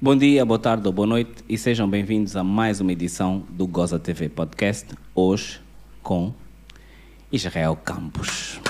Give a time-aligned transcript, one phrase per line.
[0.00, 3.66] Bom dia, boa tarde ou boa noite e sejam bem-vindos a mais uma edição do
[3.66, 5.60] Goza TV Podcast, hoje
[6.04, 6.32] com
[7.32, 8.60] Israel Campos.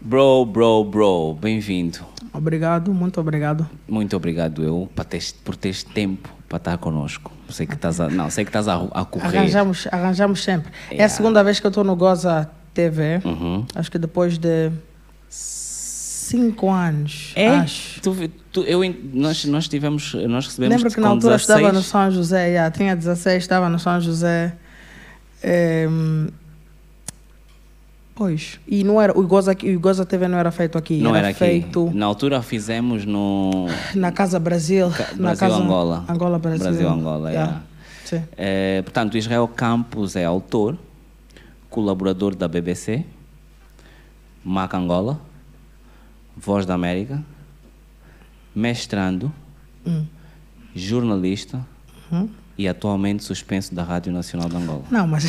[0.00, 1.98] Bro, bro, bro, bem-vindo.
[2.32, 3.66] Obrigado, muito obrigado.
[3.88, 7.32] Muito obrigado eu por teres, por teres tempo para estar conosco.
[7.48, 9.38] Sei que estás a, não, sei que estás a, a correr.
[9.38, 10.70] Arranjamos, arranjamos sempre.
[10.90, 11.14] É a Yeah.
[11.14, 13.20] segunda vez que eu estou no Goza TV.
[13.24, 13.66] Uhum.
[13.74, 14.70] Acho que depois de
[16.28, 17.32] cinco anos.
[17.34, 17.48] É?
[17.48, 18.00] Acho.
[18.00, 18.80] Tu, tu, eu,
[19.12, 21.58] nós, nós tivemos, nós recebemos Lembro que na altura 16.
[21.58, 24.54] estava no São José, já, tinha 16, estava no São José.
[25.42, 26.28] Em,
[28.14, 31.10] pois, e não era, o Goza, aqui- o Goza TV não era feito aqui, Não
[31.10, 31.38] era, era aqui.
[31.38, 34.90] feito Na altura fizemos no na Casa Brasil.
[34.90, 36.04] Ca- na Brasil, casa, Angola.
[36.08, 36.64] Angola, Brasil.
[36.64, 37.50] Brasil, Angola, yeah.
[37.50, 37.64] yeah.
[38.04, 38.22] Sim.
[38.36, 40.76] Eh, portanto, Israel Campos é autor,
[41.70, 43.04] colaborador da BBC,
[44.44, 45.20] Mac Angola,
[46.40, 47.22] Voz da América,
[48.54, 49.32] mestrando,
[49.86, 50.04] Hum.
[50.74, 51.60] jornalista
[52.10, 52.28] Uhum.
[52.56, 54.82] e atualmente suspenso da Rádio Nacional de Angola.
[54.90, 55.24] Não, mas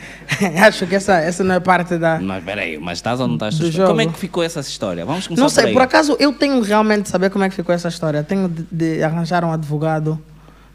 [0.62, 2.18] acho que essa, essa não é parte da.
[2.20, 3.86] Mas peraí, mas estás ou não estás suspenso?
[3.86, 5.04] Como é que ficou essa história?
[5.04, 7.54] Vamos começar Não sei, por por acaso eu tenho realmente de saber como é que
[7.54, 8.22] ficou essa história.
[8.22, 10.20] Tenho de, de arranjar um advogado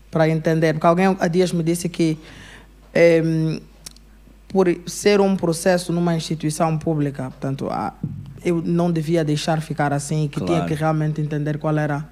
[0.10, 0.74] para entender.
[0.74, 2.18] Porque alguém há dias me disse que
[2.94, 3.62] em,
[4.50, 7.94] por ser um processo numa instituição pública, portanto, a-
[8.44, 10.66] eu não devia deixar ficar assim, que tinha Claro.
[10.68, 12.08] que realmente entender qual era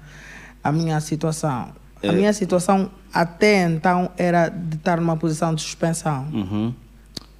[0.62, 1.68] a minha situação.
[2.02, 2.12] A Eh.
[2.12, 6.26] minha situação até então era de estar numa posição de suspensão.
[6.32, 6.74] Uhum.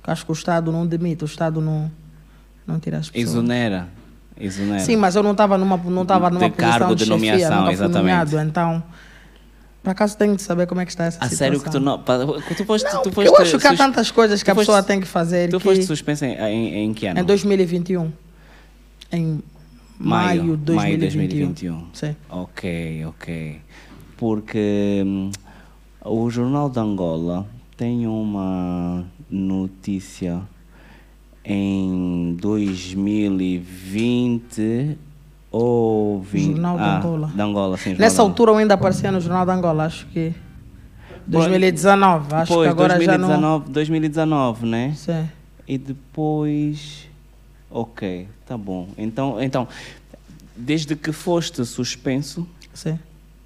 [0.05, 1.91] Acho que o Estado não demite, o Estado não,
[2.66, 3.30] não tira as pessoas.
[3.30, 3.88] Exonera.
[4.38, 4.80] Exonera.
[4.80, 7.32] Sim, mas eu não estava numa, não tava De numa posição cargo de, de chefia,
[7.32, 7.98] nomeação, exatamente.
[7.98, 8.82] nomeado, então,
[9.82, 11.36] por acaso tenho de saber como é que está essa A situação.
[11.38, 11.98] sério que tu não.
[11.98, 14.82] Tu foste, Não, tu foste eu acho que há tantas coisas que a foste- pessoa
[14.82, 17.20] tem que fazer Tu que foste suspensa em, em, em que ano?
[17.20, 18.10] em 2021,
[19.12, 19.42] em
[19.98, 20.76] maio, de 2021.
[20.76, 21.87] Maio de 2021.
[21.93, 22.16] Sim.
[22.28, 23.60] Ok, ok.
[24.16, 25.32] Porque hum,
[26.04, 27.44] o Jornal de Angola
[27.76, 30.43] tem uma notícia
[31.44, 34.97] em 2020
[35.50, 36.53] ou 20...
[36.53, 37.32] Jornal de ah, Angola.
[37.34, 37.91] De Angola, sim.
[37.91, 38.31] Jornal Nessa Angola.
[38.31, 40.32] altura eu ainda aparecia no Jornal de Angola, acho que
[41.27, 43.60] 2019, acho Pois, que agora 2019, já não...
[43.60, 44.92] 2019, né?
[44.97, 45.28] Sim.
[45.66, 47.09] E depois.
[47.70, 48.88] Ok, tá bom.
[48.98, 49.69] Então, então
[50.56, 52.98] desde que foste suspenso, Sim.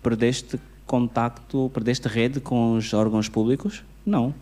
[0.03, 3.83] perdeste contacto, perdeste rede com os órgãos públicos?
[4.05, 4.35] Não.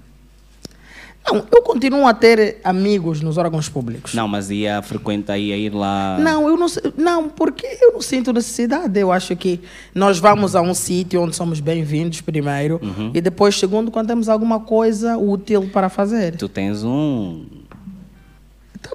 [1.25, 4.13] Não, eu continuo a ter amigos nos órgãos públicos.
[4.13, 6.19] Não, mas ia frequentar, ia ir lá.
[6.19, 6.67] Não, eu não,
[6.97, 8.99] não, porque eu não sinto necessidade.
[8.99, 9.61] Eu acho que
[9.95, 13.13] nós vamos a um sítio onde somos bem-vindos primeiro Uhum.
[13.15, 16.37] e depois segundo quando temos alguma coisa útil para fazer.
[16.37, 17.45] Tu tens um.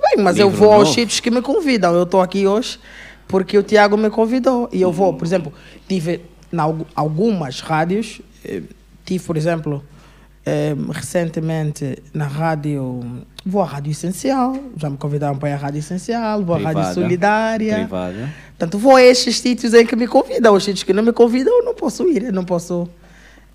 [0.01, 0.93] Bem, mas eu Livro vou aos novo.
[0.95, 1.93] sítios que me convidam.
[1.95, 2.79] Eu estou aqui hoje
[3.27, 5.51] porque o Tiago me convidou e eu vou, por exemplo,
[5.87, 6.21] tive
[6.55, 8.61] algu- algumas rádios, eh,
[9.03, 9.83] tive, por exemplo,
[10.45, 13.03] eh, recentemente na rádio,
[13.45, 16.93] vou à Rádio Essencial, já me convidaram para ir à Rádio Essencial, vou à Rádio.
[16.93, 17.73] Solidária.
[17.75, 18.33] Privada.
[18.57, 20.53] Portanto, vou a estes sítios em que me convidam.
[20.55, 22.23] Os sítios que não me convidam, eu não posso ir.
[22.23, 22.87] Eu não posso,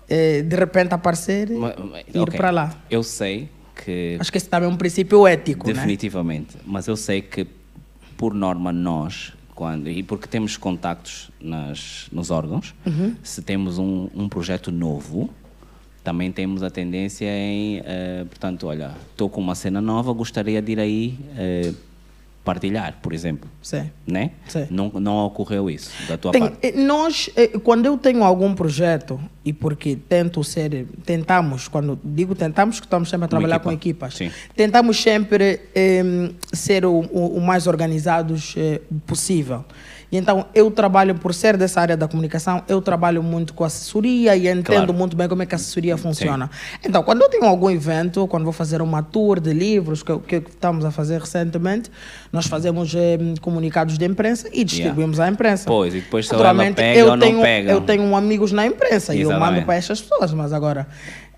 [0.07, 2.37] eh, de repente, aparecer e ir ok.
[2.37, 2.75] para lá.
[2.91, 4.17] Eu sei que.
[4.19, 5.73] Acho que esse também é um princípio ético, né?
[5.73, 6.55] Definitivamente.
[6.65, 7.45] Mas eu sei que,
[8.17, 13.15] por norma, nós, quando, e porque temos contactos nas, nos órgãos, Uhum.
[13.23, 15.29] se temos um, um projeto novo,
[16.03, 20.71] também temos a tendência em, eh, portanto, olha, estou com uma cena nova, gostaria de
[20.73, 21.71] ir aí eh,
[22.43, 23.49] partilhar, por exemplo.
[23.61, 23.89] Sim.
[24.05, 24.31] Né?
[24.47, 24.67] Sim.
[24.69, 26.57] Não, não ocorreu isso da tua Tem- parte.
[26.61, 32.35] eh, nós, eh, quando eu tenho algum projeto, e porque tento ser, tentamos, quando digo
[32.35, 33.69] tentamos, que estamos sempre a trabalhar equipa.
[33.69, 34.31] com equipas, Sim.
[34.55, 36.03] tentamos sempre eh,
[36.51, 39.63] ser o, o- o mais organizados eh, possível.
[40.13, 44.35] E então, eu trabalho, por ser dessa área da comunicação, eu trabalho muito com assessoria
[44.35, 44.93] e entendo Claro.
[44.93, 46.51] muito bem como é que a assessoria funciona.
[46.85, 50.19] Então, quando eu tenho algum evento, quando vou fazer uma tour de livros, que, eu-
[50.19, 51.89] que estamos a fazer recentemente,
[52.31, 55.63] nós fazemos eh, comunicados de imprensa e distribuímos à imprensa.
[55.65, 57.71] Pois, e depois se ela pega eu ou não tenho, pega.
[57.71, 59.53] Eu tenho amigos na imprensa e eu Exatamente.
[59.55, 60.85] mando para estas pessoas, mas agora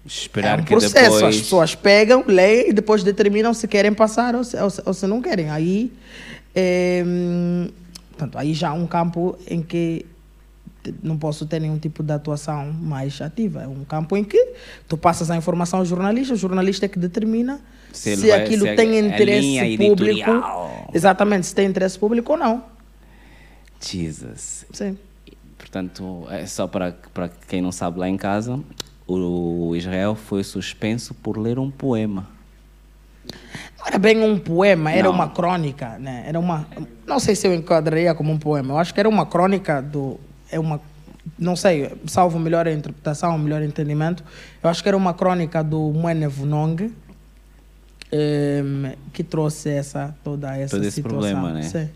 [0.05, 1.13] Esperar é um que processo.
[1.13, 1.23] depois...
[1.23, 4.93] As pessoas pegam, leem e depois determinam se querem passar ou se, ou se, ou
[4.93, 5.49] se não querem.
[5.49, 5.93] Aí,
[7.05, 7.69] hum,
[8.15, 10.05] portanto, aí já é um campo em que
[11.01, 13.63] não posso ter nenhum tipo de atuação mais ativa.
[13.63, 14.53] É um campo em que
[14.87, 17.59] tu passas a informação ao jornalista, o jornalista é que determina
[17.91, 20.31] Se se, vai- aquilo se tem interesse público.
[20.93, 22.63] Exatamente, se tem interesse público ou não.
[23.81, 24.65] Jesus.
[24.71, 24.97] Sim.
[25.57, 28.59] Portanto, é só para, para quem não sabe lá em casa,
[29.07, 32.27] o Israel foi suspenso por ler um poema.
[33.85, 35.11] Não era bem um poema, era Não.
[35.11, 36.23] uma crônica, né?
[36.27, 36.65] Era uma
[37.05, 38.73] não sei se eu enquadraria como um poema.
[38.73, 40.19] Eu acho que era uma crônica do.
[40.51, 40.81] É uma,
[41.37, 44.23] não sei, salvo melhor interpretação, melhor entendimento.
[44.63, 46.91] Eu acho que era uma crônica do Mwene Vunong
[48.11, 51.19] um, que trouxe essa, toda essa Todo esse situação.
[51.19, 51.61] problema, né?
[51.63, 51.89] Sim.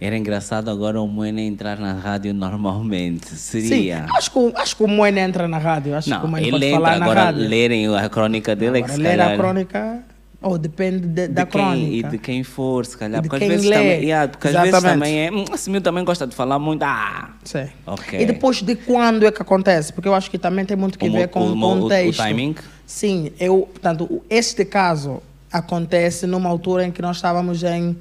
[0.00, 3.28] Era engraçado agora o Moena entrar na rádio normalmente.
[3.28, 4.06] Sim, Seria.
[4.14, 5.94] acho que, o- acho que o Moene entra na rádio.
[5.94, 7.48] Acho que o Não, Moene ele pode entra falar na agora rádio.
[7.48, 10.02] lerem a crônica dele é que Agora, ler calhar, a crônica,
[10.44, 12.06] ou depende de- de da quem, crônica.
[12.08, 13.20] e de quem for, se calhar.
[13.22, 13.74] De Porque às vezes lê.
[13.76, 15.32] também, yeah, porque às vezes também é.
[15.32, 16.82] Hum, esse meu também gosta de falar muito.
[16.82, 17.30] Ah!
[17.42, 17.66] Sim.
[17.86, 18.20] Ok.
[18.20, 19.92] E depois de quando é que acontece?
[19.92, 21.76] Porque eu acho que também tem muito que O ver com o o, mo- o-
[21.78, 22.18] o contexto.
[22.18, 22.54] timing?
[22.86, 27.96] Sim, eu, portanto, este caso acontece numa altura em que nós estávamos em.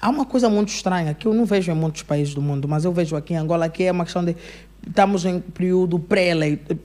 [0.00, 2.84] Há uma coisa muito estranha que eu não vejo em muitos países do mundo, mas
[2.84, 4.34] eu vejo aqui em Angola que é uma questão de
[4.86, 6.78] estamos em período pré-eleito,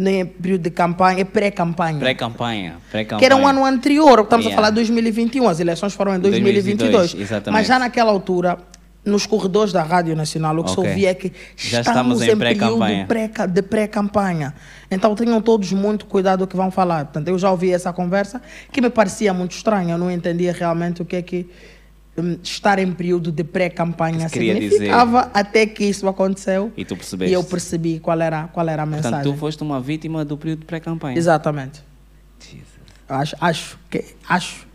[0.00, 1.98] nem é período de campanha, é pré-campanha.
[1.98, 2.76] Pré-campanha.
[2.90, 3.18] Pré-campanha.
[3.18, 4.54] Que era um ano anterior, estamos Yeah.
[4.54, 6.90] a falar de 2021, as eleições foram em 2022.
[6.90, 7.52] 2022, exatamente.
[7.52, 8.58] mas já naquela altura,
[9.04, 10.90] nos corredores da Rádio Nacional, o que se Ok.
[10.90, 13.06] ouvia é que Já estamos, estamos em em período pré-campanha.
[13.06, 14.54] pré- de pré-campanha.
[14.90, 17.04] Então tenham todos muito cuidado o que vão falar.
[17.06, 18.42] Portanto, eu já ouvi essa conversa
[18.72, 21.48] que me parecia muito estranha, eu não entendia realmente o que é que
[22.42, 26.72] estar em período de pré-campanha significava até que isso aconteceu.
[26.76, 27.30] E tu percebeste.
[27.30, 29.32] E eu percebi qual era, qual era a Portanto, mensagem.
[29.32, 31.16] tu foste uma vítima do período de pré-campanha.
[31.16, 31.82] Exatamente.
[32.40, 32.64] Jesus.
[33.08, 34.66] Acho, acho que acho.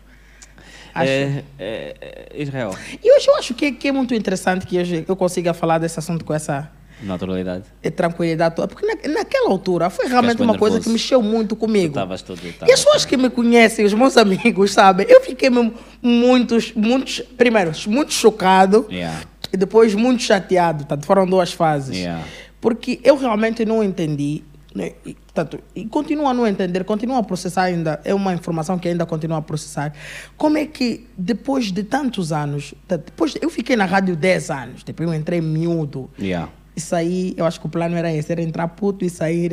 [0.94, 1.10] acho.
[1.10, 5.04] É, é, é, Israel, E hoje eu acho que, que é muito interessante que hoje
[5.08, 6.70] eu consiga falar desse assunto com essa
[7.02, 7.64] naturalidade.
[7.82, 8.68] eh, tranquilidade toda.
[8.68, 10.92] Porque na, naquela altura foi realmente uma coisa que nervoso.
[10.92, 11.88] mexeu muito comigo.
[11.88, 12.40] estavas todo.
[12.44, 17.20] E as pessoas que me conhecem, os meus amigos, sabem, eu fiquei mesmo muitos, muitos,
[17.20, 19.20] primeiro, muito chocado Yeah.
[19.52, 20.78] e depois muito chateado.
[20.84, 21.96] Portanto, foram duas fases.
[21.96, 22.24] Yeah.
[22.60, 24.42] Porque eu realmente não entendi,
[24.74, 28.78] né, e, portanto, e continuo a não entender, continuo a processar ainda, é uma informação
[28.78, 29.92] que ainda continuo a processar.
[30.36, 35.08] Como é que depois de tantos anos, depois eu fiquei na rádio 10 anos, depois
[35.08, 36.10] eu entrei miúdo.
[36.18, 36.48] Yeah.
[36.76, 39.52] Isso aí, eu acho que o plano era esse, era entrar puto e sair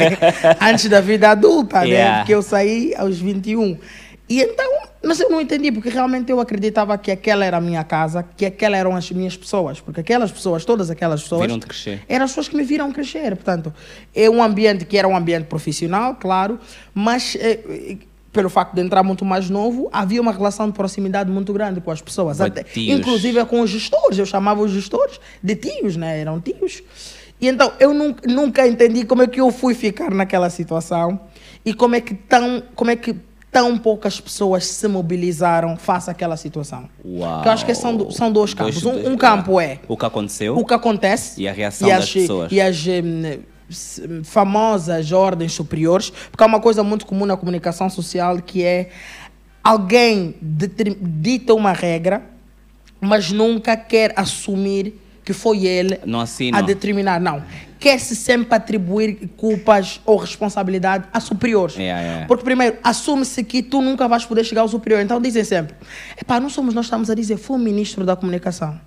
[0.60, 1.88] antes da vida adulta, né?
[1.88, 2.18] Yeah.
[2.18, 3.78] Porque eu saí aos 21.
[4.26, 4.72] E então,
[5.04, 8.46] mas eu não entendi, porque realmente eu acreditava que aquela era a minha casa, que
[8.46, 12.02] aquelas eram as minhas pessoas, porque aquelas pessoas, todas aquelas pessoas, Viram-te crescer.
[12.08, 13.36] eram as pessoas que me viram crescer.
[13.36, 13.72] Portanto,
[14.14, 16.58] é um ambiente que era um ambiente profissional, claro,
[16.94, 17.98] mas eh,
[18.34, 21.90] pelo facto de entrar muito mais novo, havia uma relação de proximidade muito grande com
[21.90, 22.40] as pessoas.
[22.40, 24.18] Até, inclusive com os gestores.
[24.18, 26.20] Eu chamava os gestores de tios, né?
[26.20, 26.82] Eram tios.
[27.40, 31.18] E então, eu nunca, nunca entendi como é que eu fui ficar naquela situação
[31.64, 33.14] e como é que tão, como é que
[33.52, 36.88] tão poucas pessoas se mobilizaram face àquela situação.
[37.04, 37.42] Uau.
[37.42, 38.82] Que eu acho que são, do- são dois campos.
[38.82, 40.56] Dois- um, dois- um campo é O que aconteceu.
[40.58, 42.50] o que acontece E a reação e das as, pessoas.
[42.52, 43.38] E as hum,
[44.24, 48.90] famosas ordens superiores, porque há uma coisa muito comum na comunicação social que é
[49.62, 52.22] alguém dita uma regra,
[53.00, 55.98] mas nunca quer assumir que foi ele
[56.52, 57.18] a determinar.
[57.18, 57.42] Não.
[57.78, 61.76] Quer-se sempre atribuir culpas ou responsabilidade a superiores.
[61.76, 62.26] Yeah, yeah.
[62.26, 65.00] Porque, primeiro, assume-se que tu nunca vais poder chegar ao superior.
[65.00, 65.74] Então, dizem sempre:
[66.20, 68.78] epá, não somos nós, estamos a dizer, foi o ministro da comunicação.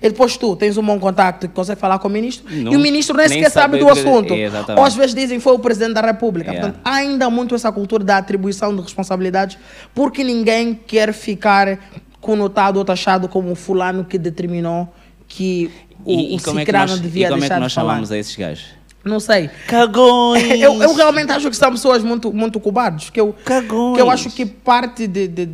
[0.00, 2.76] E depois tu tens um bom contacto que consegue falar com o ministro Não- e
[2.76, 4.32] o ministro nem, sequer sabe do o assunto.
[4.32, 4.78] Exatamente.
[4.78, 6.50] Ou às vezes dizem foi o presidente da República.
[6.50, 6.68] Yeah.
[6.72, 9.58] Portanto, há ainda muito essa cultura da atribuição de responsabilidades
[9.94, 11.78] porque ninguém quer ficar
[12.20, 14.92] conotado ou taxado como o fulano que determinou
[15.28, 15.70] que
[16.04, 17.72] o, E, o e é que cicrano nós, devia e como é deixar que nós
[17.72, 18.00] de falar.
[18.10, 18.64] a esses gajos?
[19.04, 19.50] Não sei.
[19.66, 20.42] Cagões!
[20.60, 23.10] Eu, eu realmente acho que são pessoas muito, muito cobardes.
[23.10, 23.96] Que eu, Cagões.
[23.96, 25.44] que eu acho que parte de, de,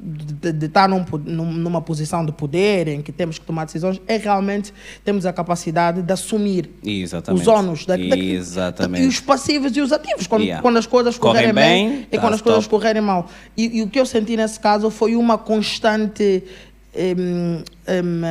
[0.00, 4.00] de, estar num po- num- numa posição de poder em que temos que tomar decisões
[4.06, 4.72] é realmente
[5.04, 7.42] temos a capacidade de assumir Exatamente.
[7.42, 9.04] os ônus da, da- Exatamente.
[9.04, 10.62] e os passivos e os ativos quando, Yeah.
[10.62, 12.70] quando as coisas correrem bem, bem, e tá quando as coisas top.
[12.80, 16.44] correrem mal e, e o que eu senti nesse caso foi uma constante
[16.96, 18.22] hum, hum,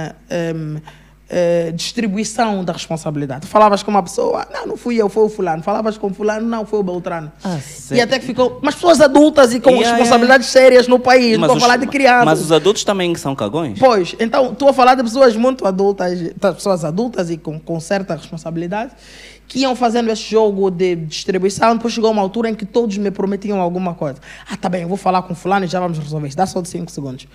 [0.56, 0.82] hum,
[1.30, 3.48] eh, distribuição da responsabilidade.
[3.48, 5.62] Falavas com uma pessoa, não, não fui eu, foi o fulano.
[5.62, 7.30] Falavas com o fulano, não, foi o Beltrano.
[7.44, 7.60] Ah,
[7.92, 8.60] e até que ficou.
[8.62, 11.38] Mas pessoas adultas e com Yeah, responsabilidades sérias no país.
[11.38, 12.26] Mas Estou a falar de crianças.
[12.26, 13.78] Mas os adultos também são cagões?
[13.78, 17.80] Pois, então estou a falar de pessoas muito adultas, de pessoas adultas e com, com
[17.80, 18.94] certa responsabilidade,
[19.48, 21.76] que iam fazendo esse jogo de distribuição.
[21.76, 24.20] Depois chegou uma altura em que todos me prometiam alguma coisa.
[24.50, 26.38] Ah, tá bem, eu vou falar com fulano e já vamos resolver isso.
[26.38, 27.28] Dá só de 5 segundos.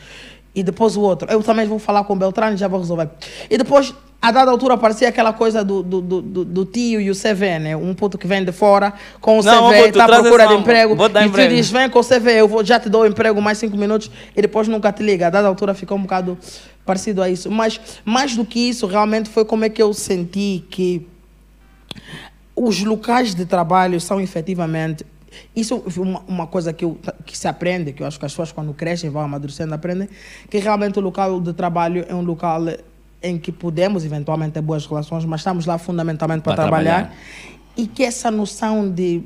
[0.55, 3.09] E depois o outro, eu também vou falar com o Beltrano e já vou resolver.
[3.49, 7.15] E depois, a dada altura, aparecia aquela coisa do, do, do, do- tio e o
[7.15, 7.75] CV, né?
[7.77, 10.95] Um puto que vem de fora com o Não, CV, está à procura de emprego.
[10.95, 11.55] E tu emprego.
[11.55, 14.11] diz, vem com o CV, eu vou, já te dou o emprego mais cinco minutos
[14.37, 15.29] e depois nunca te liga.
[15.29, 16.37] A dada altura ficou um bocado
[16.85, 17.51] parecido a isso.
[17.51, 21.07] Mas mais do que isso, realmente foi como é que eu senti que
[22.55, 25.07] os locais de trabalho são efetivamente
[25.55, 28.33] isso é uma, uma coisa que, eu, que se aprende, que eu acho que as
[28.33, 30.09] pessoas quando crescem, vão amadurecendo, aprendem,
[30.51, 32.63] que realmente o local de trabalho é um local
[33.23, 37.09] em que podemos eventualmente ter boas relações, mas estamos lá fundamentalmente para, Para trabalhar.
[37.09, 37.17] trabalhar.
[37.77, 39.23] E que essa noção de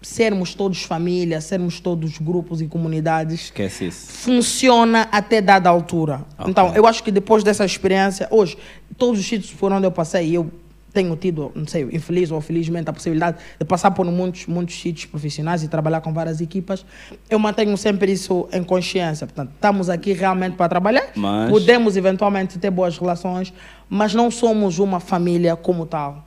[0.00, 4.06] sermos todos família, sermos todos grupos e comunidades, Esquece isso.
[4.10, 6.24] funciona até dada altura.
[6.38, 6.50] Ok.
[6.50, 8.58] Então, eu acho que depois dessa experiência, hoje,
[8.98, 10.50] todos os sítios por onde eu passei, eu
[10.92, 15.06] tenho tido, não sei, infeliz ou felizmente, a possibilidade de passar por muitos, muitos sítios
[15.06, 16.84] profissionais e trabalhar com várias equipas,
[17.30, 19.26] eu mantenho sempre isso em consciência.
[19.26, 23.52] Portanto, estamos aqui realmente para trabalhar, Mas- podemos eventualmente ter boas relações,
[23.88, 26.26] mas não somos uma família como tal.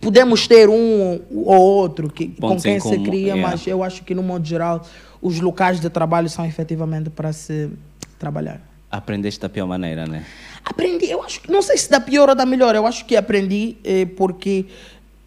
[0.00, 3.42] Podemos ter um ou outro que, com quem em se comum, cria, yeah.
[3.42, 4.86] mas eu acho que, no modo geral,
[5.20, 7.70] os locais de trabalho são efetivamente para se
[8.18, 8.60] trabalhar.
[8.90, 10.24] Aprendeste da pior maneira, né?
[10.64, 13.14] Aprendi, eu acho que, não sei se da pior ou da melhor, eu acho que
[13.16, 14.64] aprendi eh, porque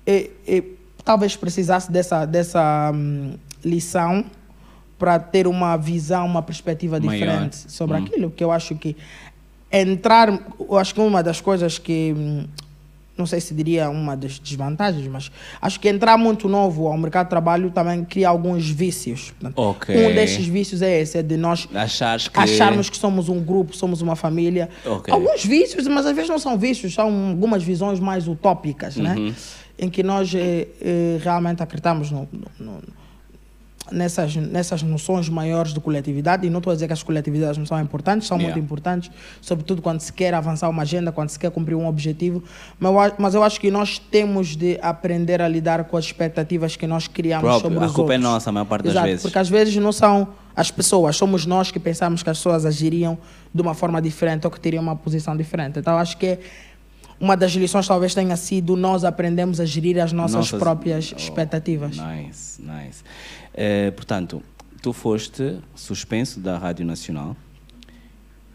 [0.06, 0.64] eh, eh,
[1.06, 4.26] talvez precisasse dessa, dessa hum, lição
[4.98, 7.12] para ter uma visão, uma perspectiva Maior.
[7.20, 8.04] diferente sobre Hum.
[8.04, 8.96] aquilo, que eu acho que
[9.72, 10.30] entrar,
[10.60, 12.48] eu acho que uma das coisas que, hum,
[13.18, 15.32] não sei se diria uma das desvantagens, mas
[15.62, 19.32] acho que entrar muito novo ao mercado de trabalho também cria alguns vícios.
[19.32, 19.96] Portanto, Ok.
[19.96, 21.76] Um desses vícios é esse, é de nós que...
[22.40, 24.70] acharmos que somos um grupo, somos uma família.
[24.86, 25.14] Ok.
[25.14, 29.04] Alguns vícios, mas às vezes não são vícios, são algumas visões mais utópicas, Uhum.
[29.04, 29.34] né?
[29.80, 32.82] Em que nós eh, eh, realmente acreditamos no- no- no-
[33.92, 36.46] nessas, nessas noções maiores de coletividade.
[36.46, 38.54] E não estou a dizer que as coletividades não são importantes, são Yeah.
[38.56, 39.10] muito importantes,
[39.42, 42.44] sobretudo quando se quer avançar uma agenda, quando se quer cumprir um objetivo.
[42.80, 46.76] Mas a- mas eu acho que nós temos de aprender a lidar com as expectativas
[46.76, 48.32] que nós criamos Próprio, sobre a os culpa é outros.
[48.32, 49.22] nossa, a maior parte das Exato, vezes.
[49.22, 53.18] Porque às vezes não são as pessoas, somos nós que pensamos que as pessoas agiriam
[53.54, 55.78] de uma forma diferente ou que teriam uma posição diferente.
[55.80, 56.40] Então acho que
[57.20, 61.18] uma das lições talvez tenha sido nós aprendemos a gerir as nossas, Nossas- próprias Oh,
[61.18, 61.98] expectativas.
[61.98, 63.04] Nice, nice.
[63.60, 64.44] Eh, portanto,
[64.84, 67.36] tu foste suspenso da Rádio Nacional.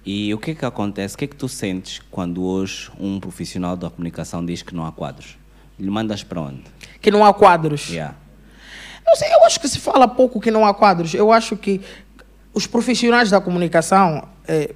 [0.07, 1.17] E o que é que acontece?
[1.17, 4.87] O que é que tu sentes quando hoje um profissional da comunicação diz que não
[4.87, 5.37] há quadros?
[5.79, 6.63] Lhe mandas para onde?
[7.01, 7.89] Que não há quadros.
[7.89, 8.15] Yeah.
[9.05, 11.15] Não sei, eu acho que se fala pouco que não há quadros.
[11.15, 11.81] Eu acho que
[12.55, 14.73] os profissionais da comunicação, eh,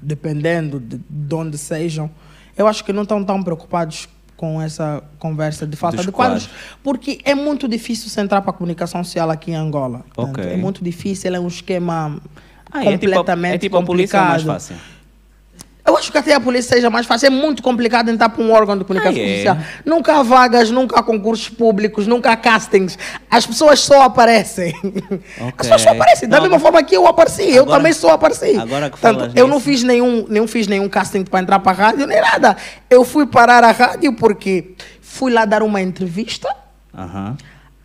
[0.00, 2.08] dependendo de, de onde sejam,
[2.56, 4.08] eu acho que não estão tão preocupados
[4.42, 6.76] com essa conversa de falta Dos de quadros, quadros.
[6.82, 10.04] porque é muito difícil se entrar para a comunicação social aqui em Angola.
[10.12, 10.52] Portanto, Ok.
[10.52, 12.20] É muito difícil, é um esquema
[12.68, 14.54] Ah, é tipo completamente é tipo a polícia é mais complicado.
[14.60, 14.76] fácil?
[15.92, 17.26] Eu acho que até a polícia seja mais fácil.
[17.26, 19.34] É muito complicado entrar para um órgão de comunicação Ah, é?
[19.36, 19.56] social.
[19.84, 22.98] Nunca há vagas, nunca há concursos públicos, nunca há castings.
[23.30, 24.74] As pessoas só aparecem.
[25.38, 26.28] As pessoas só aparecem.
[26.28, 27.42] Da Não, mesma agora- forma que eu apareci.
[27.50, 28.56] eu agora- também só apareci.
[28.56, 31.74] agora que falas eu não fiz nenhum, nenhum, fiz nenhum casting para entrar para a
[31.74, 32.56] rádio, nem nada.
[32.88, 36.48] Eu fui parar a rádio porque fui lá dar uma entrevista.
[36.96, 37.36] Aham.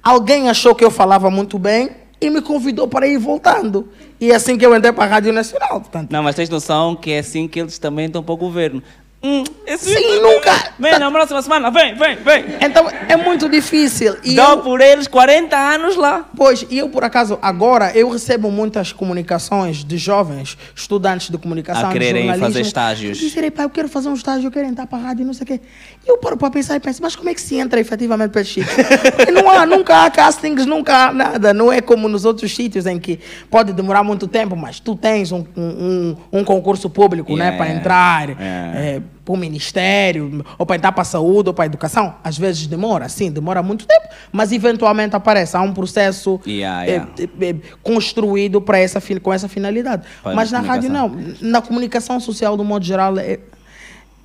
[0.01, 3.87] Alguém achou que eu falava muito bem e me convidou para ir voltando.
[4.19, 5.81] E é assim que eu entrei para a Rádio Nacional.
[5.81, 8.81] Portanto, Não, mas tens noção que é assim que eles também estão para o governo.
[9.29, 12.45] Hum, esse Sim, nunca- Vem na próxima semana, vem, vem, vem.
[12.61, 14.15] então é muito difícil.
[14.23, 16.29] E Dá eu- por eles 40 anos lá.
[16.35, 21.89] Pois, e eu por acaso, agora, eu recebo muitas comunicações de jovens, estudantes de comunicação,
[21.89, 23.17] A quererem fazer estágios.
[23.17, 25.43] Dizerem, pai, eu quero fazer um estágio, eu quero entrar para a rádio, não sei
[25.43, 25.59] o quê.
[26.05, 28.41] E eu paro para pensar e penso, mas como é que se entra efetivamente para
[28.41, 28.73] esse sítio?
[29.15, 31.53] Porque não há, nunca há castings, nunca há nada.
[31.53, 33.19] Não é como nos outros sítios em que
[33.49, 37.57] pode demorar muito tempo, mas tu tens um, um, um- um concurso público, né, Yeah.
[37.57, 38.29] para entrar.
[38.29, 38.79] Yeah.
[38.79, 42.15] eh, para o ministério, ou para entrar para a saúde, ou para a educação.
[42.23, 45.57] Às vezes demora, sim, demora muito tempo, mas eventualmente aparece.
[45.57, 47.11] Há um processo Yeah, yeah.
[47.19, 50.03] eh, eh, construído para essa, com essa finalidade.
[50.23, 51.13] Para mas na rádio não.
[51.41, 53.39] Na comunicação social, do modo geral, é,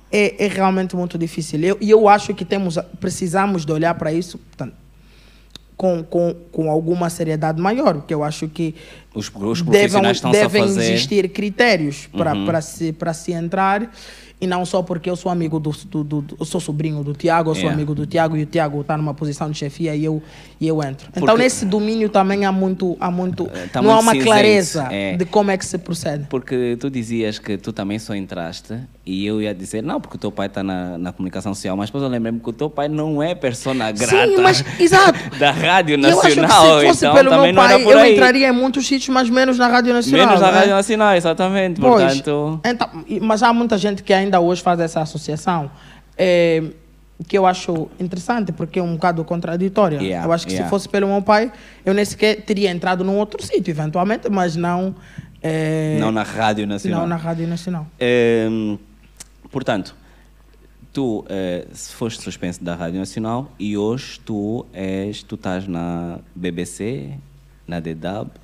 [0.09, 1.59] é, é realmente muito difícil.
[1.61, 4.73] Eu- E eu, acho que temos, precisamos de olhar para isso portanto,
[5.75, 8.73] com, com, com alguma seriedade maior, porque eu acho que
[9.13, 10.93] Os, os devem, profissionais a devem fazer.
[10.93, 12.61] existir critérios para Uhum.
[12.61, 13.91] se, para se entrar
[14.43, 17.51] e não só porque eu sou amigo do, do, do- eu sou sobrinho do Tiago,
[17.51, 17.75] eu sou Yeah.
[17.75, 20.21] amigo do Tiago e o Tiago está numa posição de chefia e eu,
[20.59, 21.07] e eu entro.
[21.11, 24.11] Então Porque- nesse domínio também há muito, há muito Eh, tá não há muito uma
[24.13, 25.15] cinzento, clareza é.
[25.15, 26.25] de como é que se procede.
[26.29, 30.19] Porque tu dizias que tu também só entraste e eu ia dizer, não, porque o
[30.19, 32.87] teu pai está na, na comunicação social, mas depois eu lembrei-me que o teu pai
[32.89, 35.37] não é persona grata Sim, mas exato.
[35.39, 38.49] da Rádio E eu acho que Nacional, se fosse então pelo meu pai, eu entraria
[38.49, 40.25] em muitos sítios, mas menos na Rádio Nacional.
[40.27, 40.57] Menos na né?
[40.59, 41.79] Rádio Nacional, exatamente.
[41.79, 42.89] Pois, Portanto, então,
[43.21, 45.69] mas há muita gente que ainda hoje faz essa associação,
[46.17, 46.63] eh,
[47.27, 50.01] que eu acho interessante, porque é um bocado contraditória.
[50.01, 50.67] Yeah, eu acho que yeah.
[50.67, 51.51] se fosse pelo meu pai,
[51.85, 54.95] eu nem sequer teria entrado num outro sítio, eventualmente, mas não,
[55.41, 57.01] eh, não na Rádio Nacional.
[57.01, 57.87] não na Rádio Nacional.
[57.99, 58.77] Ehm,
[59.51, 59.95] portanto,
[60.91, 66.19] tu eh, se foste suspenso da Rádio Nacional e hoje tu és, tu estás na
[66.35, 67.17] BBC,
[67.67, 68.43] na DW.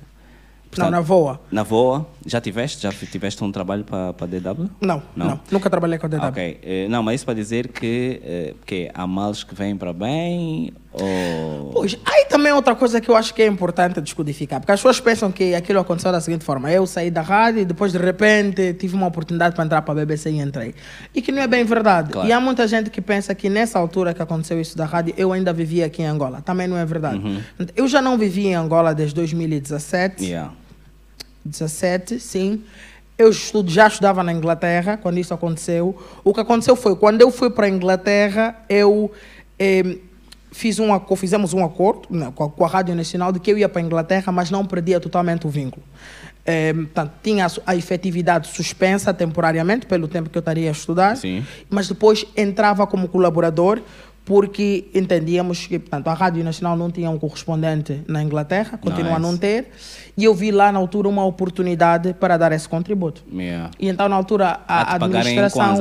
[0.78, 1.40] Não, na VOA.
[1.50, 2.06] Na VOA.
[2.24, 2.82] Já tiveste?
[2.82, 4.70] Já tiveste um trabalho para a DW?
[4.80, 6.24] Não, não, não, Nunca trabalhei com a DW.
[6.26, 6.60] Ok.
[6.62, 10.72] Eh, não, mas isso para dizer que, eh, que há males que vêm para bem
[10.92, 11.70] ou...
[11.72, 14.60] Pois, aí também é outra coisa que eu acho que é importante descodificar.
[14.60, 16.70] Porque as pessoas pensam que aquilo aconteceu da seguinte forma.
[16.70, 20.04] Eu saí da rádio e depois de repente tive uma oportunidade para entrar para a
[20.04, 20.74] BBC e entrei.
[21.14, 22.10] E que não é bem verdade.
[22.10, 22.28] Claro.
[22.28, 25.32] E há muita gente que pensa que nessa altura que aconteceu isso da rádio, eu
[25.32, 26.42] ainda vivia aqui em Angola.
[26.42, 27.18] Também não é verdade.
[27.18, 27.40] Uhum.
[27.76, 30.24] Eu já não vivia em Angola desde 2017.
[30.24, 30.52] Yeah.
[31.44, 32.62] 17, sim.
[33.18, 35.96] Eu estudo, já estudava na Inglaterra quando isso aconteceu.
[36.24, 39.12] O que aconteceu foi, quando eu fui para a Inglaterra, eu
[39.58, 39.98] eh,
[40.50, 43.58] fiz um, fizemos um acordo né, com, a, com, a, Rádio Nacional de que eu
[43.58, 45.84] ia para a Inglaterra, mas não perdia totalmente o vínculo.
[46.46, 51.16] Eh, portanto, tinha a, a, efetividade suspensa temporariamente, pelo tempo que eu estaria a estudar,
[51.16, 51.44] Sim.
[51.68, 53.82] mas depois entrava como colaborador
[54.30, 59.16] porque entendíamos que portanto, a Rádio Nacional não tinha um correspondente na Inglaterra, continua nice.
[59.16, 59.72] a não ter,
[60.16, 63.24] e eu vi lá na altura uma oportunidade para dar esse contributo.
[63.32, 63.72] Yeah.
[63.76, 65.74] E então na altura a, a administração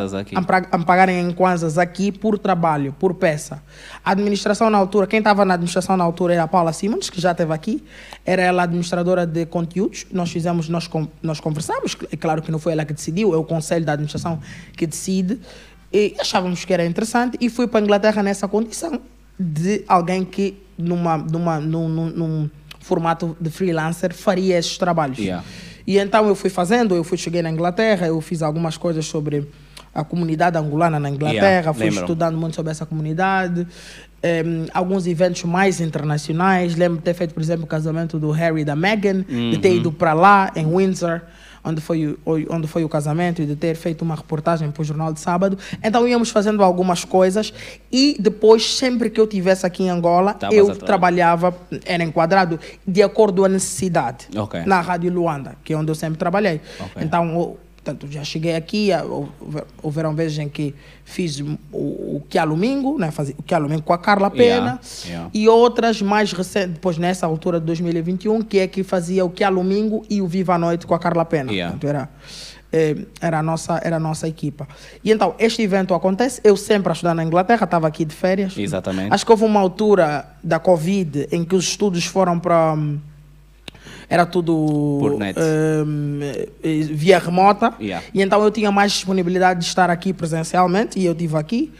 [0.72, 3.62] a, pagarem em kwanzas aqui por trabalho, por peça.
[4.04, 7.22] A administração na altura, quem estava na administração na altura era a Paula Simons, que
[7.22, 7.84] já esteve aqui,
[8.26, 10.08] era ela administradora de conteúdos.
[10.12, 10.90] Nós fizemos, nós,
[11.22, 14.40] nós conversamos, é claro que não foi ela que decidiu, é o conselho da administração
[14.76, 15.40] que decide.
[15.92, 19.02] E achávamos que era interessante e fui para a Inglaterra nessa condição
[19.40, 25.18] de alguém que, numa, numa, num, num, num formato de freelancer, faria esses trabalhos.
[25.18, 25.44] Yeah.
[25.88, 29.48] E então eu fui fazendo, eu fui cheguei na Inglaterra, eu fiz algumas coisas sobre
[29.94, 32.02] a comunidade angolana na Inglaterra, yeah, fui lembro.
[32.02, 33.66] estudando muito sobre essa comunidade, um,
[34.22, 36.76] eh, alguns eventos mais internacionais.
[36.76, 39.50] Lembro de ter feito, por exemplo, o casamento do Harry e da Meghan, uhum.
[39.50, 39.78] de ter uhum.
[39.78, 41.22] ido para lá, em Windsor
[41.64, 45.14] onde foi, onde foi o casamento e de ter feito uma reportagem para o Jornal
[45.14, 45.58] de Sábado.
[45.84, 47.54] Então íamos fazendo algumas coisas
[47.92, 50.80] e depois, sempre que eu tivesse aqui em Angola, eu atrás.
[50.80, 54.64] trabalhava, era enquadrado de acordo com a necessidade okay.
[54.66, 56.62] na Rádio Luanda, que é onde eu sempre trabalhei.
[56.80, 57.04] Okay.
[57.04, 58.90] Então, Portanto, já cheguei aqui,
[59.82, 64.30] houveram vezes em que fiz o, o Quialumingo, né, fazia o Quialumingo com a Carla
[64.30, 65.30] Pena, yeah, yeah.
[65.34, 70.06] e outras mais recentes, depois nessa altura de 2021, que é que fazia o Quialumingo
[70.10, 71.54] e o Viva a Noite com a Carla Pena.
[71.54, 71.72] Yeah.
[71.72, 72.10] Portanto, era,
[72.74, 74.68] eh, era, a nossa, era a nossa equipa.
[75.02, 78.58] E então, este evento acontece, eu sempre a estudar na Inglaterra, estava aqui de férias.
[78.58, 79.14] Exatamente.
[79.14, 82.76] Acho que houve uma altura da Covid em que os estudos foram para
[84.10, 84.56] era tudo
[85.86, 86.20] um,
[86.92, 87.74] via remota.
[87.80, 88.06] Yeah.
[88.14, 91.72] E então eu tinha mais disponibilidade de estar aqui presencialmente e eu estive aqui.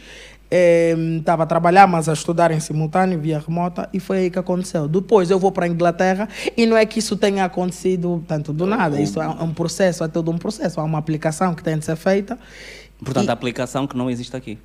[1.18, 4.38] Estava um, a trabalhar, mas a estudar em simultâneo, via remota, e foi aí que
[4.38, 4.88] aconteceu.
[4.88, 8.66] Depois eu vou para a Inglaterra e não é que isso tenha acontecido tanto do
[8.66, 11.84] nada, isso é um processo, é todo um processo, há uma aplicação que tem de
[11.84, 12.36] ser feita.
[12.98, 14.58] Portanto, e, a aplicação que não existe aqui.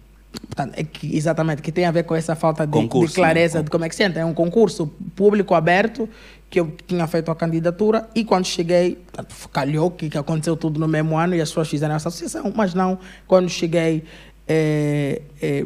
[0.48, 3.64] Portanto, é que, exatamente, que tem a ver com essa falta de, concurso, de clareza
[3.64, 4.22] de como é que se entra.
[4.22, 6.10] É um concurso público aberto
[6.50, 9.00] que eu tinha feito a candidatura e quando cheguei,
[9.52, 12.74] calhou que, que aconteceu tudo no mesmo ano e as pessoas fizeram essa associação, mas
[12.74, 14.04] não, quando cheguei,
[14.48, 15.66] é, é,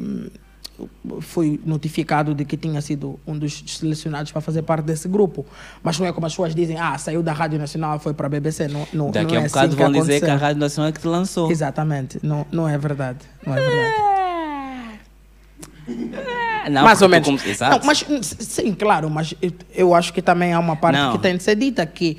[1.21, 5.45] fui notificado de que tinha sido um dos selecionados para fazer parte desse grupo.
[5.83, 8.27] Mas não é como as pessoas dizem, ah, saiu da Rádio Nacional e foi para
[8.27, 8.67] a BBC.
[8.67, 10.59] Não, não, Daqui não a é um bocado assim vão que dizer que a Rádio
[10.59, 11.51] Nacional é que te lançou.
[11.51, 13.19] Exatamente, não, não é verdade.
[13.45, 14.09] Não é verdade.
[16.69, 17.27] Não, mais ou menos.
[17.27, 17.37] Como...
[17.37, 19.33] Não, mas, sim, claro, mas
[19.73, 21.11] eu acho que também há uma parte não.
[21.13, 22.17] que tem de ser dita, que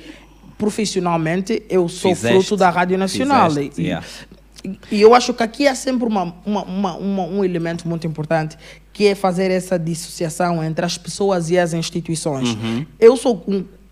[0.57, 2.37] profissionalmente eu sou Fizeste.
[2.37, 3.49] fruto da Rádio Nacional.
[3.49, 4.05] Fizeste, e, yeah.
[4.91, 8.57] e, eu acho que aqui há sempre uma, uma, uma, uma, um elemento muito importante,
[8.93, 12.49] que é fazer essa dissociação entre as pessoas e as instituições.
[12.49, 12.85] Uhum.
[12.99, 13.43] Eu sou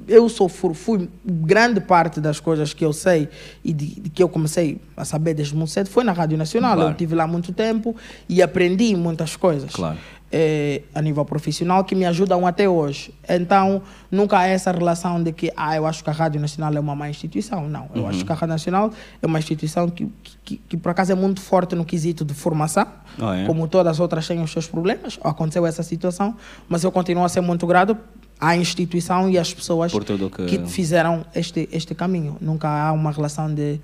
[0.08, 3.30] eu sou fui grande parte das coisas que eu sei
[3.64, 6.76] e de, de, que eu comecei a saber desde muito cedo foi na Rádio Nacional.
[6.76, 6.92] Claro.
[6.92, 7.96] Eu tive lá muito tempo
[8.28, 9.72] e aprendi muitas coisas.
[9.72, 9.98] Claro.
[10.32, 13.12] É, a nível profissional que me ajudam até hoje.
[13.28, 16.80] Então, nunca há essa relação de que ah, eu acho que a Rádio Nacional é
[16.80, 17.68] uma má instituição.
[17.68, 18.10] Não, eu Uhum.
[18.10, 20.08] acho que a Rádio Nacional é uma instituição que,
[20.46, 22.86] que, que, por acaso, é muito forte no quesito de formação.
[23.20, 23.46] Oh, é?
[23.48, 25.18] Como todas as outras têm os seus problemas.
[25.24, 26.36] Aconteceu essa situação,
[26.68, 27.98] mas eu continuo a ser muito grato
[28.40, 32.38] à instituição e às pessoas tudo que- fizeram este, este caminho.
[32.40, 33.80] Nunca há uma relação de.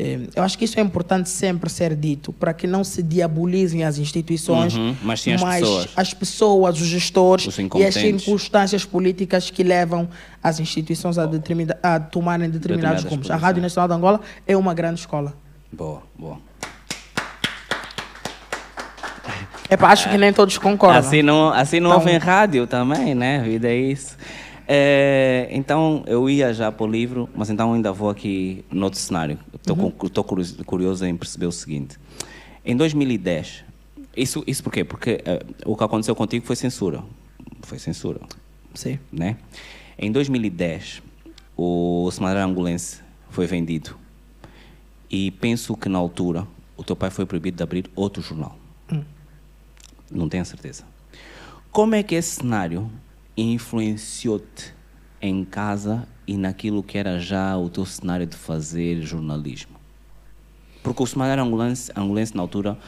[0.00, 3.84] Eh, Eu acho que isso é importante sempre ser dito, para que não se diabolizem
[3.84, 5.88] as instituições, Uhum, mas sim as pessoas.
[5.96, 10.08] as pessoas, os gestores Os e as circunstâncias políticas que levam
[10.42, 13.30] as instituições a, determina, a tomarem determinados rumos.
[13.30, 13.36] A.
[13.36, 15.34] Rádio Nacional de Angola é uma grande escola.
[15.72, 16.38] Boa, boa.
[19.68, 20.98] É acho que nem todos concordam.
[20.98, 23.38] Assim não, assim não Então- ouvem rádio também, né?
[23.38, 24.16] A vida é isso.
[24.66, 29.38] É, então, eu ia já para o livro, mas então ainda vou aqui noutro cenário.
[29.60, 30.64] Estou Uhum.
[30.64, 31.96] curioso em perceber o seguinte.
[32.64, 33.64] Em 2010,
[34.16, 34.82] Isso, isso por quê?
[34.84, 37.02] Porque eh, o que aconteceu contigo foi censura.
[37.62, 38.20] Foi censura,
[38.74, 38.98] Sim.
[39.12, 39.36] né?
[39.96, 41.00] Em 2010,
[41.56, 43.96] o Semanário Angolense foi vendido.
[45.08, 46.44] E penso que na altura
[46.76, 48.58] o teu pai foi proibido de abrir outro jornal.
[50.10, 50.82] Não tenho certeza.
[51.70, 52.90] Como é que esse cenário
[53.36, 54.74] influenciou-te
[55.20, 59.76] em casa e naquilo que era já o teu cenário de fazer jornalismo?
[60.82, 62.78] Porque o Semanário Angolense, Angolense na altura,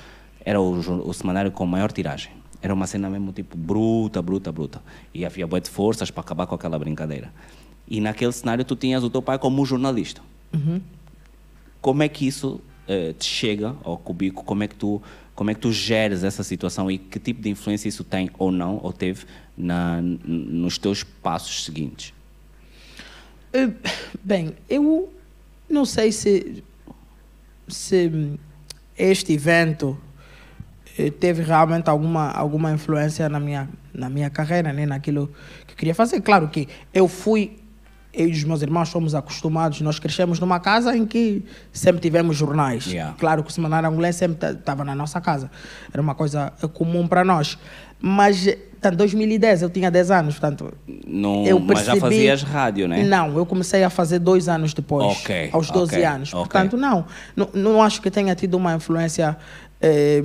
[0.45, 2.33] era o, o semanário com maior tiragem.
[2.61, 4.83] Era uma cena mesmo tipo bruta, bruta, bruta.
[5.13, 7.33] E havia boa de forças para acabar com aquela brincadeira.
[7.89, 10.23] E naquele cenário tu tinhas o teu pai como jornalista.
[11.81, 14.45] Como é que isso eh, te chega ao cubico?
[14.45, 15.03] Como é que tu
[15.35, 18.53] como é que tu geres essa situação e que tipo de influência isso tem ou
[18.53, 19.25] não ou teve
[19.57, 22.13] na, nos teus passos seguintes?
[23.53, 23.71] Eh,
[24.25, 25.13] Bem, eu
[25.69, 26.63] não sei se,
[27.67, 28.39] se
[28.97, 29.99] este evento
[30.97, 34.87] eh, teve realmente alguma, alguma influência na minha, na minha carreira, né?
[34.87, 35.29] naquilo
[35.67, 36.21] que eu queria fazer.
[36.21, 37.59] Claro que eu fui,
[38.13, 42.37] eu e os meus irmãos somos acostumados, nós crescemos numa casa em que sempre tivemos
[42.37, 42.87] jornais.
[42.87, 43.17] Yeah.
[43.19, 45.51] Claro que o Semanário Angolês sempre estava na nossa casa,
[45.93, 47.59] era uma coisa comum para nós.
[47.99, 48.47] Mas,
[48.91, 50.73] em 2010, eu tinha 10 anos, portanto,
[51.07, 53.03] Não, eu mas já percebi- fazias rádio, né?
[53.05, 56.35] Não, eu comecei a fazer dois anos depois, Ok, aos 12 ok, anos.
[56.35, 56.43] ok.
[56.43, 57.05] Portanto, não,
[57.37, 59.37] não, não acho que tenha tido uma influência
[59.81, 60.23] eh,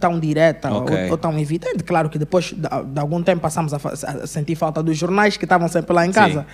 [0.00, 1.04] tão direta Ok.
[1.04, 1.84] ou, ou tão evidente.
[1.84, 5.44] Claro que depois de, de algum tempo passamos a, a sentir falta dos jornais que
[5.44, 6.44] estavam sempre lá em casa.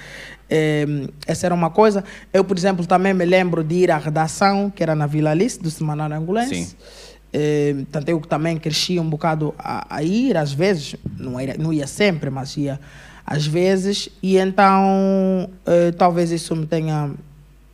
[0.50, 0.86] Eh,
[1.26, 2.04] essa era uma coisa.
[2.32, 5.58] Eu, por exemplo, também me lembro de ir à redação, que era na Vila Alice,
[5.58, 6.54] do Semanário Angolense.
[6.54, 6.76] Sim.
[7.36, 11.72] Eh, Portanto, eu também cresci um bocado a, a ir, às vezes, não, era, não
[11.72, 12.78] ia sempre, mas ia
[13.26, 17.10] às vezes, e então eh, talvez isso me tenha.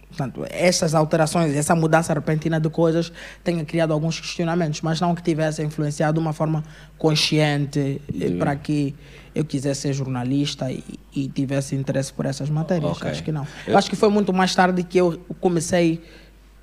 [0.09, 3.13] Portanto, essas alterações, essa mudança repentina de coisas
[3.45, 6.65] tenha criado alguns questionamentos, mas não que tivesse influenciado de uma forma
[6.99, 8.95] consciente eh, para que
[9.35, 10.83] eu quisesse ser jornalista e,
[11.15, 12.97] e tivesse interesse por essas matérias.
[12.97, 13.11] Ok.
[13.11, 13.47] Acho que não.
[13.67, 16.01] Eu acho que foi muito mais tarde que eu comecei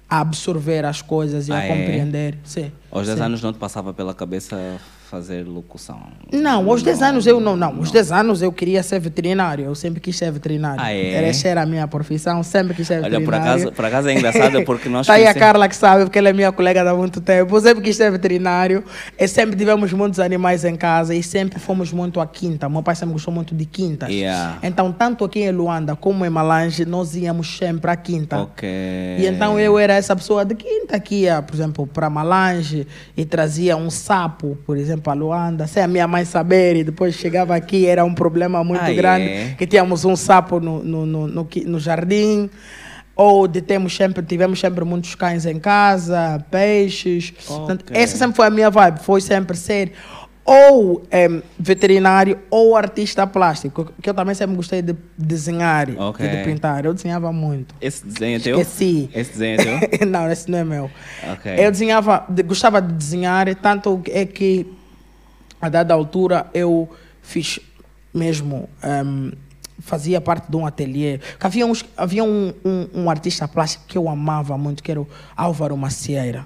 [0.09, 1.67] a absorver as coisas e Ah, a é?
[1.67, 2.37] compreender.
[2.43, 2.71] Sim.
[2.91, 3.23] Aos 10 sim.
[3.25, 5.99] anos não te passava pela cabeça fazer locução?
[6.31, 7.77] Não, aos 10 anos eu não, não.
[7.77, 9.65] Aos 10 anos eu queria ser veterinário.
[9.65, 10.81] Eu sempre quis ser veterinário.
[10.81, 11.13] Ah, é?
[11.13, 13.25] Era, essa era a minha profissão, sempre quis ser Olha, veterinário.
[13.25, 16.19] por acaso, por acaso é engraçado porque nós Tá aí a Carla que sabe, porque
[16.19, 17.55] ela é minha colega há muito tempo.
[17.55, 18.83] Eu sempre quis ser veterinário.
[19.17, 22.67] E sempre tivemos muitos animais em casa e sempre fomos muito à quinta.
[22.67, 24.09] Meu pai sempre gostou muito de quintas.
[24.09, 24.57] Yeah.
[24.61, 28.39] Então, tanto aqui em Luanda como em Malange, nós íamos sempre à quinta.
[28.39, 28.67] Ok.
[28.67, 33.25] E então eu era essa pessoa de quinta que ia, por exemplo, para Malange e
[33.25, 37.55] trazia um sapo, por exemplo, a Luanda, sem a minha mãe saber, e depois chegava
[37.55, 39.55] aqui, era um problema muito Ah, grande, é?
[39.57, 42.49] que tínhamos um sapo no, no, no, no, no jardim,
[43.15, 47.31] ou de temos sempre, tivemos sempre muitos cães em casa, peixes.
[47.31, 47.97] Portanto, Ok.
[48.01, 49.91] essa sempre foi a minha vibe, foi sempre ser
[50.49, 56.25] ou em, veterinário ou artista plástico, que eu também sempre gostei de desenhar Ok.
[56.25, 56.85] e de pintar.
[56.85, 57.75] Eu desenhava muito.
[57.81, 58.61] Esse desenho é teu?
[58.61, 59.09] Esqueci.
[59.13, 60.07] Esse desenho é teu?
[60.07, 60.89] não, esse não é meu.
[61.33, 61.51] Ok.
[61.57, 64.65] Eu desenhava, de- gostava de desenhar, tanto é que
[65.61, 66.89] a dada altura eu
[67.21, 67.59] fiz
[68.13, 69.31] mesmo, ehm,
[69.79, 71.19] fazia parte de um ateliê.
[71.39, 75.07] Havia uns, havia um, um, um artista plástico que eu amava muito, que era o
[75.35, 76.45] Álvaro Macieira.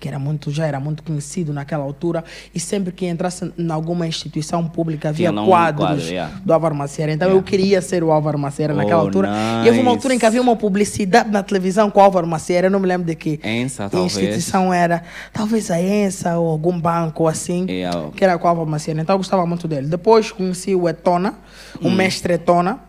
[0.00, 4.06] Que era muito, já era muito conhecido naquela altura, e sempre que entrasse em alguma
[4.06, 6.40] instituição pública havia um quadros quadro, yeah.
[6.44, 7.12] do Álvaro Macieira.
[7.12, 7.38] Então Yeah.
[7.38, 9.28] eu queria ser o Álvaro naquela Oh, altura.
[9.64, 10.26] E houve uma altura em que nice.
[10.38, 13.38] havia uma publicidade na televisão com o Álvaro Macieira, eu não me lembro de que
[13.44, 14.16] Ensa, talvez.
[14.16, 18.08] instituição era, talvez a ENSA ou algum banco assim, Yeah.
[18.16, 19.00] que era com o Álvaro Macieira.
[19.02, 19.86] Então eu gostava muito dele.
[19.86, 21.34] Depois conheci o Etona,
[21.82, 21.94] o Hum.
[21.94, 22.80] mestre Etona,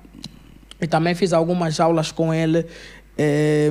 [0.79, 2.65] e também fiz algumas aulas com ele
[3.17, 3.69] eh,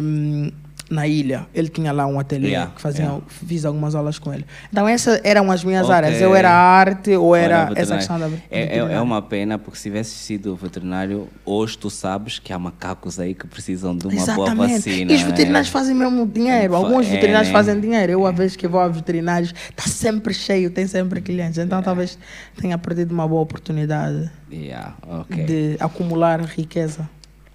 [0.91, 1.47] na ilha.
[1.55, 3.23] Ele tinha lá um ateliê Yeah, que fazia, yeah.
[3.29, 4.45] fiz algumas aulas com ele.
[4.73, 5.95] Então essas eram as minhas Ok.
[5.95, 6.21] áreas.
[6.21, 9.79] Eu era arte ou era Olha, essa questão da é, é, é uma pena porque
[9.79, 14.13] se tivesse sido veterinário, hoje tu sabes que há macacos aí que precisam de uma
[14.13, 14.73] boa Exatamente.
[14.73, 15.13] vacina.
[15.13, 15.29] e os né?
[15.29, 16.75] veterinários fazem mesmo dinheiro.
[16.75, 17.53] Alguns é, veterinários né?
[17.53, 18.13] fazem dinheiro.
[18.13, 21.59] Eu, a vez que vou a veterinários, está sempre cheio, tem sempre clientes.
[21.59, 21.63] É.
[21.63, 22.19] Então talvez
[22.61, 25.45] tenha perdido uma boa oportunidade Yeah, ok.
[25.45, 27.09] de acumular riqueza.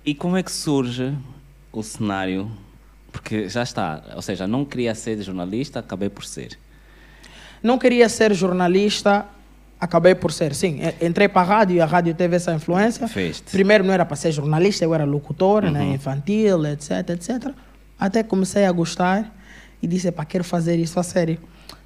[0.05, 1.13] E como é que surge
[1.73, 2.49] o cenário?
[3.15, 6.59] Porque já está, ou seja, não queria ser jornalista, acabei por ser.
[7.63, 9.25] Não queria ser jornalista,
[9.79, 10.53] acabei por ser.
[10.53, 13.07] Sim, entrei para a rádio e a rádio teve essa influência.
[13.07, 13.51] Fez-te.
[13.51, 15.93] Primeiro não era para ser jornalista, eu era locutor, né, Uhum.
[15.93, 17.51] infantil, etc, etc.
[17.97, 19.33] Até comecei a gostar
[19.81, 21.39] e disse, pá, quero fazer isso a sério.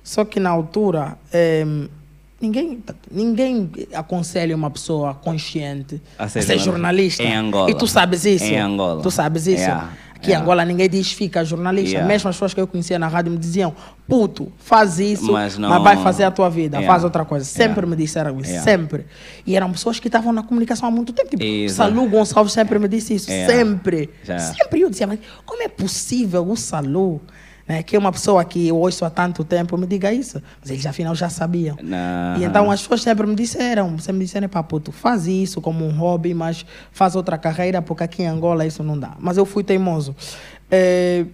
[0.04, 1.88] Só que na altura, em,
[2.42, 7.22] ninguém, ninguém aconselha uma pessoa consciente A a ser ser, jornalista.
[7.22, 7.24] jornalista.
[7.24, 7.70] Em Angola.
[7.72, 8.46] E tu sabes isso.
[8.46, 9.04] Em Angola.
[9.04, 9.62] Tu sabes isso.
[9.62, 9.90] Yeah.
[10.22, 10.40] Que yeah.
[10.40, 11.90] em Angola ninguém diz fica jornalista.
[11.92, 12.08] Yeah.
[12.08, 13.74] Mesmo as pessoas que eu conhecia na rádio me diziam,
[14.08, 16.92] puto, faz isso, Mas mas, não- vai fazer a tua vida, Yeah.
[16.92, 17.46] faz outra coisa.
[17.46, 19.06] Sempre me disseram isso, sempre.
[19.46, 21.30] E eram pessoas que estavam na comunicação há muito tempo.
[21.30, 21.94] Tipo, Exato.
[21.94, 24.10] Salu Gonçalves sempre me disse isso, sempre.
[24.26, 27.22] Sempre eu dizia, mas como é possível o Salu,
[27.70, 30.42] né, que é uma pessoa que eu ouço há tanto tempo, me diga isso?
[30.60, 31.78] Mas eles afinal já sabiam.
[31.84, 32.42] Não.
[32.42, 35.86] E então as pessoas sempre me disseram, sempre me disseram, pá, puto, faz isso como
[35.86, 39.16] um hobby, mas faz outra carreira, porque aqui em Angola isso não dá.
[39.20, 40.16] Mas eu fui teimoso.
[40.72, 41.28] Eh,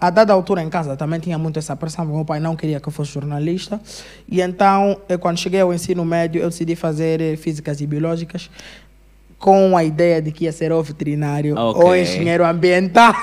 [0.00, 2.88] a dada altura em casa também tinha muito essa pressão, meu pai não queria que
[2.88, 3.78] eu fosse jornalista.
[4.26, 8.48] E então, eh, quando cheguei ao ensino médio, eu decidi fazer eh, físicas e biológicas
[9.38, 11.82] com a ideia de que ia ser ou veterinário Ok.
[11.84, 13.14] ou engenheiro ambiental.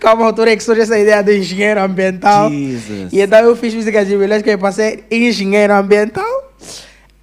[0.00, 2.50] Calma, altura em que surge essa ideia do engenheiro ambiental.
[2.50, 3.12] Jesus.
[3.12, 6.24] E então eu fiz física de biológica para ser engenheiro ambiental.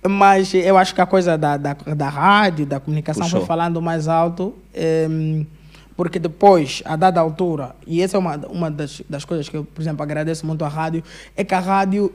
[0.07, 3.39] Mas eu acho que a coisa da, da, da rádio, da comunicação Puxou.
[3.39, 4.53] foi falando mais alto.
[4.73, 5.45] em,
[5.97, 9.63] porque depois, a dada altura, e essa é uma, uma das, das coisas que eu,
[9.63, 11.01] por exemplo, agradeço muito à rádio,
[11.37, 12.13] é que a rádio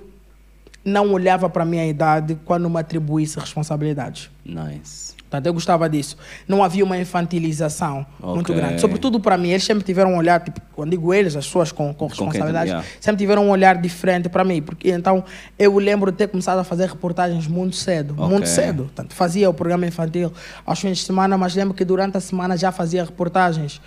[0.84, 4.30] não olhava para a minha idade quando me atribuísse responsabilidades.
[4.44, 5.14] Nice.
[5.30, 6.16] Portanto, eu gostava disso.
[6.48, 8.56] Não havia uma infantilização muito Ok.
[8.56, 8.80] grande.
[8.80, 11.94] Sobretudo para mim, eles sempre tiveram um olhar, tipo, quando digo eles, as pessoas com,
[11.94, 12.86] com responsabilidade, yeah.
[13.00, 14.60] sempre tiveram um olhar diferente para mim.
[14.60, 15.24] Porque então
[15.56, 18.26] eu lembro de ter começado a fazer reportagens muito cedo, Ok.
[18.28, 18.84] muito cedo.
[18.84, 20.32] Portanto, fazia o programa infantil
[20.66, 23.80] aos fins de semana, mas lembro que durante a semana já fazia reportagens.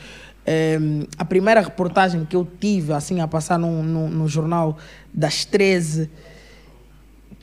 [0.47, 4.77] Em, a primeira reportagem que eu tive assim a passar no, no, no jornal
[5.13, 6.09] das 13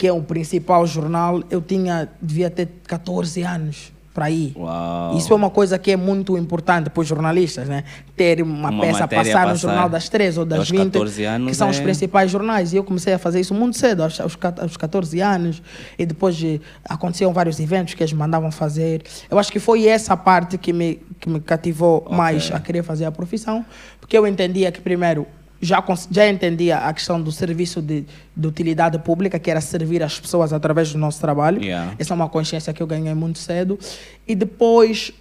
[0.00, 4.54] que é o principal jornal, eu tinha, devia ter 14 anos para aí.
[4.56, 5.14] Uau.
[5.14, 7.84] Isso é uma coisa que é muito importante para os jornalistas, né?
[8.16, 11.48] Ter uma, Uma peça passar no jornal das 13 ou das Aos 20, 14 anos
[11.50, 12.72] que são os é- principais jornais.
[12.72, 15.62] E eu comecei a fazer isso muito cedo, aos, aos, ca- aos 14 anos.
[15.98, 19.02] E depois eh, aconteciam vários eventos que eles mandavam fazer.
[19.30, 22.16] Eu acho que foi essa parte que me, que me cativou Ok.
[22.16, 23.62] mais a querer fazer a profissão,
[24.00, 25.26] porque eu entendia que, primeiro,
[25.60, 28.04] já, já entendia a questão do serviço de,
[28.36, 31.62] de utilidade pública, que era servir as pessoas através do nosso trabalho.
[31.62, 31.94] Yeah.
[31.98, 33.78] Essa é uma consciência que eu ganhei muito cedo.
[34.26, 35.12] E depois,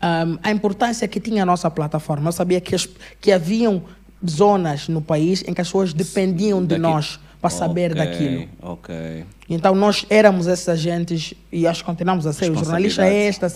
[0.00, 2.28] ahm, a importância que tinha a nossa plataforma.
[2.28, 2.88] Eu sabia que, as,
[3.20, 3.82] que haviam
[4.26, 8.48] zonas no país em que as pessoas dependiam de Daqui- nós para saber Ok, daquilo.
[8.62, 9.24] Ok.
[9.50, 12.50] Então nós éramos esses agentes e acho que continuamos a ser.
[12.50, 13.46] O jornalista é esta,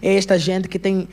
[0.00, 1.06] é esta gente que tem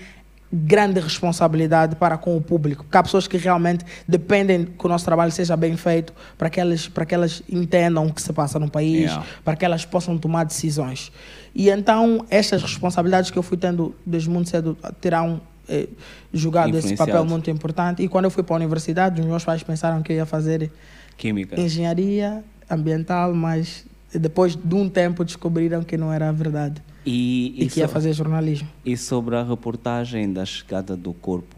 [0.51, 2.83] grande responsabilidade para com o público.
[2.83, 6.59] Porque há pessoas que realmente dependem que o nosso trabalho seja bem feito para que
[6.59, 9.25] elas, para que elas entendam o que se passa no país, Yeah.
[9.43, 11.11] para que elas possam tomar decisões.
[11.55, 15.87] E então estas responsabilidades que eu fui tendo desde muito cedo terão eh,
[16.33, 18.03] jogado esse papel muito importante.
[18.03, 20.71] E quando eu fui para a universidade, os meus pais pensaram que eu ia fazer
[21.17, 21.59] Química.
[21.59, 27.69] engenharia ambiental, mas depois de um tempo descobriram que não era verdade E, e, e
[27.69, 28.67] que ia fazer jornalismo.
[28.85, 31.55] e sobre a reportagem da chegada do corpo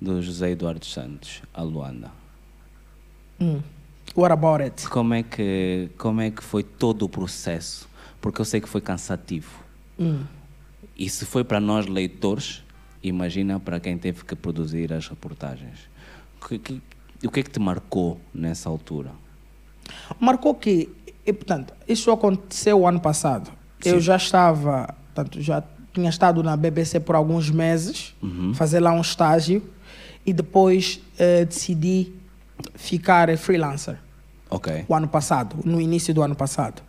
[0.00, 2.10] do José Eduardo Santos a Luanda.
[3.40, 3.60] Hum.
[4.16, 4.88] What about it?
[4.88, 7.88] Como é que como é que foi todo o processo?
[8.20, 9.50] Porque eu sei que foi cansativo.
[9.98, 10.24] Hum.
[10.96, 12.62] E se foi para nós leitores,
[13.02, 15.78] imagina para quem teve que produzir as reportagens.
[16.48, 16.80] Que- que-
[17.26, 19.10] o que é que te marcou nessa altura?
[20.20, 20.88] Marcou que,
[21.26, 23.50] e, portanto, isso aconteceu o ano passado.
[23.88, 28.14] Eu já estava, portanto, já tinha estado na BBC por alguns meses,
[28.54, 29.62] fazer lá um estágio,
[30.26, 32.12] e depois eh, decidi
[32.74, 33.98] ficar freelancer.
[34.50, 34.84] Ok.
[34.86, 36.80] o ano passado, no início do ano passado.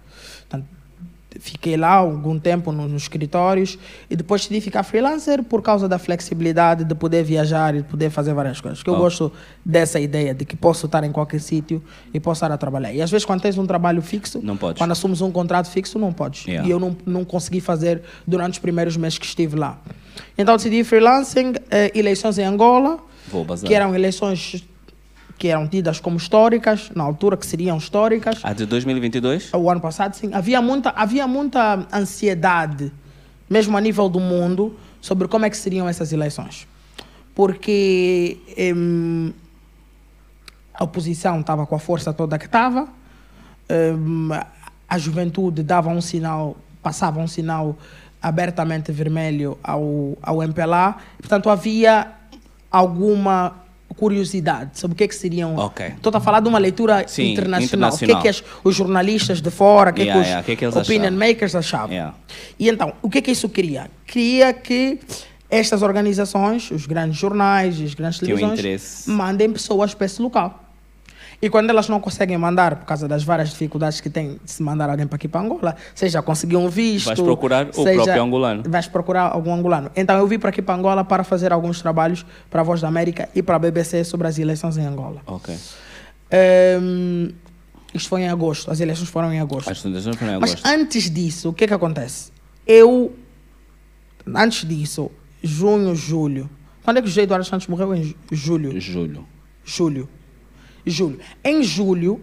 [1.40, 3.78] Fiquei lá algum tempo no- nos escritórios
[4.10, 8.10] e depois decidi ficar freelancer por causa da flexibilidade de poder viajar e de poder
[8.10, 8.82] fazer várias coisas.
[8.82, 8.98] Que eu Oh.
[8.98, 9.32] gosto
[9.66, 12.94] dessa ideia de que posso estar em qualquer sítio e posso estar a trabalhar.
[12.94, 14.80] E às vezes quando tens um trabalho fixo, Não podes.
[14.80, 16.46] quando assumes um contrato fixo, não podes.
[16.46, 16.68] Yeah.
[16.68, 19.80] E eu não, não consegui fazer durante os primeiros meses que estive lá.
[20.38, 23.00] Então decidi freelancing, eh, eleições em Angola,
[23.66, 24.64] que eram eleições
[25.38, 28.40] que eram tidas como históricas, na altura que seriam históricas.
[28.44, 29.54] A de 2022?
[29.54, 30.34] O ano passado, sim.
[30.34, 32.92] Havia muita, havia muita ansiedade,
[33.50, 36.68] mesmo a nível do mundo, sobre como é que seriam essas eleições.
[37.34, 39.34] Porque em,
[40.74, 42.88] a oposição estava com a força toda que estava,
[43.70, 44.30] em,
[44.88, 47.78] a juventude dava um sinal, passava um sinal
[48.22, 50.96] abertamente vermelho ao, ao MPLA.
[51.20, 52.08] Portanto, havia
[52.72, 55.56] alguma curiosidade sobre o que, é que seriam.
[55.56, 55.86] Ok.
[55.88, 57.92] Estou a falar de uma leitura Sim, internacional.
[57.94, 58.22] O que é internacional.
[58.22, 60.56] que as- os jornalistas de fora, o que, é Yeah, que os yeah, que é
[60.56, 61.20] que opinion achavam?
[61.20, 61.92] makers achavam.
[61.92, 62.16] Yeah.
[62.60, 63.90] E então, o que é que isso queria?
[64.06, 65.00] Queria que
[65.50, 70.62] estas organizações, os grandes jornais, as grandes televisões, mandem pessoas para esse local.
[71.42, 74.64] E quando elas não conseguem mandar, por causa das várias dificuldades que tem de se
[74.64, 77.08] mandar alguém para aqui para Angola, seja conseguir um visto.
[77.08, 78.64] Vais procurar o seja- próprio angolano.
[78.68, 79.92] Vais procurar algum angolano.
[79.96, 82.88] Então eu vim para aqui para Angola para fazer alguns trabalhos para a Voz da
[82.88, 85.22] América e para a BBC sobre as eleições em Angola.
[85.28, 85.56] Ok.
[86.32, 87.30] Ehm,
[87.94, 89.70] isto foi em agosto, as eleições foram em agosto.
[89.70, 90.66] As fundações foram em Mas agosto.
[90.68, 92.32] antes disso, o que é que acontece?
[92.66, 93.14] Eu,
[94.34, 95.12] antes disso,
[95.44, 96.50] junho, julho.
[96.84, 97.94] Quando é que o José Eduardo Santos morreu?
[97.96, 98.80] Em ju- julho.
[98.80, 99.26] Julho.
[99.64, 100.10] Julho.
[100.86, 101.20] Julho.
[101.44, 102.22] Em julho,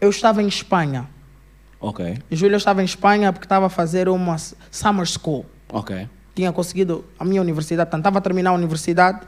[0.00, 1.08] eu estava em Espanha.
[1.80, 2.18] Ok.
[2.30, 4.36] Em julho eu estava em Espanha porque estava a fazer uma
[4.70, 5.46] summer school.
[5.72, 6.08] Ok.
[6.34, 9.20] Tinha conseguido a minha universidade, portanto, estava a terminar a universidade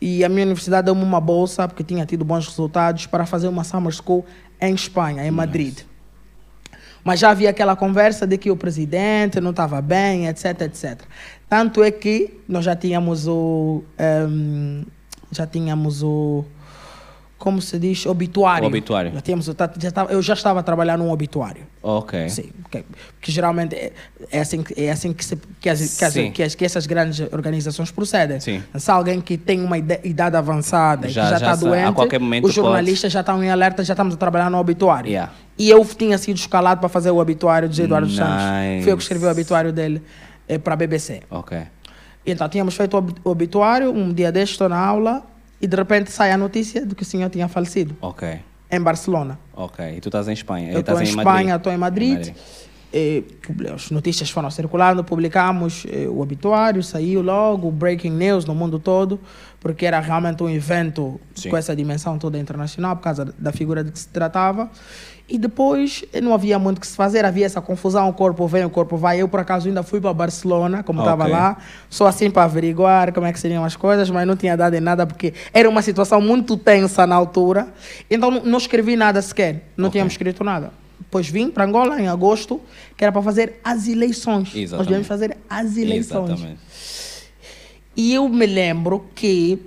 [0.00, 3.64] e a minha universidade deu-me uma bolsa porque tinha tido bons resultados para fazer uma
[3.64, 4.24] summer school
[4.60, 5.80] em Espanha, em Madrid.
[7.02, 11.00] Mas já havia aquela conversa de que o presidente não estava bem, etc, etc.
[11.48, 13.82] Tanto é que nós já tínhamos o.
[13.98, 14.84] ehm,
[15.32, 16.44] já tínhamos o.
[17.40, 18.04] Como se diz?
[18.04, 18.64] Obituário.
[18.64, 19.12] O obituário.
[19.14, 21.62] Já tínhamos, já estava, eu já estava a trabalhar num obituário.
[21.82, 22.28] Ok.
[22.28, 22.84] Sim, porque,
[23.18, 23.92] porque geralmente é,
[24.30, 27.18] é assim, é assim que, se, que, as, que, as- que as- que essas grandes
[27.32, 28.38] organizações procedem.
[28.40, 28.62] Sim.
[28.74, 32.20] Se alguém que tem uma idade avançada Já- que já está sa- a doente, qualquer
[32.20, 35.08] momento os jornalistas já estão em alerta, já estamos a trabalhar no obituário.
[35.08, 35.32] Yeah.
[35.56, 38.34] E eu tinha sido escalado para fazer o obituário de Eduardo Santos.
[38.44, 38.82] Nice.
[38.82, 40.02] Fui eu que escrevi o obituário dele
[40.46, 41.22] eh, para a BBC.
[41.30, 41.56] Ok.
[42.26, 45.22] Então, tínhamos feito o obituário, um dia deste estou na aula
[45.60, 48.40] e de repente sai a notícia de que o senhor tinha falecido Ok.
[48.70, 49.38] em Barcelona.
[49.54, 49.84] Ok.
[49.96, 50.72] E tu estás em Espanha?
[50.72, 51.18] Eu estou em Madrid?
[51.18, 52.16] Espanha, estou em Madrid.
[52.18, 52.34] Madrid.
[52.92, 58.44] Eh, publi- as notícias foram circulando, publicamos eh, o obituário, saiu logo, o breaking news
[58.44, 59.20] no mundo todo,
[59.60, 61.50] porque era realmente um evento Sim.
[61.50, 64.68] com essa dimensão toda internacional, por causa da figura de que se tratava.
[65.32, 68.64] E depois não havia muito o que se fazer, havia essa confusão, o corpo vem,
[68.64, 69.22] o corpo vai.
[69.22, 71.32] Eu, por acaso, ainda fui para Barcelona, como estava Ok.
[71.32, 71.56] lá,
[71.88, 74.80] só assim para averiguar como é que seriam as coisas, mas não tinha dado em
[74.80, 77.68] nada, porque era uma situação muito tensa na altura.
[78.10, 79.92] Então não- escrevi nada sequer, não Ok.
[79.92, 80.72] tínhamos escrito nada.
[80.98, 82.60] Depois vim para Angola em agosto,
[82.96, 84.48] que era para fazer as eleições.
[84.48, 84.88] Nós Exatamente.
[84.88, 86.30] viemos fazer as eleições.
[86.30, 86.60] Exatamente.
[87.96, 89.60] E eu me lembro que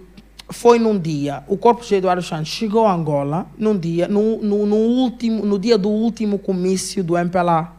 [0.49, 4.65] foi num dia, o corpo de Eduardo Santos chegou a Angola num dia, no, no,
[4.65, 7.71] no último, no dia do último comício do MPLA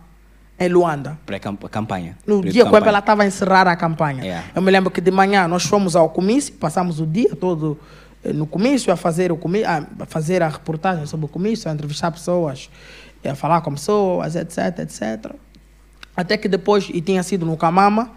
[0.59, 1.19] em Luanda.
[1.27, 2.17] Pré-campanha.
[2.27, 4.25] No dia que o MPLA estava a encerrar a campanha.
[4.25, 4.49] Yeah.
[4.55, 7.79] Eu me lembro que de manhã nós fomos ao comício, passamos o dia todo
[8.25, 11.75] eh, no comício, a fazer, o comí a fazer a reportagem sobre o comício, a
[11.75, 12.71] entrevistar pessoas,
[13.25, 15.33] a falar com pessoas, etc, etc.
[16.17, 18.13] Até que depois, e tinha sido no Camama,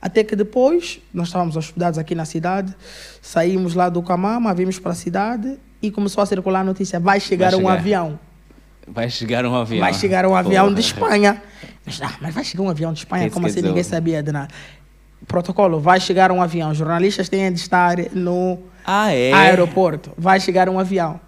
[0.00, 2.74] até que depois, nós estávamos hospedados aqui na cidade,
[3.20, 7.18] saímos lá do Camama, vimos para a cidade e começou a circular a notícia, vai
[7.20, 7.72] chegar um chegar.
[7.72, 8.18] avião.
[8.88, 9.80] Vai chegar um avião.
[9.80, 11.06] Vai chegar um avião de Porra.
[11.16, 11.42] Espanha.
[11.84, 13.30] Mas, ah, mas vai chegar um avião de Espanha?
[13.30, 13.60] Como assim?
[13.62, 14.48] Ninguém sabia de nada.
[15.26, 16.72] Protocolo, vai chegar um avião.
[16.72, 19.32] Jornalistas têm de estar no Ah, é?
[19.32, 20.12] aeroporto.
[20.16, 21.18] Vai chegar um avião.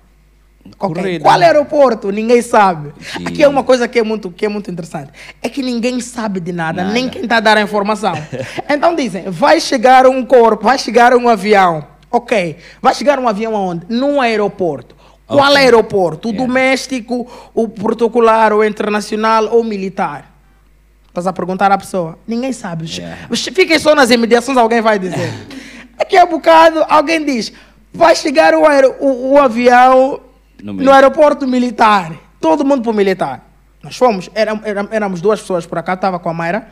[0.79, 1.23] Ok, Corrido.
[1.23, 2.11] Qual aeroporto?
[2.11, 2.93] Ninguém sabe.
[3.01, 3.27] Sim.
[3.27, 5.11] Aqui é uma coisa que é muito, que é muito interessante.
[5.43, 6.93] É que ninguém sabe de nada, Nada.
[6.95, 8.13] nem quem está a dar a informação.
[8.69, 11.85] então dizem, vai chegar um corpo, vai chegar um avião.
[12.11, 13.85] Ok, vai chegar um avião aonde?
[13.89, 14.97] Num aeroporto.
[15.27, 15.57] Qual Ok.
[15.59, 16.29] aeroporto?
[16.29, 16.47] O Yeah.
[16.47, 20.35] doméstico, o protocolar, o internacional ou militar?
[21.09, 22.19] Estás a perguntar à pessoa.
[22.27, 22.87] Ninguém sabe.
[22.91, 23.29] Yeah.
[23.55, 25.31] Fiquem só nas imediações, alguém vai dizer.
[25.99, 27.53] Aqui a bocado, alguém diz:
[27.93, 30.21] vai chegar o, aero- o- o avião
[30.63, 32.13] No no, aeroporto militar.
[32.41, 33.45] Todo mundo para o militar.
[33.83, 36.69] Nós fomos, éram- éram- éramos duas pessoas por cá, estava com a Mayra,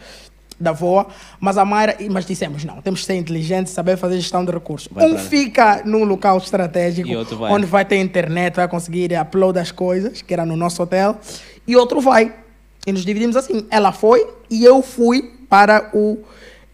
[0.59, 1.07] da VOA,
[1.39, 4.89] mas a Mayra, mas dissemos: não, temos que ser inteligentes, saber fazer gestão de recursos.
[4.91, 7.53] Vai um fica num local estratégico, vai.
[7.53, 11.19] onde vai ter internet, vai conseguir upload as coisas, que era no nosso hotel,
[11.67, 12.33] e outro vai.
[12.87, 13.67] E nos dividimos assim.
[13.71, 16.19] Ela foi e eu fui para, o,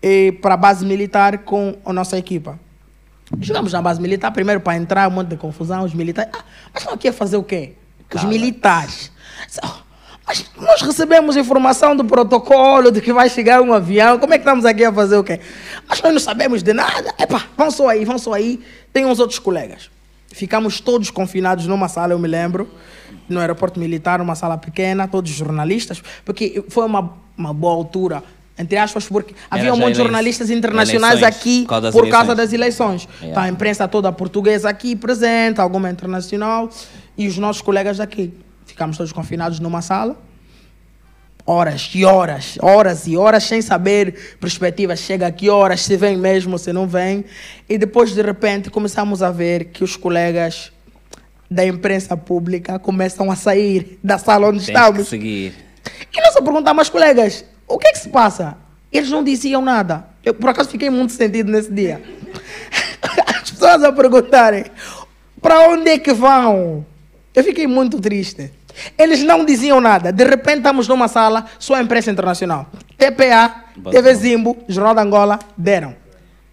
[0.02, 2.58] eh, para a base militar com a nossa equipa.
[3.40, 6.30] Chegamos na base militar, primeiro para entrar, um monte de confusão, os militares.
[6.34, 7.74] Ah, mas estão aqui a fazer o quê?
[8.00, 8.28] Os Cala.
[8.28, 9.10] militares.
[10.26, 14.18] Mas nós recebemos informação do protocolo de que vai chegar um avião.
[14.18, 15.40] Como é que estamos aqui a fazer o quê?
[15.88, 17.12] Mas nós não sabemos de nada.
[17.18, 18.60] Epá, vão só aí, vão só aí.
[18.92, 19.90] Tem uns outros colegas.
[20.28, 22.70] Ficamos todos confinados numa sala, eu me lembro,
[23.28, 28.22] no aeroporto militar, uma sala pequena, todos jornalistas, porque foi uma, uma boa altura,
[28.62, 32.08] entre aspas, porque havia um monte de jornalistas internacionais eleições, aqui por causa das por
[32.08, 32.36] causa eleições.
[32.36, 33.08] das eleições.
[33.20, 33.34] Yeah.
[33.34, 36.70] Tá, a imprensa toda portuguesa aqui presente, alguma internacional,
[37.18, 38.32] e os nossos colegas daqui.
[38.64, 40.16] Ficamos todos confinados numa sala,
[41.44, 45.00] horas e horas, horas e horas, sem saber perspectivas.
[45.00, 47.24] Chega a que horas, se vem mesmo, se não vem.
[47.68, 50.72] E depois, de repente, começamos a ver que os colegas
[51.50, 55.08] da imprensa pública começam a sair da sala onde que estamos.
[55.08, 55.52] seguir.
[56.14, 58.56] E nós a perguntar, mas colegas, o que é que se passa?
[58.92, 60.06] Eles não diziam nada.
[60.24, 62.02] Eu, por acaso, fiquei muito sentido nesse dia.
[63.42, 64.64] As pessoas a perguntarem,
[65.40, 66.86] para onde é que vão?
[67.34, 68.52] Eu fiquei muito triste.
[68.96, 70.12] Eles não diziam nada.
[70.12, 72.66] De repente estamos numa sala, só imprensa internacional.
[72.96, 75.96] TPA, TV Zimbo, Jornal da Angola, deram.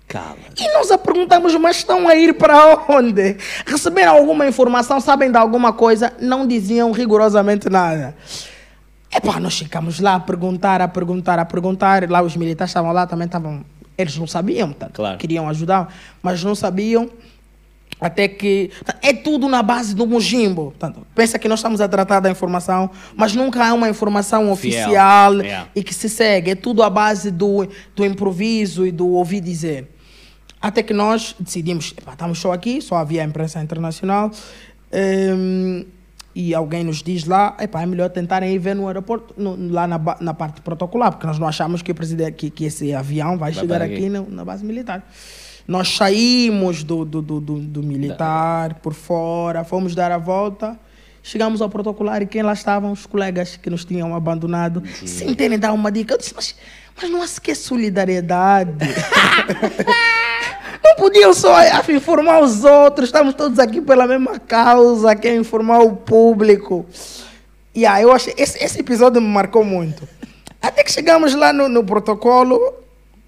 [0.08, 0.38] Cala.
[0.58, 3.38] E nós a perguntamos, mas estão a ir para onde?
[3.66, 6.12] Receberam alguma informação, sabem de alguma coisa?
[6.20, 8.16] Não diziam rigorosamente nada.
[9.12, 12.10] Epá, nós ficamos lá a perguntar, a perguntar, a perguntar.
[12.10, 13.66] Lá os militares estavam lá, também estavam.
[13.98, 14.90] Eles não sabiam, tá?
[14.94, 15.18] Claro.
[15.18, 17.10] queriam ajudar, mas não sabiam.
[18.00, 18.72] Até que.
[19.02, 20.66] É tudo na base do Mujimbo.
[20.72, 25.34] Portanto, pensa que nós estamos a tratar da informação, mas nunca há uma informação oficial
[25.42, 25.68] Yeah.
[25.76, 26.52] e que se segue.
[26.52, 29.90] É tudo à base do, do improviso e do ouvir dizer.
[30.62, 34.30] Até que nós decidimos, "Epá, estamos só aqui, só havia a imprensa internacional,
[34.94, 35.86] hum,
[36.36, 39.88] e alguém nos diz lá, "Epá, é melhor tentarem ir ver no aeroporto, no- lá
[39.88, 43.38] na, na parte protocolar, porque nós não achamos que, o presidente, que, que esse avião
[43.38, 45.04] vai, Vai chegar aqui na, na base militar.
[45.68, 50.80] Nós saímos do, do, do, do, do militar, por fora, fomos dar a volta,
[51.22, 52.92] chegamos ao protocolar e quem lá estavam?
[52.92, 56.14] Os colegas que nos tinham abandonado, sem terem dado uma dica.
[56.16, 56.56] Eu disse, mas,
[57.00, 58.72] mas não há sequer solidariedade.
[60.90, 65.82] Não podiam só ah, informar os outros, estamos todos aqui pela mesma causa, quer informar
[65.82, 66.86] o público.
[67.76, 70.08] E aí eu achei, esse, esse episódio me marcou muito.
[70.60, 72.74] Até que chegamos lá no, no protocolo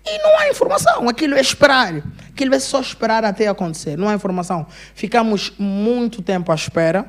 [0.04, 2.02] e não há informação, aquilo é esperar.
[2.30, 4.66] Aquilo é só esperar até acontecer, não há informação.
[4.96, 7.06] Ficamos muito tempo à espera.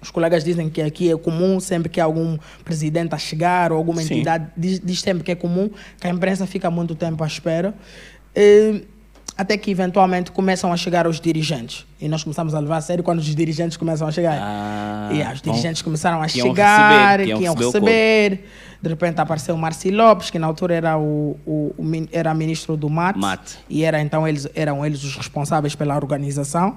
[0.00, 4.02] Os colegas dizem que aqui é comum, sempre que algum presidente a chegar ou alguma
[4.02, 5.68] entidade, diz, diz sempre que é comum,
[6.00, 7.74] que a imprensa fica muito tempo à espera.
[8.34, 8.80] Eh,
[9.38, 11.86] até que eventualmente começam a chegar os dirigentes.
[12.00, 14.36] E nós começamos a levar a sério quando os dirigentes começam a chegar.
[14.36, 15.52] Ah, e os bom.
[15.52, 18.44] dirigentes começaram a Que iam chegar, receber, que que iam iam receber o receber.
[18.82, 22.76] De repente apareceu o Marci Lopes, que na altura era o, o, o era ministro
[22.76, 23.16] do MAT.
[23.16, 23.58] MAT.
[23.70, 26.76] E era, então eles, eram eles os responsáveis pela organização.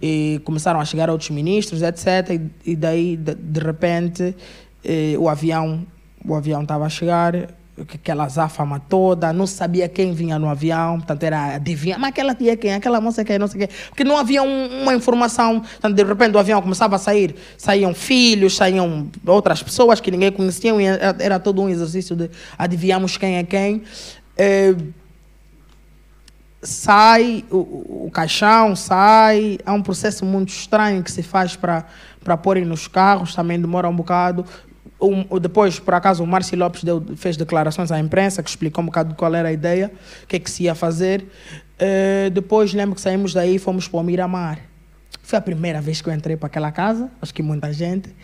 [0.00, 2.30] E começaram a chegar outros ministros, etc.
[2.64, 4.36] E, e daí, de, de repente,
[4.84, 5.84] eh, o avião
[6.24, 7.34] o avião estava a chegar,
[7.80, 12.52] aquela záfama toda, não sabia quem vinha no avião, portanto era adivinhar, mas aquela tia
[12.52, 15.60] é quem, aquela moça é quem, não sei quê, porque não havia um- uma informação,
[15.60, 20.30] portanto, de repente o avião começava a sair, saíam filhos, saíam outras pessoas que ninguém
[20.30, 23.82] conhecia, era, era todo um exercício de adivinharmos quem é quem.
[24.36, 24.74] Eh,
[26.62, 27.56] sai o,
[28.06, 29.58] o- caixão, sai.
[29.64, 31.84] Há um processo muito estranho que se faz para
[32.42, 34.44] porem nos carros, também demora um bocado.
[35.04, 38.86] O- depois, por acaso, o Márcio Lopes deu, fez declarações à imprensa que explicou um
[38.86, 39.90] bocado qual era a ideia,
[40.22, 41.26] o que é que se ia fazer.
[41.78, 44.60] Eh, depois, lembro que saímos daí e fomos para o Miramar.
[45.22, 48.14] Foi a primeira vez que eu entrei para aquela casa, acho que muita gente,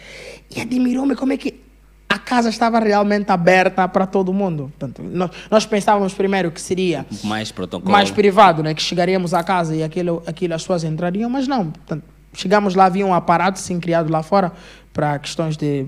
[0.55, 1.61] e admirou-me como é que
[2.09, 4.73] a casa estava realmente aberta para todo mundo.
[4.79, 7.91] Portanto, nós, nós pensávamos primeiro que seria Mais protocolo.
[7.91, 8.73] mais privado, né?
[8.73, 11.71] Que chegaríamos à casa e aquilo, aquilo as pessoas entrariam, mas não.
[11.71, 14.53] Portanto, chegamos lá, havia um aparato sim criado lá fora
[14.93, 15.87] para questões de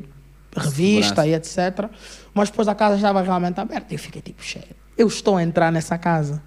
[0.56, 1.86] revista e etc.
[2.34, 3.94] Mas depois a casa estava realmente aberta.
[3.94, 4.64] Eu fiquei tipo, cheio.
[4.96, 6.42] Eu estou a entrar nessa casa.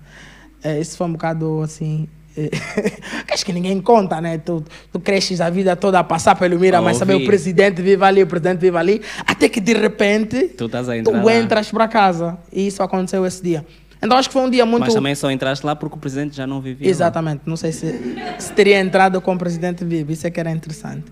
[0.63, 2.07] É, isso foi um bocado assim.
[2.33, 4.39] que acho que ninguém conta, né?
[4.39, 8.03] Tu, tu cresces a vida toda a passar pelo Mira, mas saber o presidente vive
[8.03, 11.35] ali, o presidente vive ali, até que de repente Tu tu lá.
[11.35, 12.39] entras para casa.
[12.51, 13.63] E isso aconteceu esse dia.
[14.01, 14.81] Então acho que foi um dia muito.
[14.81, 16.87] Mas também só entraste lá porque o presidente já não vivia.
[16.87, 16.91] lá.
[16.91, 17.41] Exatamente.
[17.45, 20.11] Não sei se, se teria entrado com o presidente vivo.
[20.11, 21.05] Isso é que era interessante.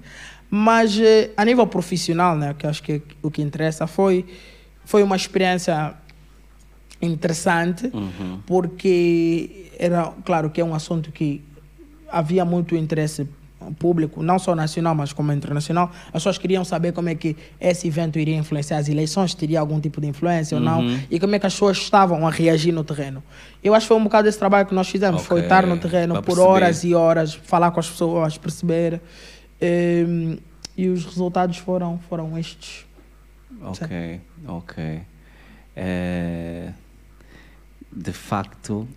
[0.54, 4.26] Mas eh, a nível profissional, né, que acho que o que interessa foi,
[4.84, 5.94] foi uma experiência
[7.02, 8.40] interessante, Uhum.
[8.46, 11.42] porque era, claro, que é um assunto que
[12.12, 13.28] havia muito interesse
[13.80, 15.92] público, não só nacional, mas como internacional.
[16.08, 19.80] As pessoas queriam saber como é que esse evento iria influenciar as eleições, teria algum
[19.80, 21.00] tipo de influência ou não, Uhum.
[21.12, 23.24] e como é que as pessoas estavam a reagir no terreno.
[23.64, 25.78] Eu acho que foi um bocado esse trabalho que nós fizemos, foi Ok, estar no
[25.78, 26.48] terreno por perceber.
[26.48, 29.00] horas e horas, falar com as pessoas, perceber.
[29.62, 30.40] Em,
[30.78, 32.86] e os resultados foram, foram estes.
[33.62, 35.02] Ok, ok.
[35.76, 36.72] É,
[37.92, 38.88] de facto,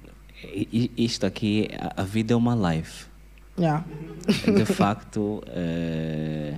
[0.97, 2.89] isto aqui, a- vida é uma live.
[3.57, 3.85] Yeah.
[4.27, 6.55] De facto, é,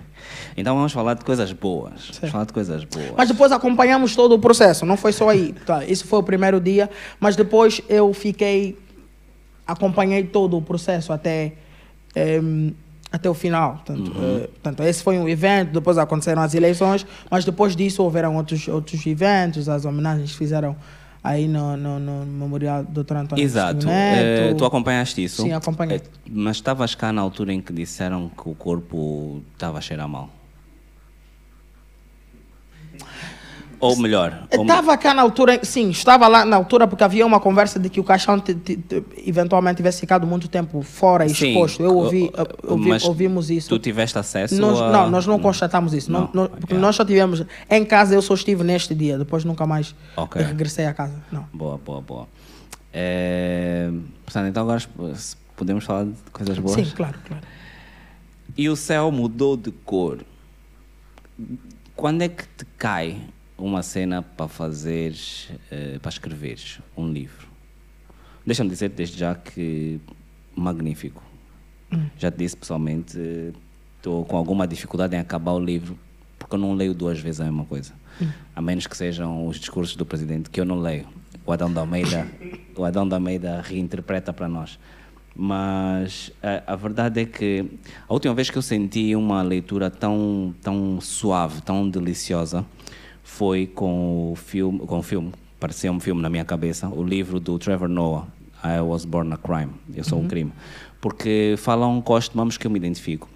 [0.57, 2.01] então vamos falar de coisas boas.
[2.05, 2.13] Sim.
[2.21, 3.13] Vamos falar de coisas boas.
[3.17, 5.53] Mas depois acompanhamos todo o processo, não foi só aí.
[5.67, 6.89] Tá, isso foi o primeiro dia,
[7.21, 8.79] mas depois eu fiquei.
[9.67, 11.55] Acompanhei todo o processo até,
[12.15, 12.75] em,
[13.17, 13.83] até o final.
[13.85, 18.37] Portanto, eh, portanto, esse foi um evento, depois aconteceram as eleições, mas depois disso houveram
[18.37, 20.77] outros, outros eventos, as homenagens que fizeram
[21.23, 23.17] aí no, no, no Memorial do Dr.
[23.17, 23.89] Antônio Exato.
[23.89, 25.43] Eh, tu acompanhaste isso?
[25.43, 25.97] Sim, acompanhei.
[25.97, 30.09] Eh, mas estavas cá na altura em que disseram que o corpo estava a cheirar
[30.09, 30.31] mal.
[33.79, 37.39] Ou melhor, ou- Estava cá na altura, sim, estava lá na altura porque havia uma
[37.39, 41.49] conversa de que o caixão te- te- te- eventualmente tivesse ficado muito tempo fora, Sim,
[41.51, 41.83] exposto.
[41.83, 42.31] Eu ouvi,
[43.05, 43.69] ouvimos isso.
[43.69, 46.11] tu tiveste acesso Nós- a- Não, nós não constatamos isso.
[46.11, 47.45] Não, Não, porque nós só tivemos.
[47.71, 50.41] Em casa eu só estive neste dia, depois nunca mais Ok.
[50.43, 51.15] regressei a casa.
[51.31, 51.45] Não.
[51.53, 52.29] Boa, boa, boa.
[52.93, 53.91] É,
[54.25, 54.83] portanto, então agora
[55.55, 56.75] podemos falar de coisas boas?
[56.77, 57.43] Sim, claro, claro.
[58.57, 60.21] E o céu mudou de cor.
[61.95, 63.19] Quando é que te cai
[63.59, 67.49] uma cena para fazeres, eh, para escreveres um livro?
[68.45, 70.01] Deixa-me dizer desde já que
[70.55, 71.23] magnífico.
[72.19, 73.19] Já te disse pessoalmente,
[73.97, 75.99] estou com alguma dificuldade em acabar o livro
[76.39, 77.93] porque eu não leio duas vezes a mesma coisa.
[78.55, 81.07] A menos que sejam os discursos do presidente, que eu não leio.
[81.45, 82.27] O Adão da Almeida,
[82.77, 84.79] o Adão da Almeida reinterpreta para nós.
[85.35, 87.67] Mas a, a verdade é que
[88.09, 92.65] a última vez que eu senti uma leitura tão, tão suave, tão deliciosa,
[93.27, 97.41] foi com o filme, com o filme, parecia um filme na minha cabeça, o livro
[97.41, 98.29] do Trevor Noah,
[98.65, 100.53] I Was Born a Crime, Eu Sou um Crime.
[101.01, 103.29] Porque falam costumes que eu me identifico.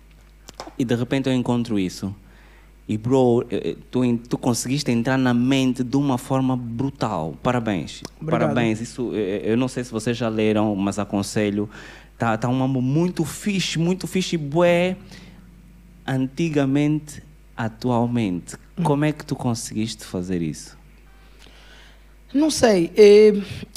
[0.78, 2.14] E de repente eu encontro isso.
[2.88, 7.34] E, bro, eh, eh, tu, tu conseguiste entrar na mente de uma forma brutal.
[7.42, 8.02] Parabéns.
[8.20, 8.40] Obrigado.
[8.40, 8.80] Parabéns.
[8.80, 11.68] Isso, eh, eu não sei se vocês já leram, mas aconselho.
[12.16, 14.36] Tá, tá um amor muito fixe, muito fixe.
[14.36, 14.96] Bué,
[16.06, 17.22] antigamente,
[17.64, 18.56] atualmente.
[18.82, 20.78] Como é que tu conseguiste fazer isso?
[22.32, 22.90] Não sei.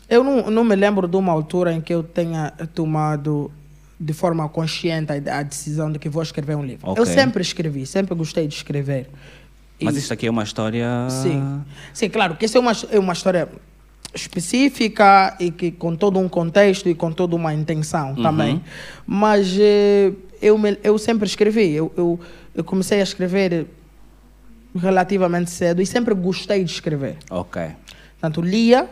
[0.09, 3.51] Eu não, não me lembro de uma altura em que eu tenha tomado
[3.99, 6.87] de forma consciente a, a decisão de que vou escrever um livro.
[6.87, 7.05] Eu Ok.
[7.07, 9.09] sempre escrevi, sempre gostei de escrever.
[9.81, 10.87] Mas E- isto aqui é uma história...
[11.09, 11.61] Sim.
[11.93, 13.49] Sim, claro, que essa é uma, é uma história
[14.13, 18.61] específica e que com todo um contexto e com toda uma intenção também.
[19.07, 20.11] Mas eh,
[20.41, 21.71] eu, me- eu sempre escrevi.
[21.71, 22.19] Eu, eu,
[22.55, 23.67] eu comecei a escrever
[24.75, 27.17] relativamente cedo e sempre gostei de escrever.
[27.29, 27.61] Ok.
[28.19, 28.89] Portanto, lia,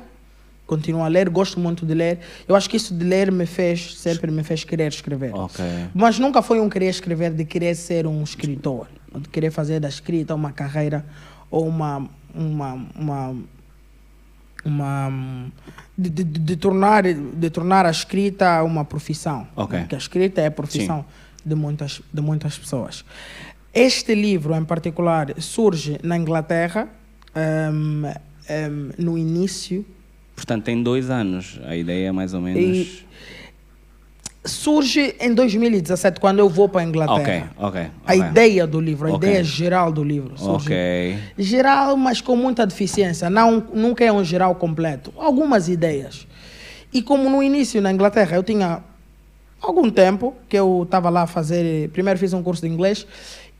[0.67, 2.19] continuo a ler, gosto muito de ler.
[2.47, 5.33] Eu acho que isso de ler me fez, sempre me fez querer escrever.
[5.33, 5.63] Ok.
[5.93, 9.89] Mas nunca foi um querer escrever de querer ser um escritor, de querer fazer da
[9.89, 11.05] escrita uma carreira
[11.49, 13.35] ou uma uma uma
[14.63, 15.51] uma
[15.97, 19.47] de, de, de- tornar de tornar a escrita uma profissão.
[19.55, 19.79] Ok.
[19.79, 21.03] Porque a escrita é a profissão
[21.43, 23.03] de muitas de muitas pessoas.
[23.73, 26.89] Este livro em particular surge na Inglaterra
[27.35, 28.05] ehm,
[28.49, 29.85] ehm, no início
[30.41, 31.59] Portanto, tem dois anos.
[31.65, 32.63] A ideia é mais ou menos...
[32.63, 33.05] E-
[34.43, 37.51] surge em 2017 quando eu vou para a Inglaterra.
[37.59, 37.81] Ok, ok.
[38.07, 38.19] A ok.
[38.19, 40.35] ideia do livro, a ideia geral do livro.
[40.35, 40.65] surge.
[40.65, 41.19] Ok.
[41.37, 43.29] Geral, mas com muita deficiência.
[43.29, 45.13] Não, nunca é um geral completo.
[45.15, 46.27] Algumas ideias.
[46.91, 48.83] E como no início na Inglaterra eu tinha
[49.61, 51.89] algum tempo que eu estava lá a fazer.
[51.89, 53.05] Primeiro fiz um curso de inglês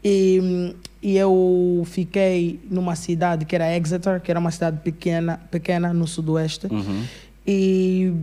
[0.03, 5.93] e, e eu fiquei numa cidade que era Exeter, que era uma cidade pequena, pequena
[5.93, 6.67] no sudoeste.
[6.67, 7.05] Uhum.
[7.45, 8.13] E.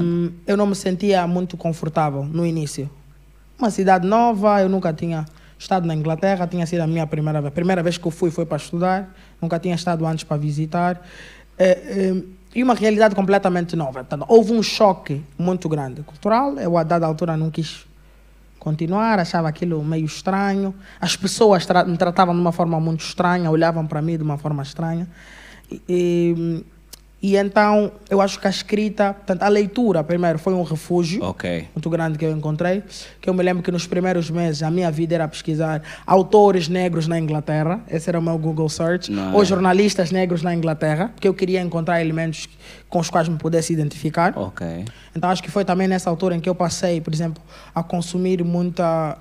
[0.00, 2.90] Hum, eu não me sentia muito confortável no início.
[3.58, 5.24] Uma cidade nova, eu nunca tinha
[5.58, 7.48] estado na Inglaterra, tinha sido a minha primeira vez.
[7.48, 11.06] A primeira vez que eu fui foi para estudar, nunca tinha estado antes para visitar.
[11.58, 12.22] É, é,
[12.54, 14.04] e uma realidade completamente nova.
[14.04, 16.58] Portanto, houve um choque muito grande cultural.
[16.58, 17.86] Eu, a dada altura, não quis
[18.60, 20.72] continuar, achava aquilo meio estranho.
[21.00, 24.38] As pessoas tra me tratavam de uma forma muito estranha, olhavam para mim de uma
[24.38, 25.08] forma estranha.
[25.88, 26.64] E,
[27.22, 31.68] e então, eu acho que a escrita, portanto, a leitura, primeiro, foi um refúgio Ok.
[31.74, 32.82] muito grande que eu encontrei,
[33.20, 37.06] que eu me lembro que nos primeiros meses a minha vida era pesquisar autores negros
[37.06, 39.44] na Inglaterra, esse era o meu Google Search, Não ou é?
[39.44, 42.48] jornalistas negros na Inglaterra, porque eu queria encontrar elementos
[42.88, 44.32] com os quais me pudesse identificar.
[44.38, 44.66] Ok.
[45.14, 47.42] Então acho que foi também nessa altura em que eu passei, por exemplo,
[47.74, 49.18] a consumir muita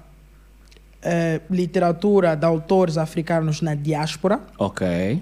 [1.02, 5.22] eh, literatura de autores africanos na diáspora, Ok.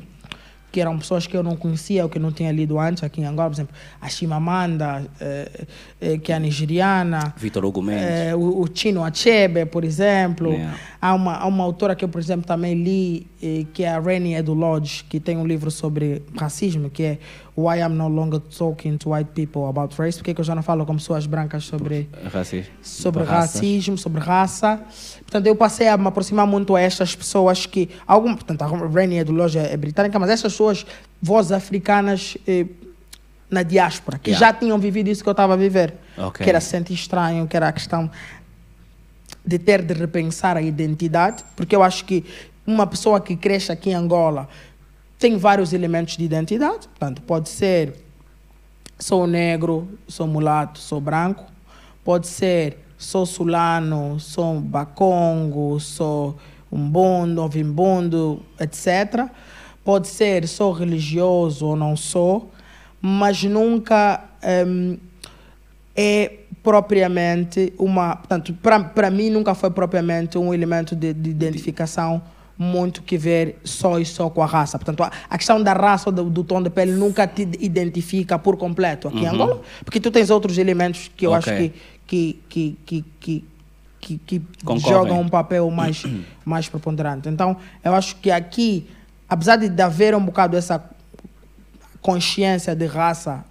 [0.78, 3.26] Que eram pessoas que eu não conhecia ou que não tinha lido antes aqui em
[3.26, 5.66] Angola, por exemplo, a Chimamanda, eh,
[6.00, 8.04] eh, que é nigeriana, Vitor Hugo Mendes.
[8.04, 10.52] eh, o, o Chino Achebe, por exemplo.
[10.52, 10.78] Yeah.
[11.02, 14.00] Há, uma, há uma autora que eu, por exemplo, também li, eh, que é a
[14.00, 17.18] Rennie Edu Lodge, que tem um livro sobre racismo, que é
[17.58, 20.20] Why I'm No Longer Talking to White People About Race.
[20.20, 22.72] Porque que eu já não falo com pessoas brancas sobre Racismo.
[22.84, 24.80] sobre racismo, sobre raça.
[25.22, 27.90] Portanto, eu passei a me aproximar muito a estas pessoas que.
[28.06, 30.86] Algum, portanto, a Rennie do Loja é britânica, mas essas pessoas,
[31.20, 32.68] vozes africanas eh,
[33.50, 34.48] na diáspora, que Yeah.
[34.48, 35.96] já tinham vivido isso que eu estava a viver.
[36.16, 36.44] Ok.
[36.44, 38.10] Que era se sentir estranho, que era a questão
[39.44, 42.24] de ter de repensar a identidade, porque eu acho que
[42.68, 44.48] uma pessoa que cresce aqui em Angola
[45.18, 47.96] tem vários elementos de identidade, portanto, pode ser
[49.00, 51.46] sou negro, sou mulato, sou branco,
[52.04, 56.36] pode ser sou sulano, sou bacongo, sou
[56.72, 59.30] umbondo, ovimbondo, etc.
[59.84, 62.52] pode ser sou religioso ou não sou,
[63.02, 64.24] mas nunca
[64.66, 64.98] hum,
[65.96, 68.16] é propriamente uma.
[68.18, 68.54] Portanto,
[68.94, 72.22] para mim, nunca foi propriamente um elemento de, de identificação
[72.58, 74.80] muito que ver só e só com a raça.
[74.80, 78.40] Portanto, a, a questão da raça ou do, do, tom de pele nunca te identifica
[78.40, 79.24] por completo aqui uhum.
[79.24, 81.54] em Angola, porque tu tens outros elementos que eu okay.
[81.54, 81.74] acho que,
[82.08, 83.46] que, que, que, que
[84.00, 84.42] que,
[84.80, 86.04] jogam um papel mais,
[86.46, 87.28] mais preponderante.
[87.28, 88.88] Então, eu acho que aqui,
[89.28, 90.82] apesar de haver um bocado essa
[92.02, 93.44] consciência de raça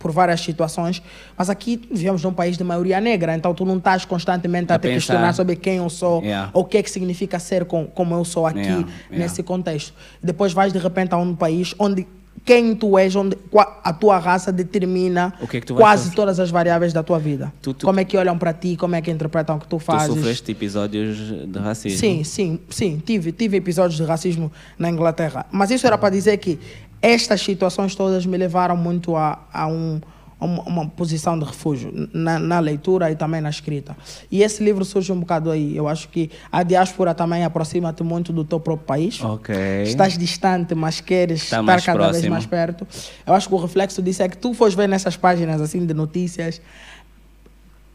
[0.00, 1.02] por várias situações,
[1.36, 4.78] mas aqui vivemos num país de maioria negra, então tu não estás constantemente a, a
[4.78, 6.50] te questionar sobre quem eu sou, yeah.
[6.54, 8.88] ou o que é que significa ser com, como eu sou aqui, yeah.
[9.10, 9.44] nesse yeah.
[9.44, 9.92] contexto.
[10.22, 12.06] Depois vais de repente a um país onde
[12.44, 13.36] quem tu és, onde
[13.84, 16.16] a tua raça determina que que quase fazer?
[16.16, 17.52] todas as variáveis da tua vida.
[17.60, 19.78] Tu, tu, como é que olham para ti, como é que interpretam o que tu
[19.78, 20.08] fazes.
[20.08, 21.98] Tu sofreste episódios de racismo?
[21.98, 23.02] Sim, sim, sim.
[23.04, 25.44] Tive, tive episódios de racismo na Inglaterra.
[25.52, 26.58] Mas isso era para dizer que
[27.02, 30.00] estas situações todas me levaram muito a, a um
[30.40, 33.96] uma, uma, posição de refúgio na, na, leitura e também na escrita.
[34.30, 35.76] E esse livro surge um bocado aí.
[35.76, 39.22] Eu acho que a diáspora também aproxima-te muito do teu próprio país.
[39.22, 39.82] Okay.
[39.82, 42.20] Estás distante, mas queres Está estar cada próximo.
[42.20, 42.86] vez mais perto.
[43.26, 45.92] Eu acho que o reflexo disso é que tu fores ver nessas páginas assim de
[45.92, 46.60] notícias,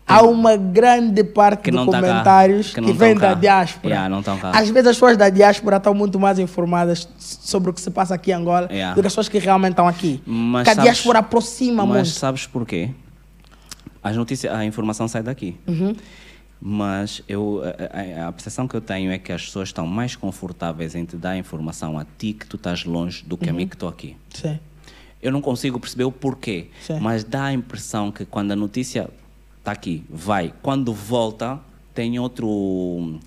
[0.08, 3.96] há uma grande parte de tá comentários que, que vem da diáspora.
[3.96, 4.22] Yeah,
[4.54, 8.16] Às vezes as pessoas da diáspora estão muito mais informadas sobre o que se passa
[8.16, 8.94] aqui em Angola yeah.
[8.94, 10.22] do que as pessoas que realmente estão aqui.
[10.26, 12.00] Mas Porque sabes, a diáspora aproxima mas muito.
[12.00, 12.92] Mas sabes porquê?
[14.04, 15.58] As notícias, a informação sai daqui.
[15.68, 15.96] Uhum.
[16.62, 20.96] Mas eu, a, a, percepção que eu tenho é que as pessoas estão mais confortáveis
[20.96, 23.52] em te dar informação a ti que tu estás longe do que uhum.
[23.52, 24.16] a mim que estou aqui.
[24.30, 24.60] Sim.
[25.22, 27.00] Eu não consigo perceber o porquê, Sim.
[27.00, 29.10] mas dá a impressão que quando a notícia
[29.66, 30.54] está aqui, vai.
[30.62, 31.60] Quando volta,
[31.94, 33.20] tem outro.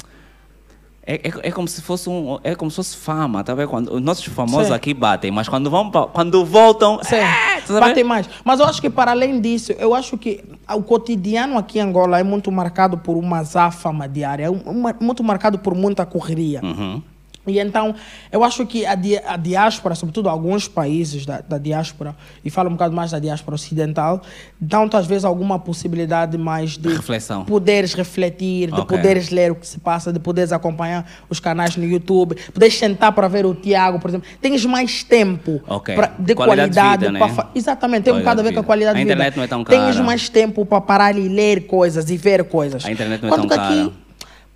[1.04, 3.68] É, é, é, como se fosse um, é como se fosse fama, tá vendo?
[3.68, 4.74] Quando os nossos famosos Sim.
[4.74, 8.28] aqui batem, mas quando vão quando voltam, é, tá batem mais.
[8.44, 12.20] Mas eu acho que para além disso, eu acho que o cotidiano aqui em Angola
[12.20, 14.60] é muito marcado por uma záfama diária, é um,
[15.00, 16.60] muito marcado por muita correria.
[16.62, 17.02] Uhum.
[17.50, 17.94] E então,
[18.30, 22.68] eu acho que a, di a diáspora, sobretudo alguns países da, da, diáspora, e falo
[22.68, 24.20] um bocado mais da diáspora ocidental,
[24.60, 27.44] dão-te às vezes alguma possibilidade mais de Reflexão.
[27.44, 28.96] poderes refletir, de Ok.
[28.96, 33.12] poderes ler o que se passa, de poderes acompanhar os canais no YouTube, poderes sentar
[33.12, 34.28] para ver o Tiago, por exemplo.
[34.40, 35.94] Tens mais tempo Ok.
[35.94, 37.06] pra- de Qualidade de qualidade.
[37.06, 37.28] vida, né?
[37.34, 39.12] fa- Exatamente, tem um Qualidade bocado a ver de com a qualidade A de vida.
[39.14, 40.02] internet não é tão Tens cara.
[40.04, 42.84] mais tempo para parar e ler coisas e ver coisas.
[42.84, 44.07] A internet não é Quanto tão que aqui, cara.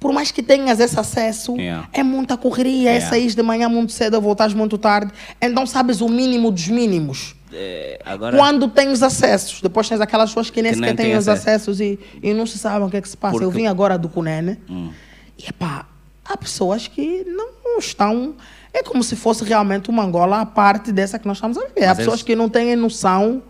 [0.02, 1.88] Por mais que tenhas esse acesso, Yeah.
[1.92, 3.08] é muita correria, é Yeah.
[3.08, 5.12] sair de manhã muito cedo, voltares muito tarde.
[5.40, 7.34] Então sabes o mínimo dos mínimos.
[7.54, 11.16] É, agora, Quando tens acessos, depois tens aquelas pessoas que nem Que nem sequer têm
[11.16, 11.48] os acesso.
[11.50, 13.36] acessos e, e não se sabem o que é que se passa.
[13.36, 14.90] Eu Porque- vim agora do Cunene Hum.
[15.38, 15.86] e epá,
[16.24, 18.34] há pessoas que não estão.
[18.74, 21.84] É como se fosse realmente uma Angola à parte dessa que nós estamos a viver.
[21.84, 23.42] Há Mas pessoas eles- que não têm noção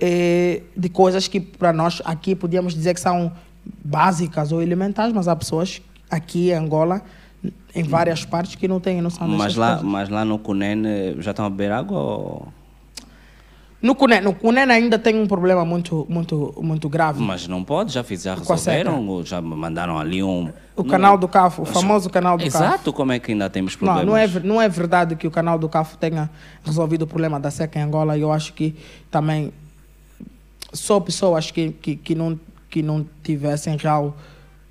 [0.00, 3.32] eh, de coisas que para nós aqui podíamos dizer que são
[3.84, 7.02] básicas ou elementares, mas há pessoas aqui em Angola,
[7.74, 9.84] em várias partes, que não têm noção mas lá, coisas.
[9.84, 12.48] mas lá no Cunene já estão a beber água ou...
[13.80, 17.22] No Cunene, no Cunene ainda tem um problema muito, muito, muito grave.
[17.22, 18.76] Mas não pode, já fiz, já Com a seca.
[18.78, 20.50] resolveram, ou já mandaram ali um...
[20.74, 22.56] O canal do CAFO, o famoso canal do CAFO.
[22.56, 24.06] Exato, como é que ainda temos Não, problemas?
[24.06, 26.28] não é, ver- não é verdade que o canal do CAFO tenha
[26.64, 28.18] resolvido o problema da seca em Angola.
[28.18, 28.74] Eu acho que
[29.12, 29.52] também
[30.72, 32.38] só pessoas que, que, que, não,
[32.70, 33.76] que não tivessem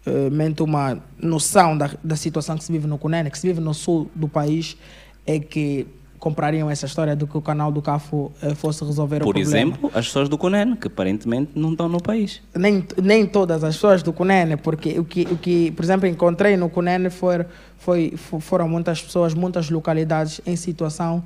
[0.05, 3.73] realmente uma noção da, da situação que se vive no Cunene, que se vive no
[3.73, 4.77] sul do país,
[5.25, 5.87] é que
[6.19, 9.49] comprariam essa história de que o canal do CAFO eh, fosse resolver o Por problema.
[9.49, 12.41] exemplo, as pessoas do Cunene, que aparentemente não estão no país.
[12.55, 16.57] nem, nem todas as pessoas do Cunene, porque o que, o que por exemplo, encontrei
[16.57, 17.45] no Cunene foi,
[17.77, 21.23] foi, fo- foram muitas pessoas, muitas localidades em situação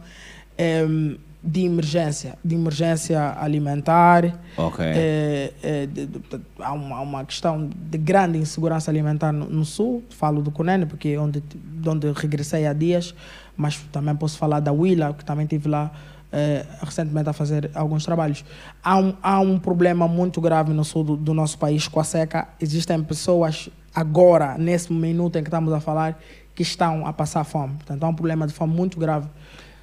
[0.57, 4.39] em, de emergência, de emergência alimentar.
[4.57, 4.85] Ok.
[4.85, 9.65] Eh, eh, de- de- de- há, uma, uma questão de grande insegurança alimentar no, no
[9.65, 13.15] sul, falo do Cunene, porque é onde, de onde regressei há dias,
[13.57, 15.91] mas também posso falar da Willa, que também estive lá
[16.31, 18.45] eh, recentemente a fazer alguns trabalhos.
[18.83, 22.03] Há um, há um problema muito grave no sul do, do nosso país com a
[22.03, 22.49] seca.
[22.59, 26.19] Existem pessoas agora, nesse minuto em que estamos a falar,
[26.53, 27.73] que estão a passar fome.
[27.77, 29.27] Portanto, há um problema de fome muito grave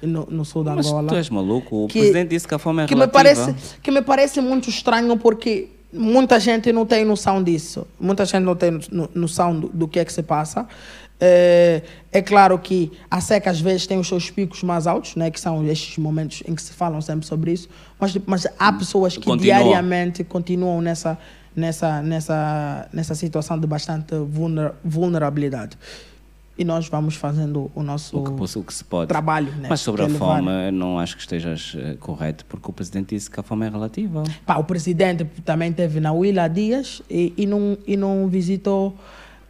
[0.01, 1.07] no, sul da Mas Angola.
[1.09, 3.23] tu és maluco, o que- presidente disse que a fome é que me relativa.
[3.23, 7.85] parece que me parece muito estranho porque muita gente não tem noção disso.
[7.99, 10.67] Muita gente não tem no- noção do, do que é que se passa.
[11.21, 11.81] É,
[12.13, 15.37] é claro que a seca às vezes tem os seus picos mais altos né que
[15.37, 17.67] são estes momentos em que se falam sempre sobre isso.
[17.99, 19.37] Mas mas há pessoas que Continuam.
[19.63, 21.17] diariamente continuam nessa
[21.53, 25.77] nessa nessa nessa situação de bastante vulner- vulnerabilidade
[26.59, 29.07] e nós vamos fazendo o nosso o que, o que se pode.
[29.07, 29.49] trabalho.
[29.53, 29.67] Né?
[29.69, 33.31] Mas sobre a é fome, não acho que estejas eh, correto, porque o presidente disse
[33.31, 34.25] que a fome é relativa.
[34.45, 38.93] Pá, o presidente também esteve na Willa há dias e, e, não, e não visitou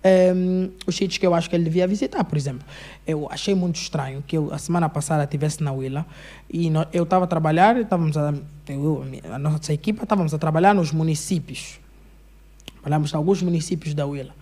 [0.04, 2.24] ehm, os sítios que eu acho que ele devia visitar.
[2.24, 2.64] Por exemplo,
[3.08, 6.06] eu achei muito estranho que eu, a semana passada estivesse na Willa
[6.48, 8.34] e nó- eu estava a trabalhar, estávamos a,
[8.68, 9.04] eu,
[9.34, 11.80] a nossa equipa estávamos a trabalhar nos municípios.
[12.82, 14.34] Trabalhamos em alguns municípios da Willa.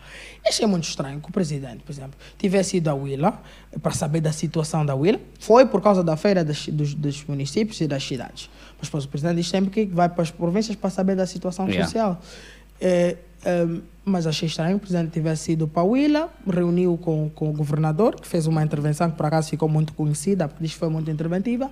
[0.45, 3.39] Achei muito estranho que o presidente, por exemplo, tivesse ido à Willa
[3.81, 5.19] para saber da situação da Willa.
[5.39, 8.49] Foi por causa da feira das- dos, dos municípios e das cidades.
[8.77, 11.67] Mas depois o presidente diz sempre que vai para as províncias para saber da situação
[11.67, 11.85] Yeah.
[11.85, 12.21] social.
[12.79, 17.29] É, ehm, mas achei estranho que o presidente tivesse ido para a Willa, reuniu com,
[17.33, 20.73] com o governador, que fez uma intervenção que por acaso ficou muito conhecida, porque diz
[20.73, 21.69] que foi muito interventiva.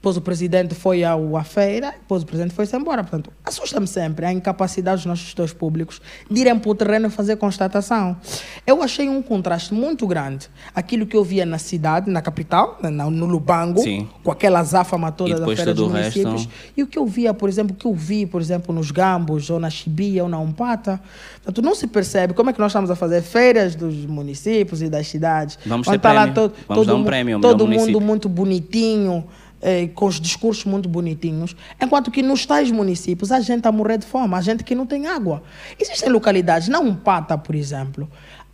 [0.00, 3.02] Depois o presidente foi ao, à feira, depois o presidente foi-se embora.
[3.02, 7.34] Portanto, assusta-me sempre a incapacidade dos nossos gestores públicos de irem para o terreno fazer
[7.34, 8.16] constatação.
[8.64, 10.48] Eu achei um contraste muito grande.
[10.72, 14.08] Aquilo que eu via na cidade, na capital, na- no Lubango, Sim.
[14.22, 16.48] com aquela azáfama toda da feira dos o resto- municípios.
[16.76, 19.58] E o que eu via, por exemplo, que eu vi, por exemplo, nos Gambos, ou
[19.58, 21.00] na Chibia, ou na Umpata,
[21.42, 24.88] portanto, não se percebe como é que nós estamos a fazer feiras dos municípios e
[24.88, 25.58] das cidades.
[25.66, 26.34] Vamos Onde ter está lá prémio.
[26.34, 28.00] todo, Vamos todo, dar um prémio todo mundo município.
[28.00, 29.24] muito bonitinho,
[29.60, 33.98] eh, com os discursos muito bonitinhos, enquanto que nos tais municípios a gente está morrer
[33.98, 35.42] de fome, a gente que não tem água.
[35.78, 38.08] Existem localidades, na Umpata, por exemplo,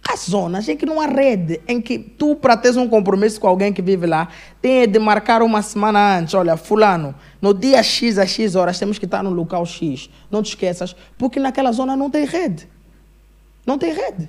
[0.06, 3.48] há zonas em que não há rede, em que tu, para teres um compromisso com
[3.48, 4.28] alguém que vive lá,
[4.60, 6.34] tem de marcar uma semana antes.
[6.34, 10.10] Olha, fulano, no dia X a X horas temos que estar no local X.
[10.30, 12.68] Não te esqueças, porque naquela zona não tem rede.
[13.66, 14.28] Não tem rede.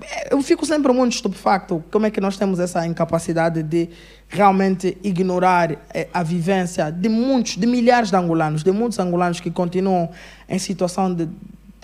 [0.00, 3.88] Portanto, eu, fico sempre muito estupefacto como é que nós temos essa incapacidade de
[4.28, 9.50] realmente ignorar eh, a vivência de muitos, de milhares de angolanos, de muitos angolanos que
[9.50, 10.08] continuam
[10.48, 11.28] em situação de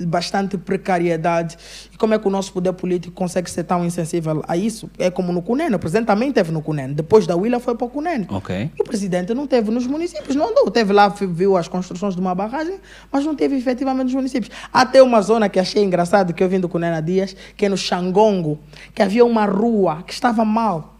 [0.04, 1.56] bastante precariedade.
[1.92, 4.90] E como é que o nosso poder político consegue ser tão insensível a isso?
[4.98, 6.94] É como no Cunene, o presidente também esteve no Cunene.
[6.94, 8.26] Depois da Willa foi para o Cunene.
[8.30, 8.70] Ok.
[8.78, 10.70] E o presidente não teve nos municípios, não andou.
[10.70, 12.78] Teve lá, viu as construções de uma barragem,
[13.10, 14.50] mas não teve efetivamente nos municípios.
[14.72, 17.76] Até uma zona que achei engraçado, que eu vim do Cunena Dias, que é no
[17.76, 18.58] Xangongo,
[18.94, 20.94] que havia uma rua que estava mal.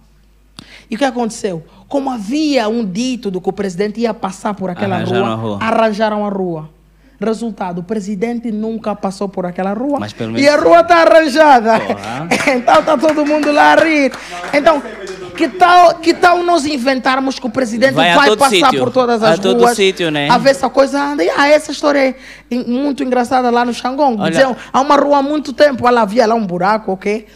[0.91, 1.63] E o que aconteceu?
[1.89, 5.35] Como havia um dito do que o presidente ia passar por aquela Arranjaram rua, a
[5.37, 5.59] rua.
[5.61, 6.71] arranjaram a rua.
[7.21, 10.97] Resultado, o presidente nunca passou por aquela rua Mas pelo e menos- a rua está
[11.03, 11.81] arranjada.
[11.81, 12.29] Porra.
[12.55, 14.13] então está todo mundo lá a rir.
[14.53, 14.83] Então,
[15.37, 18.81] que tal, que tal nós inventarmos que o presidente Vai vai, a passar sítio.
[18.81, 20.29] por todas A as todo ruas sítio, né?
[20.31, 21.25] a ver se a coisa anda.
[21.25, 22.15] E, ah, essa história
[22.51, 24.21] é muito engraçada lá no Xangong.
[24.21, 27.27] Olha- Diziam, há uma rua há muito tempo, lá havia lá um buraco, ok?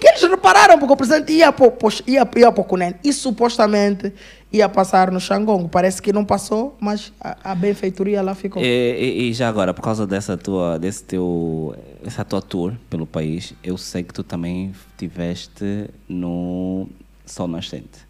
[0.00, 1.66] Que eles repararam, porque o presidente ia para
[2.06, 4.12] ia, ia para o Cunene e supostamente
[4.52, 5.68] ia passar no Xangong.
[5.68, 8.62] Parece que não passou, mas a, a benfeitoria lá ficou.
[8.62, 11.74] E, e- e já agora, por causa dessa tua, desse teu,
[12.04, 16.88] essa tua tour pelo país, eu sei que tu também tiveste no
[17.26, 18.06] Sol Nascente.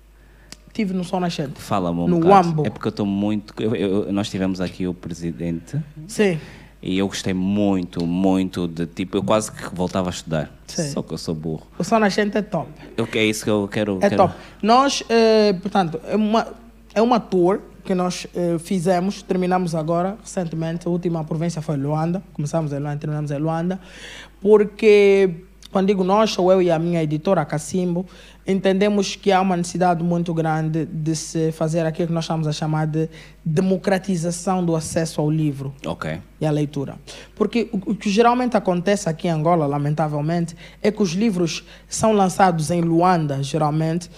[0.72, 1.60] Tive no Sol Nascente.
[1.60, 2.48] Fala-me um No bocado.
[2.48, 2.66] Wambo.
[2.66, 3.52] É porque eu estou muito...
[3.60, 5.76] eu- eu- nós tivemos aqui o presidente
[6.06, 6.38] Sim.
[6.82, 8.86] E eu gostei muito, muito de...
[8.86, 10.50] Tipo, eu quase que voltava a estudar.
[10.66, 10.90] Sim.
[10.90, 11.66] Só que eu sou burro.
[11.78, 12.68] O Sol Nascente é top.
[12.96, 13.96] Eu, é isso que eu quero...
[13.98, 14.34] É quero- top.
[14.62, 16.46] Nós, eh, portanto, é uma,
[16.94, 20.86] é uma tour que nós eh, fizemos, terminamos agora, recentemente.
[20.86, 22.22] A última província foi Luanda.
[22.32, 23.80] Começamos em Luanda, terminamos em Luanda.
[24.40, 25.30] Porque,
[25.72, 28.06] quando digo nós, sou eu e a minha editora, Cacimbo,
[28.48, 32.52] entendemos que há uma necessidade muito grande de se fazer aquilo que nós estamos a
[32.52, 33.08] chamar de
[33.44, 36.18] democratização do acesso ao livro Ok.
[36.40, 36.96] e a leitura.
[37.36, 42.70] Porque o, que geralmente acontece aqui em Angola, lamentavelmente, é que os livros são lançados
[42.70, 44.10] em Luanda, geralmente,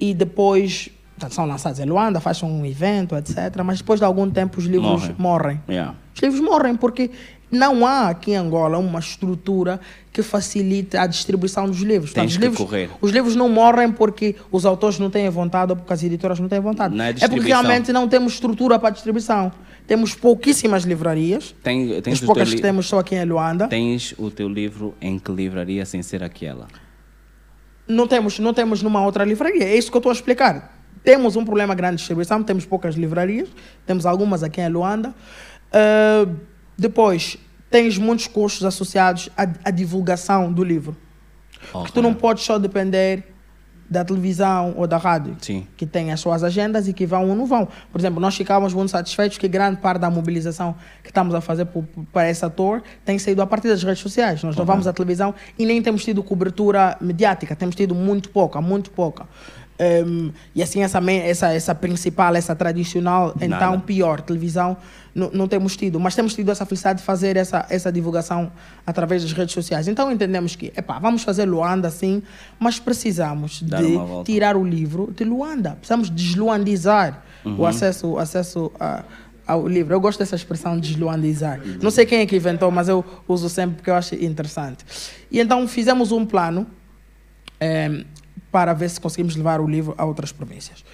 [0.00, 0.88] e depois
[1.30, 3.62] são lançados em Luanda, faz um evento, etc.
[3.64, 5.16] Mas depois de algum tempo os livros Morrem.
[5.18, 5.60] morrem.
[5.68, 5.94] Yeah.
[6.14, 7.10] Os livros morrem porque
[7.50, 9.80] não há aqui em Angola uma estrutura
[10.12, 12.12] que facilite a distribuição dos livros.
[12.12, 12.90] Tens os que livros, correr.
[13.00, 16.48] os livros não morrem porque os autores não têm vontade ou porque as editoras não
[16.48, 16.94] têm vontade.
[16.94, 19.52] Não é é porque realmente não temos estrutura para distribuição.
[19.86, 21.54] Temos pouquíssimas livrarias.
[21.62, 23.68] Tem, tens, As poucas que temos só aqui em Luanda.
[23.68, 26.66] tens o teu livro em que livraria sem ser aquela?
[27.86, 29.62] Não temos, não temos numa outra livraria.
[29.64, 30.76] É isso que eu estou a explicar.
[31.04, 33.48] Temos um problema grande de distribuição, temos poucas livrarias,
[33.86, 35.14] temos algumas aqui em Luanda.
[35.72, 36.26] Ah,
[36.76, 37.36] depois,
[37.70, 40.96] tens muitos custos associados à, à divulgação do livro.
[41.72, 42.02] Porque tu Ok.
[42.02, 43.24] não podes só depender
[43.88, 45.64] da televisão ou da rádio, Sim.
[45.76, 47.68] que tem as suas agendas e que vão ou não vão.
[47.92, 50.74] Por exemplo, nós ficávamos muito satisfeitos que grande parte da mobilização
[51.04, 51.68] que estamos a fazer
[52.12, 54.42] para esse ator tem sido a partir das redes sociais.
[54.42, 58.60] Nós não vamos à televisão e nem temos tido cobertura mediática, temos tido muito pouca,
[58.60, 59.24] muito pouca.
[59.78, 63.78] Um, e assim, essa, essa, essa principal, essa tradicional, então Nada.
[63.78, 64.76] pior, televisão,
[65.16, 65.98] não, não temos tido.
[65.98, 68.52] Mas temos tido essa felicidade de fazer essa, essa divulgação
[68.86, 69.88] através das redes sociais.
[69.88, 72.22] Então entendemos que, epá, vamos fazer Luanda assim,
[72.58, 75.70] mas precisamos Dar de tirar o livro de Luanda.
[75.72, 77.60] Precisamos desluandizar Uhum.
[77.60, 79.04] o acesso, o acesso a,
[79.46, 79.94] ao livro.
[79.94, 81.60] Eu gosto dessa expressão desluandizar.
[81.80, 84.84] Não sei quem é que inventou, mas eu uso sempre porque eu acho interessante.
[85.30, 86.66] E então fizemos um plano
[87.60, 88.04] eh,
[88.50, 90.84] para ver se conseguimos levar o livro a outras províncias.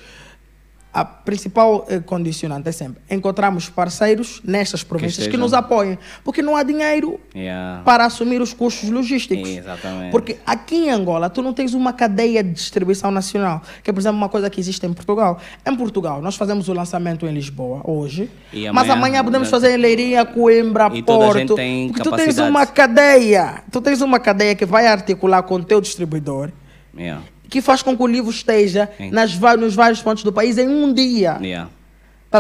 [0.94, 6.42] A principal eh, condicionante é sempre encontrarmos parceiros nestas províncias que, estejam- nos apoiem, porque
[6.42, 7.82] não há dinheiro Yeah.
[7.82, 9.48] para assumir os custos logísticos.
[9.48, 10.10] Exatamente.
[10.10, 14.00] Porque aqui em Angola tu não tens uma cadeia de distribuição nacional, que é, por
[14.00, 15.38] exemplo, uma coisa que existe em Portugal.
[15.66, 19.70] Em Portugal, nós fazemos o lançamento em Lisboa hoje, E mas amanhã- amanhã podemos fazer
[19.74, 21.54] em Leiria, Coimbra, E Porto.
[21.54, 25.64] tem porque tu tens uma cadeia, tu tens uma cadeia que vai articular com o
[25.64, 26.50] teu distribuidor,
[26.94, 27.22] Yeah.
[27.52, 30.90] Que faz com que o livro esteja nas, nos vários pontos do país em um
[30.90, 31.38] dia.
[31.42, 31.68] Yeah.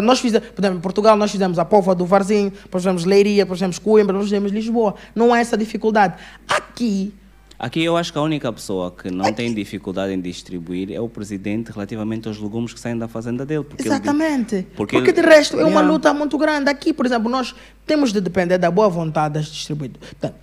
[0.02, 3.44] Nós fizemos, por exemplo, em Portugal nós fizemos a Póvoa do Varzinho, depois fizemos Leiria,
[3.44, 4.94] depois fizemos Coimbra, depois fizemos Lisboa.
[5.14, 6.14] Não há essa dificuldade.
[6.48, 7.12] Aqui,
[7.58, 11.08] Aqui eu acho que a única pessoa que não tem dificuldade em distribuir é o
[11.10, 13.62] presidente relativamente aos legumes que saem da fazenda dele.
[13.64, 14.66] Porque ele- exatamente.
[14.74, 15.88] porque Porque, ele- de resto é uma Yeah.
[15.92, 16.70] luta muito grande.
[16.70, 17.54] Aqui, por exemplo, nós
[17.86, 20.08] temos de depender da boa vontade das distribuidoras.
[20.08, 20.34] Portanto,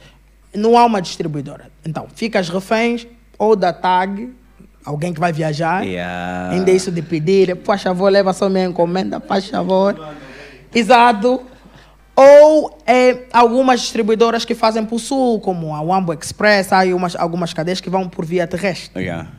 [0.56, 1.70] não há uma distribuidora.
[1.84, 3.06] Então, fica as reféns
[3.38, 4.30] ou da TAG,
[4.84, 5.84] alguém que vai viajar.
[5.84, 6.52] Yeah.
[6.52, 10.16] Ainda isso de pedir, por favor, leva só minha encomenda, por favor.
[10.74, 11.42] Exato.
[12.16, 17.54] Ou é, algumas distribuidoras que fazem por sul, como a Wambo Express, há umas, algumas
[17.54, 19.30] cadeias que vão por via terrestre Yeah.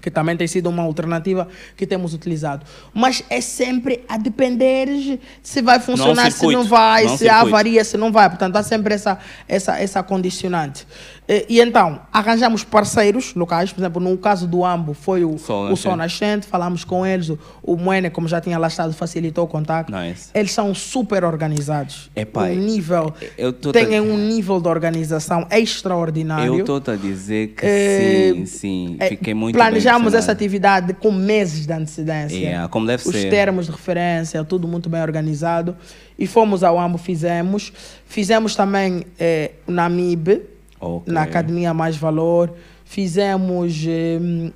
[0.00, 2.64] que também tem sido uma alternativa que temos utilizado.
[2.94, 7.40] Mas é sempre a depender se vai funcionar, se circuito, não vai, não se há
[7.40, 8.28] avaria, se não vai.
[8.28, 9.18] Portanto, há sempre essa,
[9.48, 10.86] essa, essa condicionante.
[11.28, 15.76] E, então, arranjamos parceiros locais, por exemplo, no caso do Ambo, foi o Sol o
[15.76, 15.98] Sol Nascente.
[16.30, 19.92] Nascente, falamos com eles, o, o Moene, como já tinha lá estado, facilitou o contato.
[19.92, 20.30] Nice.
[20.32, 22.10] Eles são super organizados.
[22.16, 26.54] Epá, um nível, eu tô- têm um nível de organização extraordinário.
[26.54, 28.96] Eu estou a dizer que Eh, sim, sim.
[28.98, 32.36] É, Fiquei muito Planejamos essa atividade com meses de antecedência.
[32.36, 33.28] Yeah, como deve Os ser.
[33.28, 35.76] termos de referência, tudo muito bem organizado.
[36.18, 37.70] E fomos ao AMBO, fizemos.
[38.06, 40.40] Fizemos também eh, na MIB,
[40.80, 41.12] Ok.
[41.12, 42.52] na Academia Mais Valor.
[42.84, 43.84] Fizemos.
[43.86, 44.50] eh,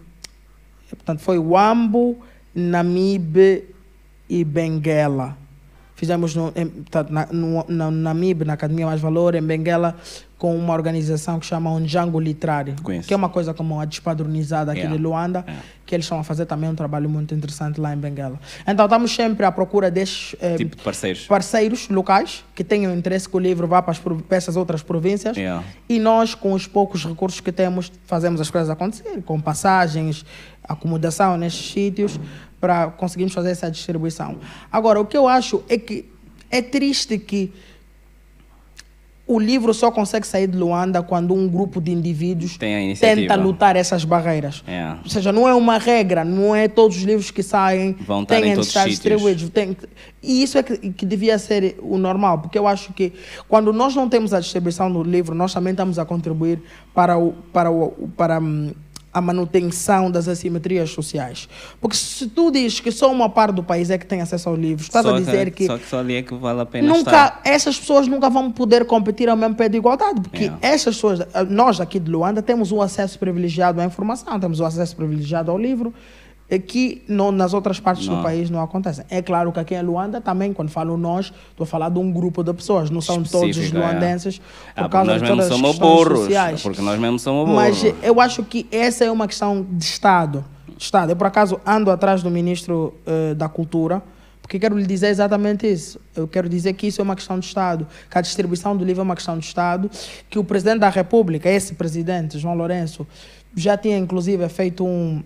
[0.90, 2.16] portanto, foi o AMBO,
[2.54, 3.64] NAMIB
[4.28, 5.36] e Benguela.
[5.94, 9.96] Fizemos no, em, portanto, na, no, na, na MIB, na Academia Mais Valor, em Benguela,
[10.42, 13.06] com uma organização que chama Onjango Literário, Conheço.
[13.06, 14.96] que é uma coisa como a despadronizada aqui Yeah.
[14.96, 15.64] de Luanda, Yeah.
[15.86, 18.40] que eles estão a fazer também um trabalho muito interessante lá em Benguela.
[18.66, 21.26] Então, estamos sempre à procura destes eh, Tipo de parceiros.
[21.28, 25.36] parceiros locais que tenham interesse que o livro vá para, as, para essas outras províncias
[25.36, 25.62] Yeah.
[25.88, 30.26] e nós, com os poucos recursos que temos, fazemos as coisas acontecer, com passagens,
[30.68, 32.18] acomodação nestes sítios,
[32.60, 34.38] para conseguirmos fazer essa distribuição.
[34.72, 36.10] Agora, o que eu acho é que
[36.50, 37.52] é triste que
[39.26, 44.04] o livro só consegue sair de Luanda quando um grupo de indivíduos tenta lutar essas
[44.04, 44.64] barreiras.
[44.66, 45.00] Yeah.
[45.02, 48.24] Ou seja, não é uma regra, não é todos os livros que saem Vão em
[48.24, 49.48] têm de todos estar distribuídos.
[49.50, 49.76] Tem
[50.22, 53.12] e isso é que, que devia ser o normal, porque eu acho que
[53.48, 56.60] quando nós não temos a distribuição do livro, nós também estamos a contribuir
[56.92, 58.72] para, o, para, o, para hum,
[59.12, 61.48] a manutenção das assimetrias sociais.
[61.80, 64.56] Porque se tu dizes que só uma parte do país é que tem acesso ao
[64.56, 66.88] livro, estás Só a dizer que Só que só ali é que vale a pena
[66.88, 67.40] nunca estar.
[67.44, 70.58] essas pessoas nunca vão poder competir ao mesmo pé de igualdade porque Yeah.
[70.62, 74.96] essas pessoas nós aqui de Luanda temos um acesso privilegiado à informação temos um acesso
[74.96, 75.92] privilegiado ao livro
[76.58, 78.16] que não, nas outras partes Não.
[78.16, 81.64] do país não acontecem é claro que aqui em Luanda também quando falo nós estou
[81.64, 83.80] a falar de um grupo de pessoas não são todos os Específica, é.
[83.80, 84.44] luandenses por
[84.84, 86.18] Ah, causa nós de todas as questões burros.
[86.20, 87.54] sociais Porque nós mesmo somos burros.
[87.82, 90.44] mas eu acho que essa é uma questão de Estado.
[90.78, 91.10] Estado.
[91.10, 94.02] Eu, por acaso, ando atrás do Ministro eh, da Cultura,
[94.40, 96.00] porque quero lhe dizer exatamente isso.
[96.16, 99.00] Eu quero dizer que isso é uma questão de Estado, que a distribuição do livro
[99.00, 99.88] é uma questão de Estado,
[100.28, 103.06] que o Presidente da República, esse Presidente, João Lourenço,
[103.56, 105.22] já tinha, inclusive, feito um.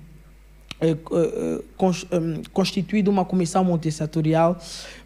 [0.80, 1.62] Eh, eh,
[2.10, 4.58] eh, constituído uma comissão multissetorial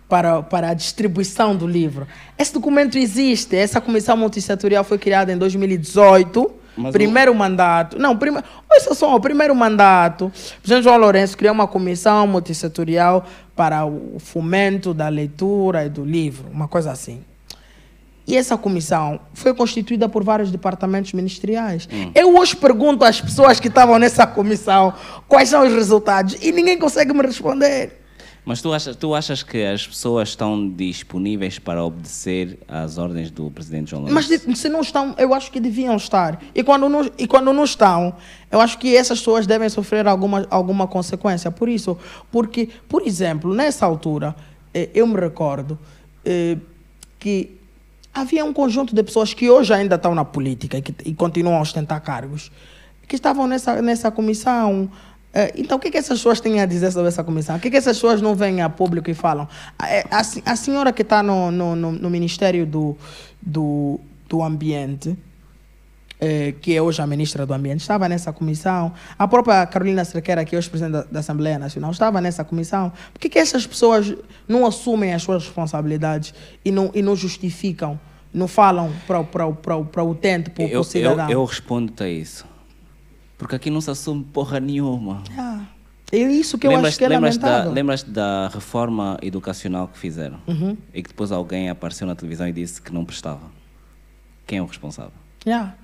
[0.08, 2.06] para, para a distribuição do livro.
[2.36, 6.50] Esse documento existe, essa comissão multissetorial foi criada em 2018.
[6.76, 7.98] Mas primeiro mandato.
[7.98, 8.38] Não, prime...
[8.68, 10.26] olha só, o primeiro mandato.
[10.26, 16.04] O presidente João Lourenço criou uma comissão multissetorial para o fomento da leitura e do
[16.04, 17.22] livro, uma coisa assim.
[18.30, 21.88] E essa comissão foi constituída por vários departamentos ministeriais.
[22.14, 24.94] Eu hoje pergunto às pessoas que estavam nessa comissão
[25.26, 27.98] quais são os resultados e ninguém consegue me responder.
[28.44, 33.50] Mas tu achas, tu achas que as pessoas estão disponíveis para obedecer às ordens do
[33.50, 34.48] presidente João Mas Lourenço?
[34.48, 36.40] de- se não estão, eu acho que deviam estar.
[36.54, 38.14] E quando não, e quando não estão,
[38.50, 41.50] eu acho que essas pessoas devem sofrer alguma, alguma consequência.
[41.50, 41.98] Por isso,
[42.30, 44.34] porque, por exemplo, nessa altura,
[44.72, 45.76] eh, eu me recordo
[46.24, 46.56] eh,
[47.18, 47.59] que
[48.12, 51.56] havia um conjunto de pessoas que hoje ainda estão na política e, que, e continuam
[51.56, 52.50] a ostentar cargos,
[53.06, 54.90] que estavam nessa, nessa comissão.
[55.32, 57.56] Eh, então, o que, que essas pessoas têm a dizer sobre essa comissão?
[57.56, 59.48] O que, que essas pessoas não vêm a público e falam?
[59.78, 62.96] A, a, a senhora que está no, no, no, no Ministério do,
[63.40, 65.16] do, do Ambiente,
[66.20, 68.92] eh, que é hoje a ministra do Ambiente, estava nessa comissão.
[69.18, 72.92] A própria Carolina Cerqueira, que é hoje presidente da, da Assembleia Nacional, estava nessa comissão.
[73.12, 74.14] Por que, que essas pessoas
[74.46, 77.98] não assumem as suas responsabilidades e não, e não justificam,
[78.32, 80.84] não falam para, o- para, para, o- para o utente, para, o- para Eu, o
[80.84, 81.24] cidadão?
[81.26, 82.44] eu, eu respondo-te a isso.
[83.38, 85.22] Porque aqui não se assume porra nenhuma.
[85.38, 85.62] Ah,
[86.12, 87.72] é isso que eu lembras, acho que é lembras da, lamentável.
[87.72, 90.38] lembras da reforma educacional que fizeram?
[90.46, 90.76] Uhum.
[90.92, 93.40] E que depois alguém apareceu na televisão e disse que não prestava.
[94.46, 95.12] Quem é o responsável?
[95.46, 95.74] Yeah.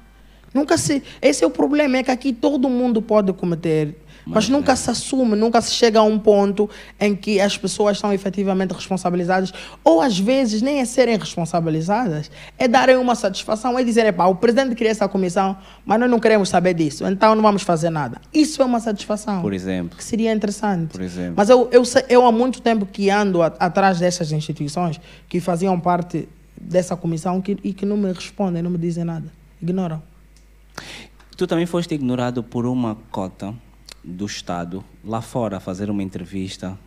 [0.56, 1.02] Nunca se.
[1.20, 3.94] Esse é o problema, é que aqui todo mundo pode cometer,
[4.24, 4.76] mas, Mas, nunca é.
[4.76, 9.52] se assume, nunca se chega a um ponto em que as pessoas são efetivamente responsabilizadas,
[9.84, 12.28] ou às vezes nem é serem responsabilizadas,
[12.58, 16.18] é darem uma satisfação, é dizer, pá, o presidente queria essa comissão, mas nós não
[16.18, 18.20] queremos saber disso, então não vamos fazer nada.
[18.34, 19.42] Isso é uma satisfação.
[19.42, 19.96] Por exemplo.
[19.96, 20.90] Que seria interessante.
[20.92, 21.34] Por exemplo.
[21.36, 25.78] Mas eu, eu, eu há muito tempo que ando a- atrás dessas instituições que faziam
[25.78, 26.28] parte
[26.60, 29.26] dessa comissão que, e que não me respondem, não me dizem nada.
[29.62, 30.02] Ignoram.
[31.36, 33.54] Tu também foste ignorado por uma cota
[34.02, 36.78] do Estado lá fora a fazer uma entrevista.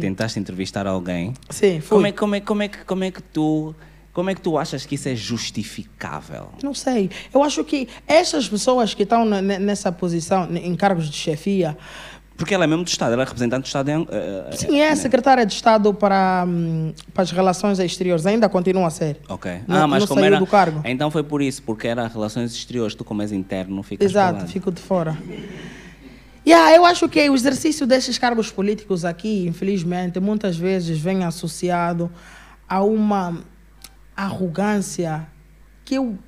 [0.00, 1.34] Tentaste entrevistar alguém.
[1.50, 1.96] Sim, fui.
[1.96, 3.74] Como é, como, é, como, é que, como é que tu.
[4.12, 6.50] Como é que tu achas que isso é justificável?
[6.62, 7.08] Não sei.
[7.32, 11.76] Eu acho que essas pessoas que estão nessa posição, em cargos de chefia,
[12.36, 13.88] Porque ela é mesmo do Estado, ela é representante do Estado.
[13.90, 18.86] Em, eh, sim, é secretária de Estado para, hum, para as relações exteriores, ainda continua
[18.86, 19.18] a ser.
[19.28, 19.62] Ok.
[19.66, 20.38] Não- ah, mas não como era.
[20.38, 20.80] do cargo.
[20.84, 22.94] Então foi por isso, porque era relações exteriores.
[22.94, 25.16] Tu, como és interno, ficas Exato, fico de fora.
[26.44, 32.10] Yeah, eu acho que o exercício desses cargos políticos aqui, infelizmente, muitas vezes vem associado
[32.68, 33.44] a uma
[34.16, 35.26] arrogância
[35.84, 36.18] que eu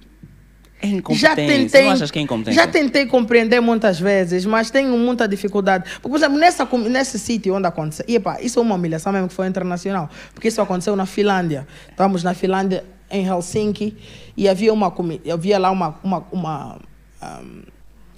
[0.82, 5.26] É já tentei, Não achas que é já tentei compreender muitas vezes, mas tenho muita
[5.26, 5.84] dificuldade.
[5.94, 9.28] Porque, por exemplo, nessa, nesse sítio onde aconteceu, e, epá, isso é uma humilhação mesmo
[9.28, 11.66] que foi internacional, porque isso aconteceu na Finlândia.
[11.88, 13.96] Estávamos na Finlândia, em Helsinki,
[14.36, 14.92] e havia uma
[15.32, 16.78] havia lá uma, uma, uma
[17.22, 17.62] ahm,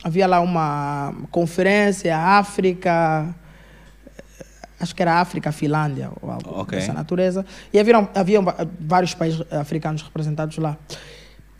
[0.03, 3.33] havia lá uma conferência África
[4.79, 6.79] acho que era África, Finlândia, ou algo Ok.
[6.79, 7.45] dessa natureza.
[7.73, 8.45] E haviam, haviam
[8.79, 10.77] vários países africanos representados lá.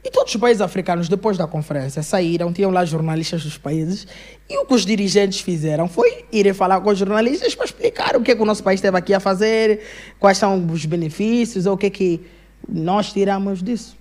[0.07, 4.07] E todos os países africanos, depois da conferência, saíram, tinham lá jornalistas dos países,
[4.49, 8.23] e o que os dirigentes fizeram foi irem falar com os jornalistas para explicar o
[8.23, 9.81] que, é que o nosso país esteve aqui a fazer,
[10.21, 12.21] quais são os benefícios, ou o que é que
[12.69, 13.97] nós tiramos disso.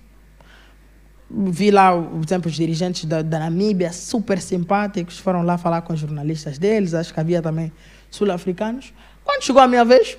[1.28, 5.92] Vi lá, por exemplo, os dirigentes da, da Namíbia, super simpáticos, foram lá falar com
[5.92, 7.72] os jornalistas deles, acho que havia também
[8.12, 8.94] sul-africanos.
[9.24, 10.16] Quando chegou a minha vez,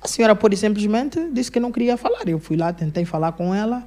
[0.00, 2.28] a senhora e simplesmente disse que não queria falar.
[2.28, 3.82] Eu fui lá, tentei falar com ela,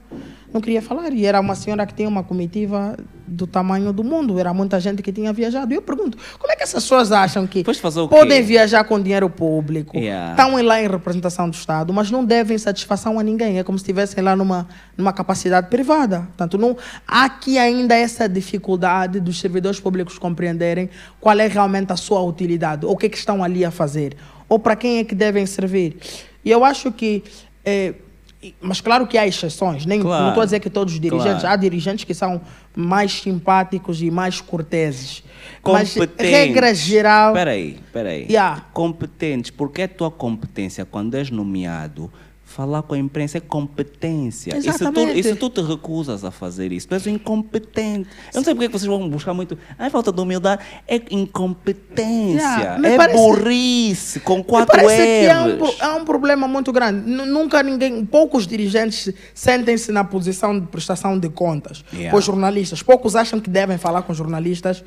[0.51, 1.13] não queria falar.
[1.13, 2.97] E era uma senhora que tinha uma comitiva
[3.27, 5.71] do tamanho do mundo, era muita gente que tinha viajado.
[5.73, 7.63] E eu pergunto, como é que essas pessoas acham que
[8.09, 10.31] podem viajar com dinheiro público, Yeah.
[10.31, 13.59] estão lá em representação do Estado, mas não devem satisfação a ninguém.
[13.59, 16.21] É como se estivessem lá numa, numa capacidade privada.
[16.21, 16.77] Portanto, não,
[17.07, 20.89] há aqui ainda essa dificuldade dos servidores públicos compreenderem
[21.19, 24.15] qual é realmente a sua utilidade, ou o que, é que estão ali a fazer,
[24.49, 25.97] ou para quem é que devem servir.
[26.43, 27.23] E eu acho que.
[27.65, 30.21] e- mas claro que há exceções, nem, Claro.
[30.23, 31.53] não estou a dizer que todos os dirigentes, Claro.
[31.53, 32.39] há dirigentes que são
[32.75, 35.23] mais simpáticos e mais corteses.
[35.63, 36.31] Mas, Competentes.
[36.31, 37.31] regra geral.
[37.31, 38.25] Espera aí, espera aí.
[38.29, 38.65] Yeah.
[38.73, 39.49] Competentes.
[39.51, 42.11] Porque a tua competência, quando és nomeado,
[42.57, 44.57] falar com a imprensa é competência.
[44.57, 45.19] E se, tu, Exatamente.
[45.19, 48.09] e se tu te recusas a fazer isso, tu és um incompetente.
[48.33, 49.55] Eu não sei porque é que vocês vão buscar muito.
[49.77, 50.63] Ai, falta de humildade.
[50.87, 52.41] É incompetência.
[52.41, 55.77] Yeah, é parece- burrice, com quatro que há um, erros.
[55.79, 57.07] há um problema muito grande.
[57.09, 62.09] N- Nunca ninguém, poucos dirigentes sentem-se na posição de prestação de contas Yeah.
[62.11, 62.81] com os jornalistas.
[62.81, 64.83] Poucos acham que devem falar com os jornalistas.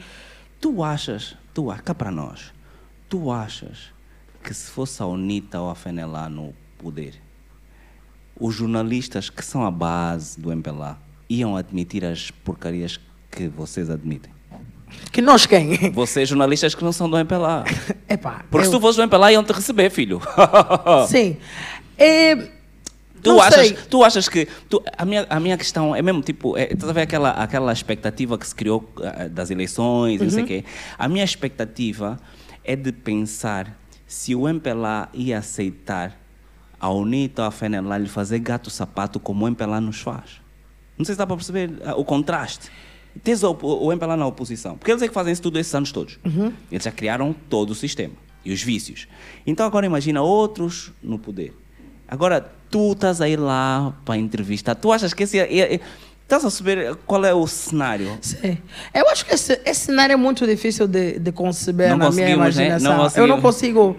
[0.61, 2.53] Tu achas, tu, a- cá para nós,
[3.09, 3.93] tu achas
[4.43, 7.15] que se fosse a UNITA ou a FENELA no poder,
[8.41, 12.99] os jornalistas que são a base do MPLA iam admitir as porcarias
[13.31, 14.33] que vocês admitem?
[15.13, 15.77] Que nós quem?
[15.95, 17.65] Vocês, jornalistas que não são do MPLA.
[18.11, 20.21] Epá, Porque eu- se tu fosses do MPLA, iam te receber, filho.
[21.09, 21.37] Sim.
[21.97, 22.35] É,
[23.23, 23.77] Tu não achas, sei.
[23.89, 24.49] tu achas que.
[24.69, 26.57] tu- a, minha, a minha questão é mesmo tipo.
[26.57, 30.31] É, estás a ver aquela, aquela expectativa que se criou ah, das eleições, e não
[30.31, 30.49] sei o Uhum.
[30.49, 30.65] quê.
[30.99, 32.19] A minha expectativa
[32.65, 36.19] é de pensar se o MPLA ia aceitar
[36.81, 40.41] a UNITA a FENELA lhe fazer gato-sapato como o MPLA nos faz.
[40.97, 42.71] Não sei se dá para perceber ah, o contraste.
[43.23, 44.77] Tens o, o MPLA na oposição.
[44.79, 46.19] Porque eles é que fazem isso tudo esses anos todos.
[46.71, 48.15] Eles já criaram todo o sistema
[48.45, 49.07] e os vícios.
[49.47, 51.55] Então agora imagina outros no poder.
[52.09, 54.75] Agora tu estás a ir lá para entrevistar.
[54.75, 55.39] Tu achas que esse.
[55.39, 55.81] é- é- é-
[56.23, 58.17] Estás a saber qual é o cenário?
[58.23, 58.57] Sim.
[58.95, 62.37] Eu acho que esse, esse cenário é muito difícil de, de conceber Não na minha
[62.37, 62.67] conseguimos, né?
[62.69, 62.97] imaginação.
[62.99, 63.97] Não eu não consigo.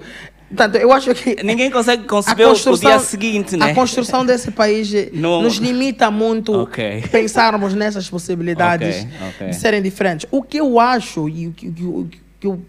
[0.55, 1.41] Portanto, eu acho que.
[1.43, 3.71] Ninguém consegue conceber o, dia seguinte, né?
[3.71, 7.03] A construção desse país Não- nos limita muito Ok.
[7.09, 9.47] pensarmos nessas possibilidades Ok, ok.
[9.49, 10.27] de serem diferentes.
[10.29, 12.61] O que eu acho e o que, que- que eu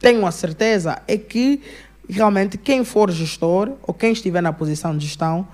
[0.00, 1.60] tenho a certeza é que
[2.08, 5.46] realmente quem for gestor ou quem estiver na posição de gestão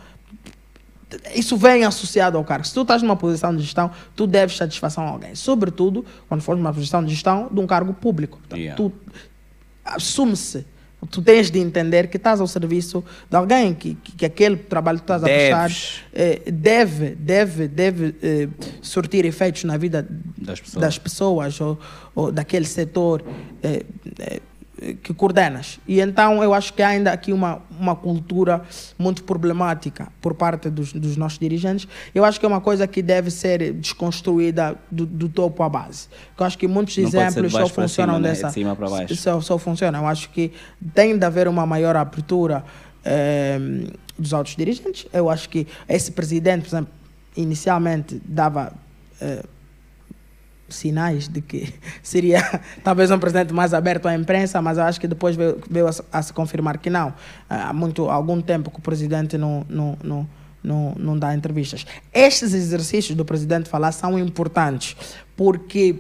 [1.34, 2.66] isso vem associado ao cargo.
[2.66, 5.34] Se tu estás numa posição de gestão, tu deves satisfação a alguém.
[5.34, 8.38] Sobretudo quando for numa posição de gestão de um cargo público.
[8.38, 8.76] Portanto, Yeah.
[8.76, 8.92] Tu
[9.84, 10.66] assume-se.
[11.10, 14.98] Tu tens de entender que estás ao serviço de alguém, que, que, que aquele trabalho
[14.98, 15.70] que estás a prestar
[16.12, 18.48] eh, deve, deve, deve eh,
[18.82, 20.04] surtir efeitos na vida
[20.36, 20.80] Das pessoas.
[20.82, 21.78] das pessoas ou,
[22.16, 23.22] ou daquele setor
[23.62, 23.84] eh,
[24.18, 24.40] eh,
[25.02, 25.80] que coordenas.
[25.86, 28.62] E então eu acho que há ainda aqui uma, uma cultura
[28.98, 31.88] muito problemática por parte dos, dos nossos dirigentes.
[32.14, 36.08] Eu acho que é uma coisa que deve ser desconstruída do, do topo à base.
[36.38, 38.28] Eu acho que muitos Não exemplos só funcionam cima, né?
[38.28, 38.46] dessa.
[38.48, 39.16] De cima para baixo.
[39.16, 39.98] Só, só funciona.
[39.98, 40.52] Eu acho que
[40.94, 42.64] tem de haver uma maior abertura
[43.04, 43.58] eh,
[44.16, 45.06] dos altos dirigentes.
[45.12, 46.92] Eu acho que esse presidente, por exemplo,
[47.36, 48.72] inicialmente dava
[49.20, 49.44] eh,
[50.68, 52.42] sinais de que seria
[52.84, 55.92] talvez um presidente mais aberto à imprensa, mas eu acho que depois veio, veio a,
[56.12, 57.12] a se confirmar que não.
[57.48, 60.28] Há muito, algum tempo que o presidente não, não, não,
[60.62, 61.86] não, não dá entrevistas.
[62.12, 64.96] Estes exercícios do presidente falar são importantes,
[65.36, 65.96] porque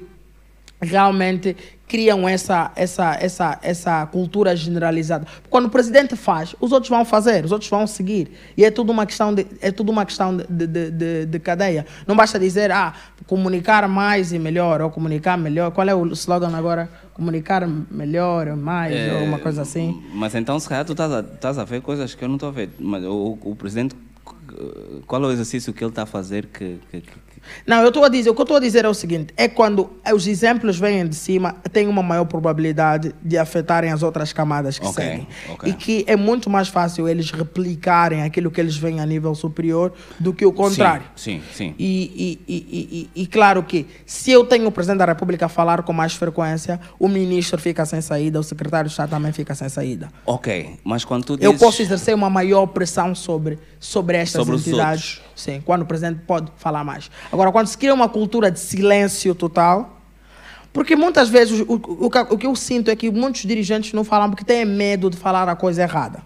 [0.80, 1.56] realmente
[1.88, 5.26] criam essa, essa, essa, essa cultura generalizada.
[5.48, 8.30] Quando o presidente faz, os outros vão fazer, os outros vão seguir.
[8.56, 11.86] E é tudo uma questão de, é tudo uma questão de, de, de, de cadeia.
[12.06, 12.92] Não basta dizer, ah,
[13.26, 15.70] comunicar mais e melhor, ou comunicar melhor.
[15.70, 16.90] Qual é o slogan agora?
[17.14, 20.02] Comunicar melhor, mais, ou uma coisa assim.
[20.12, 22.50] Mas então, se calhar, tu estás a, estás a ver coisas que eu não estou
[22.50, 22.68] a ver.
[22.78, 23.96] Mas o, o presidente,
[25.06, 26.78] qual é o exercício que ele está a fazer que.
[26.90, 27.27] que- que-
[27.66, 29.48] Não, eu estou a dizer, o que eu estou a dizer é o seguinte, é
[29.48, 34.78] quando os exemplos vêm de cima, tem uma maior probabilidade de afetarem as outras camadas
[34.78, 35.28] que Ok, seguem.
[35.50, 35.70] ok.
[35.70, 39.92] E que é muito mais fácil eles replicarem aquilo que eles veem a nível superior
[40.18, 41.04] do que o contrário.
[41.16, 41.68] Sim, sim.
[41.68, 41.74] sim.
[41.78, 45.82] E, e, e, e, claro que se eu tenho o Presidente da República a falar
[45.82, 49.68] com mais frequência, o ministro fica sem saída, o secretário de Estado também fica sem
[49.68, 50.08] saída.
[50.26, 51.58] Ok, mas quando tu Eu dizes.
[51.58, 55.20] posso exercer uma maior pressão sobre, sobre estas Sobre entidades.
[55.38, 57.10] Sim, quando o presidente pode falar mais.
[57.32, 60.00] Agora, quando se cria uma cultura de silêncio total,
[60.72, 64.28] porque muitas vezes o, o, o que- eu sinto é que muitos dirigentes não falam
[64.30, 66.22] porque têm medo de falar a coisa errada.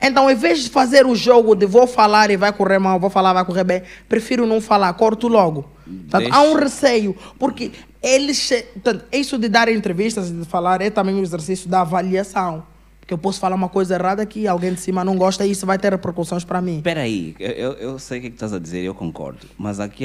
[0.00, 3.08] Então, em vez de fazer o jogo de vou falar e vai correr mal, vou
[3.10, 5.64] falar vai correr bem, prefiro não falar, corto logo.
[5.84, 7.72] Portanto, há um receio, porque
[8.02, 8.52] eles.
[8.74, 12.64] Portanto, isso de dar entrevistas e de falar é também um exercício da avaliação.
[13.12, 15.66] Porque eu posso falar uma coisa errada que alguém de cima não gosta e isso
[15.66, 16.76] vai ter repercussões para mim.
[16.78, 19.46] Espera aí, eu, eu- sei o que, é que estás a dizer, eu concordo.
[19.58, 20.04] Mas aqui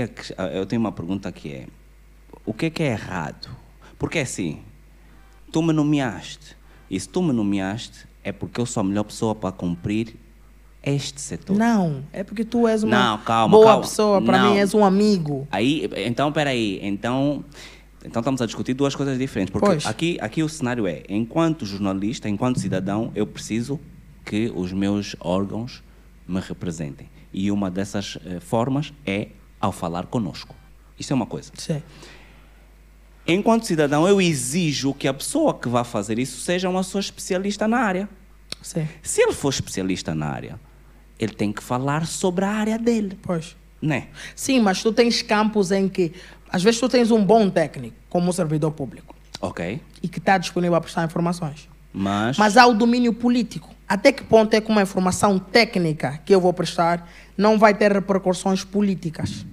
[0.53, 1.67] eu tenho uma pergunta que é:
[2.45, 3.47] o que é que é errado?
[3.97, 4.59] Porque assim,
[5.53, 6.57] tu me nomeaste.
[6.89, 10.15] E se tu me nomeaste, é porque eu sou a melhor pessoa para cumprir
[10.83, 11.55] este setor.
[11.57, 13.81] Não, é porque tu és uma Não, calma, boa calma.
[13.83, 15.47] pessoa, para mim és um amigo.
[15.51, 17.43] Aí, então, peraí, então,
[18.07, 19.51] então estamos a discutir duas coisas diferentes.
[19.51, 19.85] Porque Pois.
[19.85, 23.79] aqui, aqui o cenário é, enquanto jornalista, enquanto cidadão, eu preciso
[24.25, 25.83] que os meus órgãos
[26.27, 27.09] me representem.
[27.33, 29.27] E uma dessas eh, formas é
[29.59, 30.55] ao falar conosco.
[30.99, 31.51] Isso é uma coisa.
[31.55, 31.81] Sim.
[33.27, 37.67] Enquanto cidadão, eu exijo que a pessoa que vai fazer isso seja uma pessoa especialista
[37.67, 38.09] na área.
[38.61, 38.87] Sim.
[39.01, 40.59] Se ele for especialista na área,
[41.19, 43.55] ele tem que falar sobre a área dele, Pois.
[43.81, 44.07] né?
[44.35, 46.13] Sim, mas tu tens campos em que,
[46.51, 49.81] às vezes, tu tens um bom técnico, como um servidor público, Ok?
[50.01, 51.67] e que está disponível a prestar informações.
[51.93, 53.73] Mas, Mas há o domínio político.
[53.87, 57.91] Até que ponto é que uma informação técnica que eu vou prestar não vai ter
[57.91, 59.45] repercussões políticas?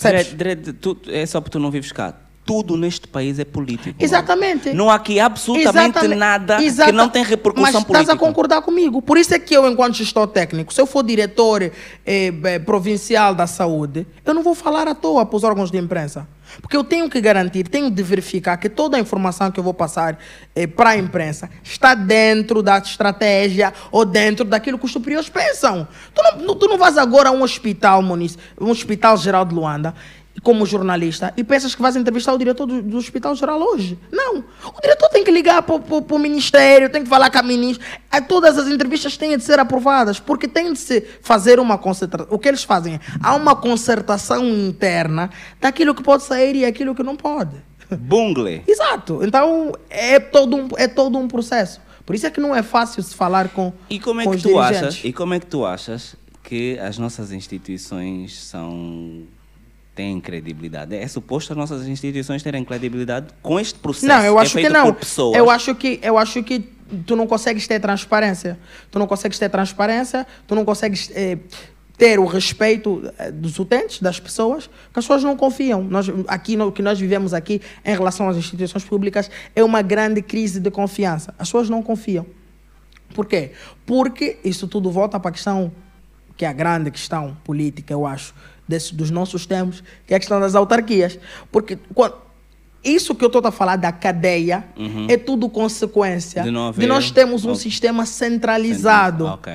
[0.00, 2.14] Dredd, Dredd, tu- é só porque tu não vives cá.
[2.44, 4.02] Tudo neste país é político.
[4.02, 4.72] Exatamente.
[4.72, 6.18] Não há aqui absolutamente Exatamente.
[6.18, 8.00] nada que Exata- não tem repercussão Mas política.
[8.00, 9.00] estás a concordar comigo.
[9.00, 11.72] Por isso é que eu, enquanto gestor técnico, se eu for diretor eh,
[12.06, 16.26] eh, provincial da saúde, eu não vou falar à toa para os órgãos de imprensa.
[16.60, 19.72] Porque eu tenho que garantir, tenho de verificar que toda a informação que eu vou
[19.74, 20.18] passar
[20.56, 25.86] eh, para a imprensa está dentro da estratégia ou dentro daquilo que os superiores pensam.
[26.12, 29.94] Tu não, tu não vais agora a um hospital, Muniz, um hospital geral de Luanda,
[30.42, 33.98] como jornalista e pensas que vais entrevistar o diretor do, do Hospital Geral hoje.
[34.10, 34.38] Não.
[34.38, 37.84] O diretor tem que ligar para o ministério, tem que falar com a ministra.
[38.10, 42.28] É, todas as entrevistas têm de ser aprovadas, porque tem de se fazer uma concentração.
[42.34, 45.30] O que eles fazem é, há uma concertação interna
[45.60, 47.56] daquilo que pode sair e aquilo que não pode.
[47.90, 48.62] Bungle.
[48.68, 49.20] Exato.
[49.22, 51.80] Então, é todo um, é todo um processo.
[52.06, 54.38] Por isso é que não é fácil se falar com E como é com que
[54.38, 54.78] tu dirigentes.
[54.78, 55.00] achas?
[55.04, 59.24] E como é que tu achas que as nossas instituições são
[59.94, 60.94] têm credibilidade?
[60.94, 64.06] É suposto as nossas instituições terem credibilidade com este processo?
[64.06, 64.96] Não, eu é acho que feito não.
[65.34, 66.60] Eu acho que eu acho que
[67.06, 68.58] tu não consegues ter transparência.
[68.90, 71.38] Tu não consegues ter transparência, tu não consegues eh,
[71.96, 75.82] ter o respeito eh, dos utentes, das pessoas, que as pessoas não confiam.
[75.82, 80.22] Nós, aqui, o que nós vivemos aqui em relação às instituições públicas é uma grande
[80.22, 81.34] crise de confiança.
[81.38, 82.26] As pessoas não confiam.
[83.14, 83.52] Por quê?
[83.84, 85.70] Porque isso tudo volta para a questão,
[86.40, 88.34] que é a grande questão política, eu acho,
[88.66, 91.18] desse, dos nossos tempos, que é a questão das autarquias.
[91.52, 92.14] Porque quando,
[92.82, 94.64] isso que eu estou a falar da cadeia
[95.06, 96.72] é tudo consequência Uhum.
[96.72, 97.60] De de, nós termos um Ok.
[97.60, 99.26] sistema centralizado.
[99.26, 99.52] Ok.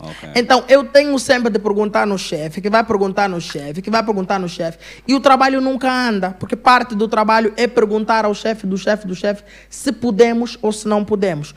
[0.00, 0.30] ok.
[0.34, 4.02] Então, eu tenho sempre de perguntar no chefe, que vai perguntar no chefe, que vai
[4.02, 4.78] perguntar no chefe.
[5.06, 9.06] E o trabalho nunca anda, porque parte do trabalho é perguntar ao chefe do chefe
[9.06, 11.54] do chefe se podemos ou se não podemos.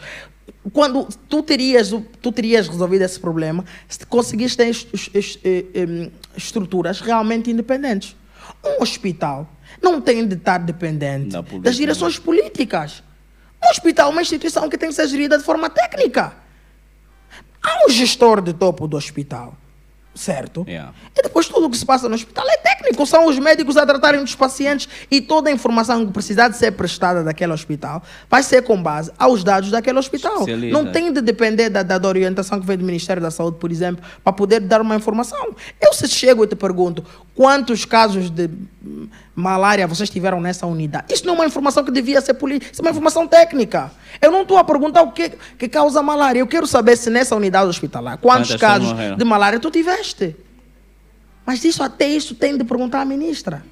[0.71, 4.69] Quando tu terias, tu terias resolvido esse problema se conseguiste ter
[5.13, 8.15] eh, estruturas realmente independentes.
[8.63, 9.49] Um hospital
[9.81, 13.03] não tem de estar dependente das direções políticas.
[13.63, 16.33] Um hospital é uma instituição que tem que ser gerida de forma técnica.
[17.61, 19.55] Há um gestor de topo do hospital,
[20.19, 20.65] certo?
[20.67, 20.93] Yeah.
[21.17, 23.05] E depois tudo o que se passa no hospital é técnico.
[23.05, 26.71] São os médicos a tratarem dos pacientes e toda a informação que precisar de ser
[26.71, 30.45] prestada daquele hospital vai ser com base aos dados daquele hospital.
[30.71, 33.71] Não tem de depender da, da, da orientação que vem do Ministério da Saúde, por
[33.71, 35.55] exemplo, para poder dar uma informação.
[35.79, 38.49] Eu se chego e te pergunto quantos casos de
[39.33, 41.13] malária vocês tiveram nessa unidade.
[41.13, 43.91] Isso não é uma informação que devia ser política, isso é uma informação técnica.
[44.21, 46.39] Eu não estou a perguntar o que, que causa malária.
[46.39, 50.08] Eu quero saber se nessa unidade hospitalar, quantos Quantas casos de malária tu tiveste.
[51.45, 53.63] Mas isso até isso tem de perguntar à ministra.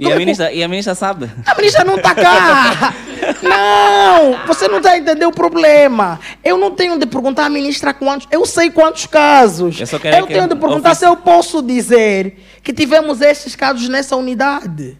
[0.00, 1.30] E a, é ministra, e a ministra sabe?
[1.46, 2.94] a ministra não está cá.
[3.40, 6.18] Não, você não está a entender o problema.
[6.44, 8.26] Eu não tenho de perguntar à ministra quantos.
[8.30, 9.78] Eu sei quantos casos.
[9.80, 13.88] Eu só quero eu tenho de perguntar se eu posso dizer que tivemos estes casos
[13.88, 14.98] nessa unidade.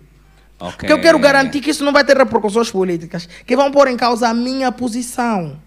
[0.59, 0.77] Ok.
[0.79, 3.97] Porque eu quero garantir que isso não vai ter repercussões políticas que vão pôr em
[3.97, 5.59] causa a minha posição.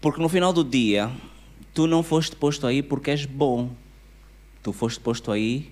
[0.00, 1.10] Porque no final do dia,
[1.78, 3.70] tu não foste posto aí porque és bom.
[4.64, 5.70] Tu foste posto aí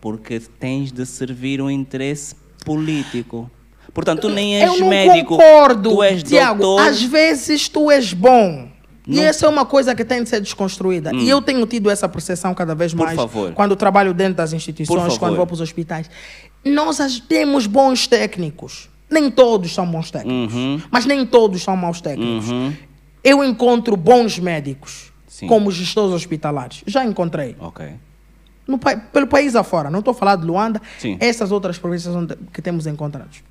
[0.00, 3.48] porque tens de servir um interesse político.
[3.94, 5.36] Portanto, tu nem és eu não médico.
[5.36, 6.62] concordo, tu és Tiago.
[6.62, 6.88] doutor.
[6.88, 8.68] Às vezes tu és bom.
[9.06, 11.14] E essa é uma coisa que tem de ser desconstruída.
[11.14, 13.52] E eu tenho tido essa percepção cada vez Por mais favor.
[13.52, 16.10] quando trabalho dentro das instituições, quando vou para os hospitais.
[16.64, 16.98] Nós
[17.28, 18.88] temos bons técnicos.
[19.08, 20.56] Nem todos são bons técnicos.
[20.56, 20.82] Uhum.
[20.90, 22.50] Mas nem todos são maus técnicos.
[22.50, 22.72] Uhum.
[23.22, 25.48] Eu encontro bons médicos Sim.
[25.48, 26.82] como gestores hospitalares.
[26.86, 27.54] Já encontrei.
[27.58, 27.92] Ok.
[28.66, 29.90] No pelo país afora.
[29.90, 30.80] Não estou a falar de Luanda.
[30.98, 31.18] Sim.
[31.20, 32.14] Essas outras províncias
[32.54, 33.42] que temos encontrados.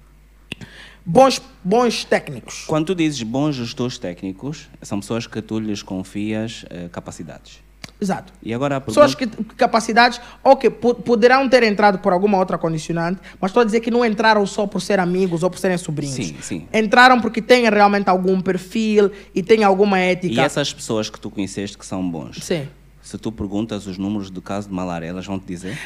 [1.05, 2.63] Bons, bons técnicos.
[2.65, 7.59] Quando tu dizes bons gestores técnicos, são pessoas que tu lhes confias eh, capacidades.
[7.99, 8.33] Exato.
[8.43, 13.49] E agora Pessoas que capacidades, ok, po- poderão ter entrado por alguma outra condicionante, mas
[13.51, 16.15] estou a dizer que não entraram só por ser amigos ou por serem sobrinhos.
[16.15, 16.67] Sim, sim.
[16.73, 20.33] Entraram porque têm realmente algum perfil e têm alguma ética.
[20.33, 22.67] E essas pessoas que tu conheceste que são bons, Sim.
[23.01, 25.77] se tu perguntas os números do caso de malária, elas vão te dizer?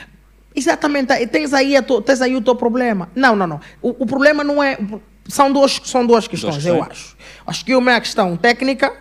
[0.55, 3.07] Exatamente, tens aí, tu- tens aí o teu problema.
[3.15, 3.59] Não, não, não.
[3.81, 4.77] O, o problema não é.
[5.27, 6.91] São duas, são duas questões, Duas eu questões.
[6.91, 7.17] acho.
[7.45, 8.91] Acho que uma é a questão técnica.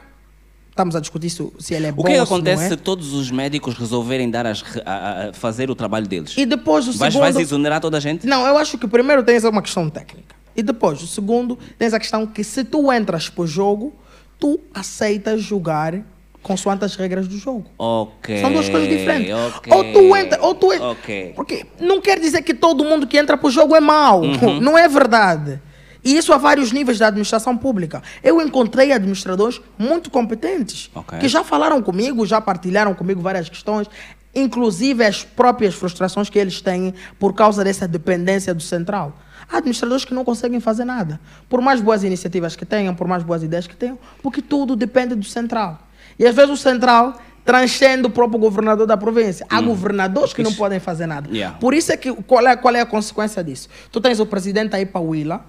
[0.78, 2.62] Estamos a discutir se, se ele é bom O que, é que ou não acontece
[2.66, 2.68] é.
[2.68, 6.34] se todos os médicos resolverem dar as, a- a- fazer o trabalho deles?
[6.38, 7.20] E depois o vais, segundo.
[7.32, 8.24] vais exonerar toda a gente?
[8.28, 10.36] Não, eu acho que primeiro tens uma questão técnica.
[10.54, 13.92] E depois, o segundo, tens a questão que se tu entras para o jogo,
[14.38, 16.00] tu aceitas jogar
[16.44, 17.64] consoante as regras do jogo.
[17.76, 18.40] Ok.
[18.40, 19.34] São duas coisas diferentes.
[19.56, 21.32] ok, Ou tu entra, ou tu é- Ok.
[21.34, 24.22] Porque não quer dizer que todo mundo que entra para o jogo é mau.
[24.22, 24.60] Uhum.
[24.60, 25.60] Não é verdade.
[26.04, 28.02] E isso a vários níveis da administração pública.
[28.22, 31.18] Eu encontrei administradores muito competentes Ok.
[31.18, 33.88] que já falaram comigo, já partilharam comigo várias questões,
[34.34, 39.18] inclusive as próprias frustrações que eles têm por causa dessa dependência do central.
[39.50, 43.22] Há administradores que não conseguem fazer nada, por mais boas iniciativas que tenham, por mais
[43.22, 45.80] boas ideias que tenham, porque tudo depende do central.
[46.18, 49.46] E às vezes o central transcende o próprio governador da província.
[49.48, 51.30] Há governadores que não Isso- podem fazer nada.
[51.30, 51.56] Yeah.
[51.58, 53.68] Por isso é que qual é, qual é a consequência disso?
[53.90, 55.44] Tu tens o presidente aí para Willa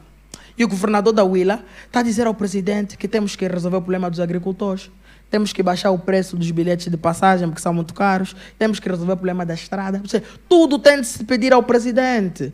[0.59, 3.81] e o governador da Willa está a dizer ao presidente que temos que resolver o
[3.81, 4.91] problema dos agricultores.
[5.31, 8.89] temos que baixar o preço dos bilhetes de passagem, porque são muito caros, temos que
[8.89, 10.01] resolver o problema da estrada.
[10.49, 12.51] Tudo tem de se pedir ao presidente.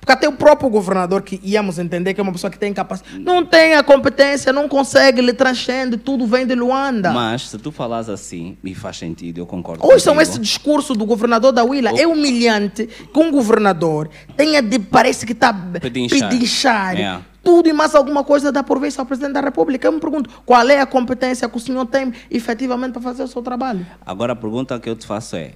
[0.00, 3.18] Porque até o próprio governador, que íamos entender que é uma pessoa que tem capacidade,
[3.18, 7.10] não tem a competência, não consegue, ele transcende, tudo vem de Luanda.
[7.12, 9.84] Mas se tu falas assim, e faz sentido, eu concordo.
[9.84, 10.30] Ouçam contigo.
[10.30, 11.90] esse discurso do governador da Willa.
[11.98, 14.78] É humilhante que um governador tenha de.
[14.78, 16.30] parece que está Pedinchar.
[16.30, 17.22] pedinchar Yeah.
[17.42, 19.86] tudo e mais alguma coisa da província ao presidente da República.
[19.88, 23.28] Eu me pergunto qual é a competência que o senhor tem efetivamente para fazer o
[23.28, 23.86] seu trabalho.
[24.06, 25.52] Agora a pergunta que eu te faço é: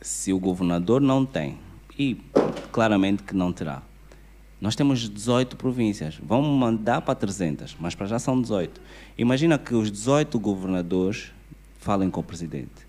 [0.00, 1.58] se o governador não tem,
[1.98, 2.20] e
[2.72, 3.82] claramente que não terá,
[4.60, 8.80] nós temos 18 províncias, vamos mandar para 300, mas para já são 18.
[9.18, 11.30] Imagina que os 18 governadores
[11.78, 12.86] falem com o presidente.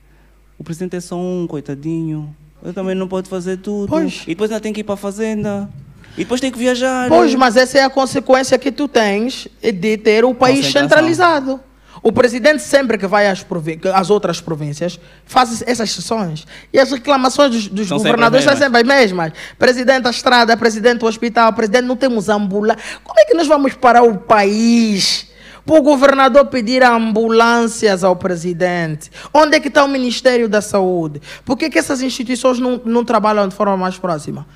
[0.57, 2.35] O presidente é só um, coitadinho.
[2.63, 3.89] Ele também não pode fazer tudo.
[3.89, 4.23] Pois.
[4.23, 5.69] E depois ainda tem que ir para a fazenda.
[6.13, 7.09] E depois tem que viajar.
[7.09, 11.59] Pois, mas essa é a consequência que tu tens de ter o país centralizado.
[12.01, 13.45] O presidente, sempre que vai às,
[13.93, 16.45] às outras províncias, faz essas sessões.
[16.71, 19.33] E as reclamações dos, dos governadores são sempre as mesmas.
[19.57, 22.83] Presidente da estrada, presidente do hospital, presidente, não temos ambulância.
[23.03, 25.27] Como é que nós vamos parar o país?
[25.65, 29.11] Para o governador pedir ambulâncias ao presidente.
[29.33, 31.21] Onde é que está o Ministério da Saúde?
[31.43, 34.47] Por que, que essas instituições não, não trabalham de forma mais próxima?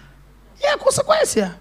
[0.61, 1.57] É a consequência.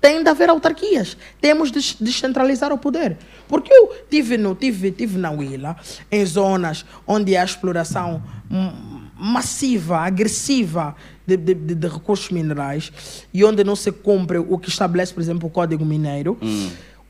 [0.00, 1.16] Tem de haver autarquias.
[1.40, 3.18] Temos de descentralizar o poder.
[3.46, 5.76] Porque eu tive, no, tive, tive na Willa,
[6.10, 10.96] em zonas onde há exploração hum, massiva, agressiva
[11.26, 12.90] de, de, de- de recursos minerais
[13.34, 16.38] e onde não se cumpre o que estabelece, por exemplo, o Código Mineiro.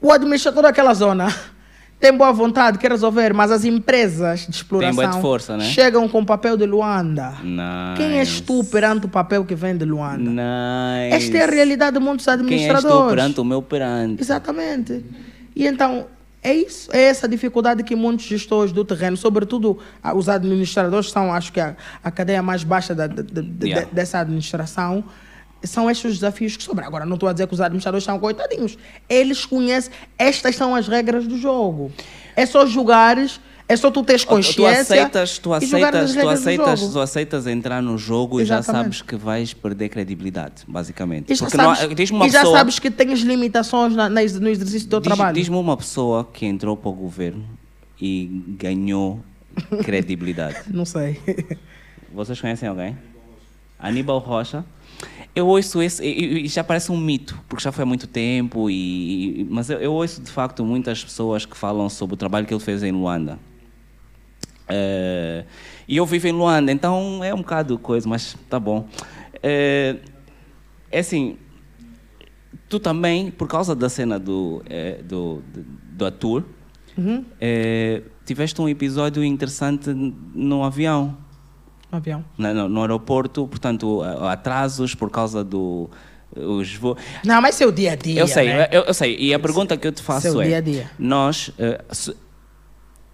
[0.00, 1.32] O administrador daquela zona
[2.00, 5.64] tem boa vontade, quer resolver, mas as empresas de exploração de força, né?
[5.64, 7.34] chegam com papel de Luanda.
[7.42, 7.96] Nice.
[7.98, 10.18] Quem és tu perante o papel que vem de Luanda?
[10.30, 11.14] Nice.
[11.24, 13.04] Esta é a realidade de muitos Quem és administradores.
[13.04, 14.22] tu perante o meu perante?
[14.22, 15.04] Exatamente.
[15.54, 16.06] E então,
[16.42, 19.78] é isso, é essa dificuldade que muitos gestores do terreno, sobretudo
[20.14, 23.86] os administradores, são, acho que, a, a cadeia mais baixa da- da- de- Yeah.
[23.92, 25.04] dessa administração,
[25.62, 26.86] são estes os desafios que sobram.
[26.86, 28.76] Agora, não estou a dizer que os administradores são coitadinhos.
[29.08, 31.92] Eles conhecem, estas são as regras do jogo.
[32.36, 34.80] É só jogares, é só tu teres Tu consciência.
[34.80, 38.58] aceitas, tu aceitas, as tu regras do aceitas, tu aceitas entrar no jogo e já
[38.58, 38.82] Exatamente.
[38.96, 41.32] sabes que vais perder credibilidade, basicamente.
[41.32, 44.08] E já, Porque não sabes, diz-me uma e já pessoa, sabes que tens limitações na-
[44.08, 45.34] na no exercício do teu diz- trabalho.
[45.34, 47.44] diz-me uma pessoa que entrou para o governo
[48.00, 49.20] e ganhou
[49.84, 50.56] credibilidade.
[50.72, 51.20] Não sei.
[52.12, 52.96] Vocês conhecem alguém?
[53.78, 54.64] Aníbal Rocha.
[55.34, 58.68] Eu ouço esse, e, e já parece um mito, porque já foi há muito tempo,
[58.68, 62.52] e, mas eu, eu ouço de facto muitas pessoas que falam sobre o trabalho que
[62.52, 63.38] ele fez em Luanda.
[64.70, 65.44] Eh,
[65.88, 68.88] e eu vivo em Luanda, então é um bocado coisa, mas tá bom.
[69.42, 69.96] Eh,
[70.90, 71.36] é assim,
[72.68, 75.42] tu também, por causa da cena do, eh, do,
[75.92, 76.44] do, ator,
[76.98, 77.24] Uhum.
[78.26, 79.90] tiveste um episódio interessante
[80.34, 81.16] no avião
[81.92, 82.24] Um avião.
[82.38, 85.88] no, no aeroporto, portanto, atrasos por causa do
[86.36, 86.96] os vo...
[87.24, 88.20] Não, mas seu dia a dia.
[88.20, 88.68] Eu sei, né?
[88.70, 89.16] eu, eu sei.
[89.18, 90.90] E a pergunta que eu te faço Seu é: dia a dia.
[90.96, 92.14] nós, eh, se-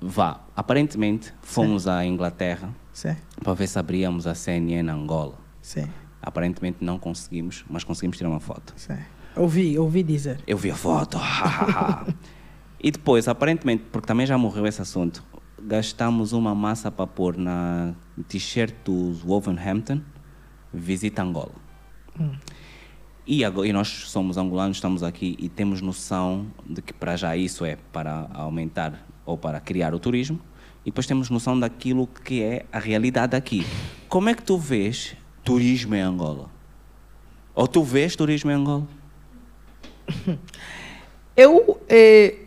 [0.00, 5.34] vá, aparentemente fomos à Inglaterra Sim, para ver se abríamos a CNN Angola.
[5.62, 5.86] sim,
[6.20, 8.74] Aparentemente não conseguimos, mas conseguimos tirar uma foto.
[8.76, 8.96] sim.
[9.34, 10.40] Ouvi, ouvi dizer.
[10.46, 11.18] Eu vi a foto.
[12.82, 15.22] e depois, aparentemente, porque também já morreu esse assunto,
[15.66, 17.92] gastamos uma massa para pôr na
[18.28, 20.00] t-shirt do Wolverhampton,
[20.72, 21.54] visita Angola.
[23.26, 27.36] E, agora, e nós somos angolanos, estamos aqui e temos noção de que para já
[27.36, 30.38] isso é para aumentar ou para criar o turismo.
[30.84, 33.66] E depois temos noção daquilo que é a realidade aqui.
[34.08, 36.48] Como é que tu vês turismo em Angola?
[37.56, 38.86] Ou tu vês turismo em Angola?
[41.36, 42.45] Eu eh,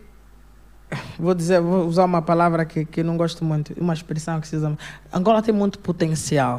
[1.20, 4.56] vou dizer, vou usar uma palavra que, que não gosto muito, uma expressão que se
[4.56, 4.78] usa.
[5.14, 6.58] Angola tem muito potencial.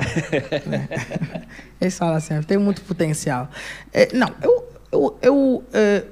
[0.67, 0.89] né?
[1.81, 3.49] Eles falam assim, tem muito potencial.
[3.93, 6.05] Eh, não, eu, eu, eu eh,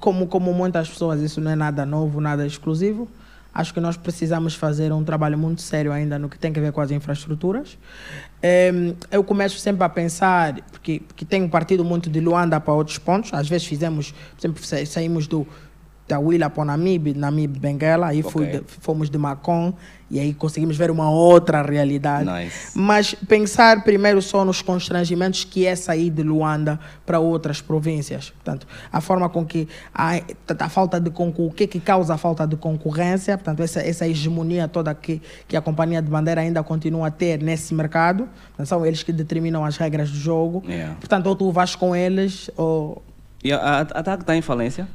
[0.00, 3.08] como, como muitas pessoas, isso não é nada novo, nada exclusivo.
[3.52, 6.70] Acho que nós precisamos fazer um trabalho muito sério ainda no que tem a ver
[6.70, 7.76] com as infraestruturas.
[8.40, 12.98] Em, eu começo sempre a pensar, porque, porque tenho partido muito de Luanda para outros
[12.98, 13.34] pontos.
[13.34, 15.44] Às vezes fizemos, sempre sa- saímos do
[16.08, 19.74] da Willa para o Namib, Namib Benguela, aí fui fomos de Macon
[20.10, 22.28] e aí conseguimos ver uma outra realidade.
[22.30, 22.70] Nice.
[22.74, 28.30] Mas pensar primeiro só nos constrangimentos que é sair de Luanda para outras províncias.
[28.30, 30.20] Portanto, a forma com que a,
[30.58, 34.66] a falta de o que, que causa a falta de concorrência, portanto, essa, essa hegemonia
[34.66, 38.26] toda que, que a companhia de bandeira ainda continua a ter nesse mercado.
[38.48, 40.64] Portanto, são eles que determinam as regras do jogo.
[40.66, 40.94] Yeah.
[40.94, 43.02] Portanto, ou tu vais com eles, ou
[43.44, 44.88] E a, a, a TAG está em falência?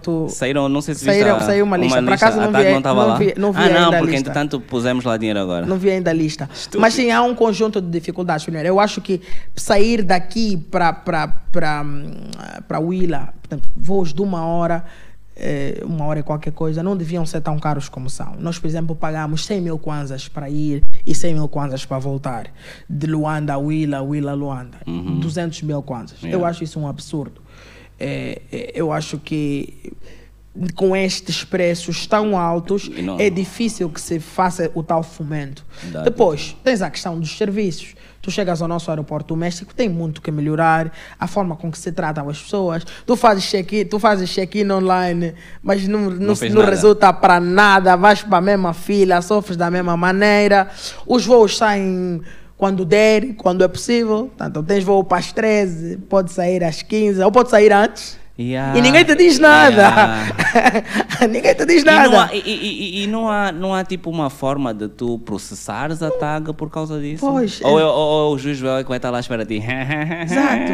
[0.00, 0.28] Tu...
[0.28, 2.00] Saíram, não sei se Saíram- viste a- saiu uma lista.
[2.02, 5.16] Por acaso não vi- não não vi- não vi ah, não, porque entretanto pusemos lá
[5.16, 5.66] dinheiro agora.
[5.66, 6.48] Não vi ainda a lista.
[6.78, 8.44] Mas sim, há um conjunto de dificuldades.
[8.44, 9.20] Primeiro, eu acho que
[9.56, 11.32] sair daqui para
[12.80, 14.84] Willa, portanto, voos de uma hora,
[15.36, 18.34] eh, uma hora e qualquer coisa, não deviam ser tão caros como são.
[18.38, 22.46] Nós, por exemplo, pagamos 100 mil kwanzas para ir e 100 mil kwanzas para voltar.
[22.88, 24.78] De Luanda a Willa, Willa a Luanda.
[24.86, 26.18] 200 mil kwanzas.
[26.22, 26.48] Eu Yeah.
[26.48, 27.41] acho isso um absurdo.
[28.04, 29.92] Eh, eh, eu acho que
[30.74, 35.64] com estes preços tão altos, não- é difícil que se faça o tal fomento.
[35.84, 37.94] Dá- Depois, tens a questão dos serviços.
[38.20, 41.90] Tu chegas ao nosso aeroporto doméstico, tem muito que melhorar, a forma com que se
[41.90, 42.84] tratam as pessoas.
[43.06, 46.70] Tu fazes check-in, tu fazes check-in online, mas não, não, não nada.
[46.70, 50.68] resulta para nada, vais para a mesma fila, sofres da mesma maneira.
[51.06, 52.20] Os voos saem
[52.56, 54.26] quando der, quando é possível.
[54.36, 58.20] Portanto, tens voo para as 13, pode sair às 15, ou pode sair antes.
[58.38, 58.76] Yeah.
[58.78, 59.82] E ninguém te diz nada.
[59.82, 61.26] Yeah.
[61.28, 62.24] ninguém te diz E não, nada.
[62.24, 66.10] há, e, e- e- não, há, não há tipo uma forma de tu processares a
[66.10, 67.24] tag por causa disso?
[67.26, 67.84] Pois, Ou, é.
[67.84, 69.66] ou- ou o juiz é que vai estar lá à espera de ti?
[70.24, 70.72] Exato.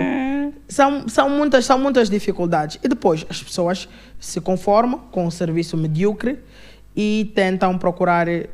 [0.68, 2.78] São, são, muitas, são muitas dificuldades.
[2.82, 3.88] E depois as pessoas
[4.20, 6.38] se conformam com o serviço medíocre
[7.00, 8.26] e tentam procurar.
[8.26, 8.48] eh,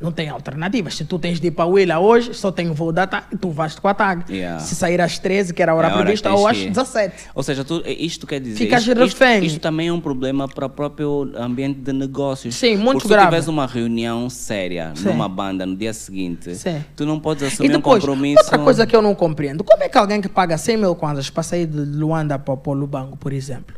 [0.00, 0.94] Não tem alternativas.
[0.94, 3.36] Se tu tens de ir para a Willa hoje, só tem o voo da TAG,
[3.40, 4.32] tu vais com a TAG.
[4.32, 4.60] Yeah.
[4.60, 6.70] Se sair às 13, que era a hora É a hora prevista, ou às ir.
[6.70, 7.30] 17.
[7.34, 8.56] Ou seja, tu, isto quer dizer.
[8.56, 9.44] Ficas isto, isto, refém.
[9.44, 12.54] isto também é um problema para o próprio ambiente de negócios.
[12.54, 13.22] Sim, muito Porque grave.
[13.22, 15.08] se tu tiveres uma reunião séria Sim.
[15.08, 16.82] numa banda no dia seguinte, Sim.
[16.94, 18.40] tu não podes assumir depois, um compromisso.
[18.44, 21.28] outra coisa que eu não compreendo, como é que alguém que paga 100 mil kwanzas
[21.28, 23.74] para sair de Luanda para, para o Lubango, por exemplo,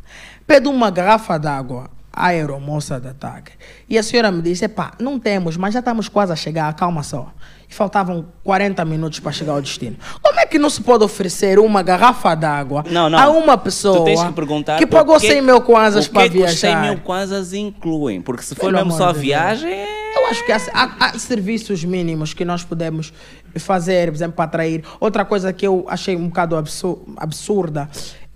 [0.47, 3.51] pede uma garrafa d'água à aeromoça da TAG
[3.89, 7.03] e a senhora me disse, pá, não temos, mas já estamos quase a chegar, calma
[7.03, 7.31] só.
[7.69, 9.97] E faltavam 40 minutos para chegar ao destino.
[10.23, 12.85] Como é que não se pode oferecer uma garrafa d'água
[13.19, 16.71] a uma pessoa que que pagou porque- 100 mil kwanzas para que que os 100
[16.71, 16.89] viajar?
[16.91, 18.21] mil kwanzas incluem?
[18.23, 19.71] Porque se for Pelo mesmo só a de viagem.
[19.73, 23.13] é- Eu acho que há, há- há serviços mínimos que nós podemos
[23.59, 24.83] fazer, por exemplo, para atrair.
[24.99, 27.89] Outra coisa que eu achei um bocado absu- absurda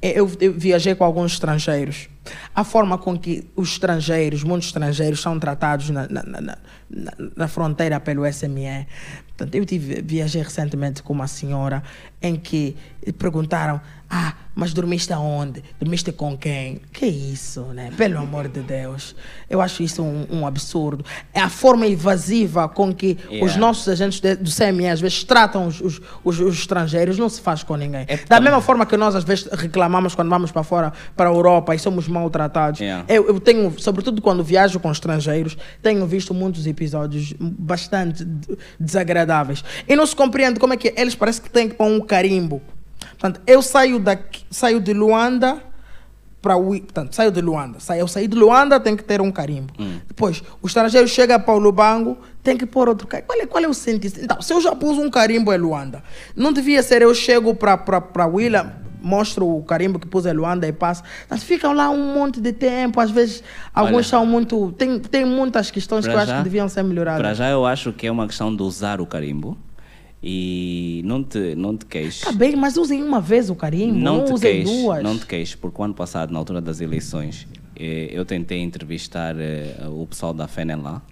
[0.03, 2.09] é eu, eu viajei com alguns estrangeiros.
[2.55, 6.41] A forma com que os estrangeiros, muitos estrangeiros, são tratados na, na, na-
[7.37, 8.87] na- fronteira pelo SME.
[9.29, 11.83] Portanto, eu tive, viajei recentemente com uma senhora
[12.23, 12.77] em que
[13.19, 15.63] perguntaram: Ah, mas dormiste aonde?
[15.81, 16.81] Dormiste com quem?
[16.93, 17.91] Que isso, né?
[17.97, 19.15] Pelo amor de Deus.
[19.49, 21.05] Eu acho isso um, um absurdo.
[21.33, 23.59] É a forma evasiva com que os Yeah.
[23.59, 27.41] nossos agentes de- do CME às vezes tratam os, os, os- os estrangeiros, não se
[27.41, 28.05] faz com ninguém.
[28.09, 31.33] É da mesma forma que nós às vezes reclamamos quando vamos para fora, para a
[31.33, 32.81] Europa e somos maltratados.
[32.81, 33.05] Yeah.
[33.09, 39.65] Eu, eu tenho, sobretudo quando viajo com estrangeiros, tenho visto muitos episódios bastante de- desagradáveis.
[39.89, 42.61] E não se compreende como é que eles parecem que têm que pôr um carimbo.
[43.11, 45.63] Portanto, eu saio, daqui, saio de Luanda
[46.43, 46.71] para o.
[46.81, 47.79] Portanto, saio de Luanda.
[47.97, 49.73] Eu saí de Luanda, tem que ter um carimbo.
[50.09, 53.29] Depois, o estrangeiro chega para o Lubango, tem que pôr outro carimbo.
[53.29, 54.19] Qual é, qual é o sentido?
[54.21, 56.03] Então, se eu já pus um carimbo em Luanda,
[56.35, 60.73] não devia ser eu chego para Willa, mostro o carimbo que pus em Luanda e
[60.73, 61.03] passo.
[61.29, 63.43] Mas ficam lá um monte de tempo, às vezes
[63.73, 64.73] alguns Olha, são muito.
[64.73, 67.21] Tem, tem muitas questões que eu Para acho já- que deviam ser melhoradas.
[67.23, 69.57] Para já eu acho que é uma questão de usar o carimbo
[70.23, 72.21] e não te, não te queixes.
[72.23, 75.03] Tá bem, mas usem uma vez o carimbo, não, Não te usem queixes, duas.
[75.03, 79.35] não te queixes, porque o ano passado, na altura das eleições, eh, eu tentei entrevistar
[79.39, 81.03] eh, o pessoal da FENEL lá.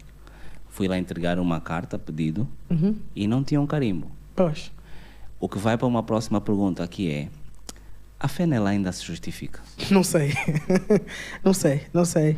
[0.68, 2.94] Fui lá entregar uma carta, pedido, Uhum.
[3.16, 4.10] e não tinha um carimbo.
[4.36, 4.70] Pois.
[5.40, 7.28] O que vai para uma próxima pergunta que é:
[8.20, 9.60] a FENEL ainda se justifica?
[9.90, 10.32] Não sei.
[11.42, 12.36] não sei, não sei.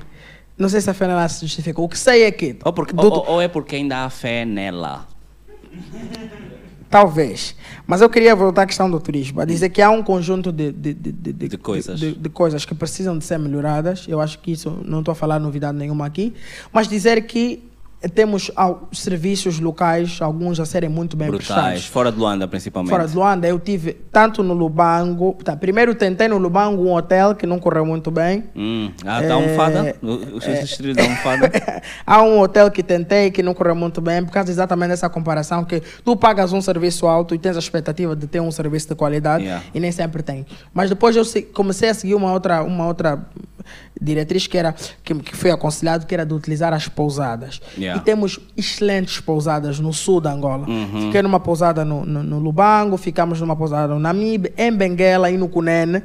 [0.56, 1.80] Não sei se a FENALA se justifica.
[1.80, 2.56] O que sei é que.
[2.64, 5.06] Ou, porque, do- ou, ou é porque ainda há fé nela?
[6.88, 7.54] Talvez.
[7.86, 9.40] Mas eu queria voltar à questão do turismo.
[9.40, 12.00] A dizer que há um conjunto de, de, de, de, De coisas.
[12.00, 14.06] de- de coisas que precisam de ser melhoradas.
[14.08, 16.34] Eu acho que isso, não estou a falar novidade nenhuma aqui.
[16.72, 17.62] Mas dizer que
[18.08, 18.50] temos
[18.92, 21.84] serviços locais, alguns a serem muito bem Brutais, prestados.
[21.86, 22.90] fora de Luanda principalmente.
[22.90, 25.36] Fora de Luanda, eu tive tanto no Lubango.
[25.44, 28.44] Tá, primeiro tentei no Lubango um hotel que não correu muito bem.
[28.56, 29.96] Hum, ah, da É, almofada?
[30.02, 31.50] Os distritos da almofada?
[32.06, 35.64] Há um hotel que tentei que não correu muito bem, por causa exatamente dessa comparação
[35.64, 38.94] que tu pagas um serviço alto e tens a expectativa de ter um serviço de
[38.94, 39.64] qualidade Yeah.
[39.74, 40.44] e nem sempre tem.
[40.72, 41.24] Mas depois eu
[41.54, 43.26] comecei a seguir uma outra, uma outra
[44.00, 44.74] diretriz que era
[45.04, 47.60] que, que foi aconselhado que era de utilizar as pousadas.
[47.76, 48.00] Yeah.
[48.00, 50.68] E temos excelentes pousadas no sul da Angola.
[50.68, 51.06] Uhum.
[51.06, 55.36] Fiquei numa pousada no, no, no Lubango, ficamos numa pousada no Namibe, em Benguela e
[55.36, 56.02] no Cunene.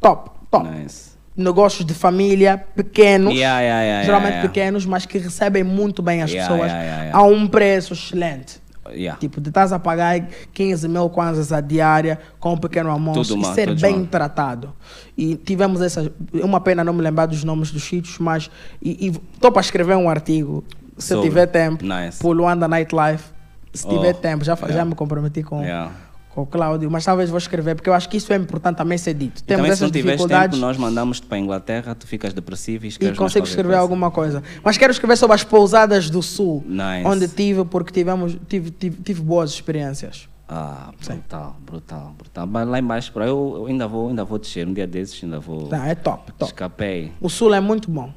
[0.00, 0.68] Top, top.
[0.68, 1.10] Nice.
[1.36, 6.70] Negócios de família pequenos Yeah, yeah, geralmente pequenos, mas que recebem muito bem as pessoas
[7.12, 8.59] a um preço excelente.
[8.92, 9.18] Yeah.
[9.18, 10.20] Tipo, de estás a pagar
[10.52, 14.06] 15 mil kwanzas a diária com um pequeno almoço Tudo e mal, ser bem mal.
[14.06, 14.72] tratado.
[15.16, 16.12] E tivemos essa.
[16.34, 18.50] Uma pena não me lembrar dos nomes dos sítios, mas.
[18.82, 20.64] E estou para escrever um artigo,
[20.98, 21.28] se Sobre.
[21.28, 22.18] tiver tempo, Nice.
[22.18, 23.24] por Luanda Nightlife.
[23.72, 24.88] Se Oh, tiver tempo, já, fa- já yeah.
[24.88, 25.92] me comprometi com, Yeah.
[26.34, 28.96] Com o Cláudio, mas talvez vou escrever, porque eu acho que isso é importante também
[28.96, 29.40] ser dito.
[29.40, 32.32] E Temos também se essas não tiveres tempo, nós mandamos-te para a Inglaterra, tu ficas
[32.32, 33.80] depressivo e E escreves mais consigo escrever coisa.
[33.80, 34.42] alguma coisa.
[34.62, 37.04] Mas quero escrever sobre as pousadas do Sul, Nice.
[37.04, 40.28] onde tive, porque tivemos, tive, tive, tive boas experiências.
[40.48, 42.46] Ah, brutal, brutal, brutal.
[42.46, 44.66] Mas lá embaixo, para eu, eu ainda vou, ainda vou descer.
[44.66, 45.68] Um dia desses ainda vou.
[45.68, 46.44] Tá, é top, top.
[46.50, 47.12] Escapei.
[47.20, 48.12] O Sul é muito bom.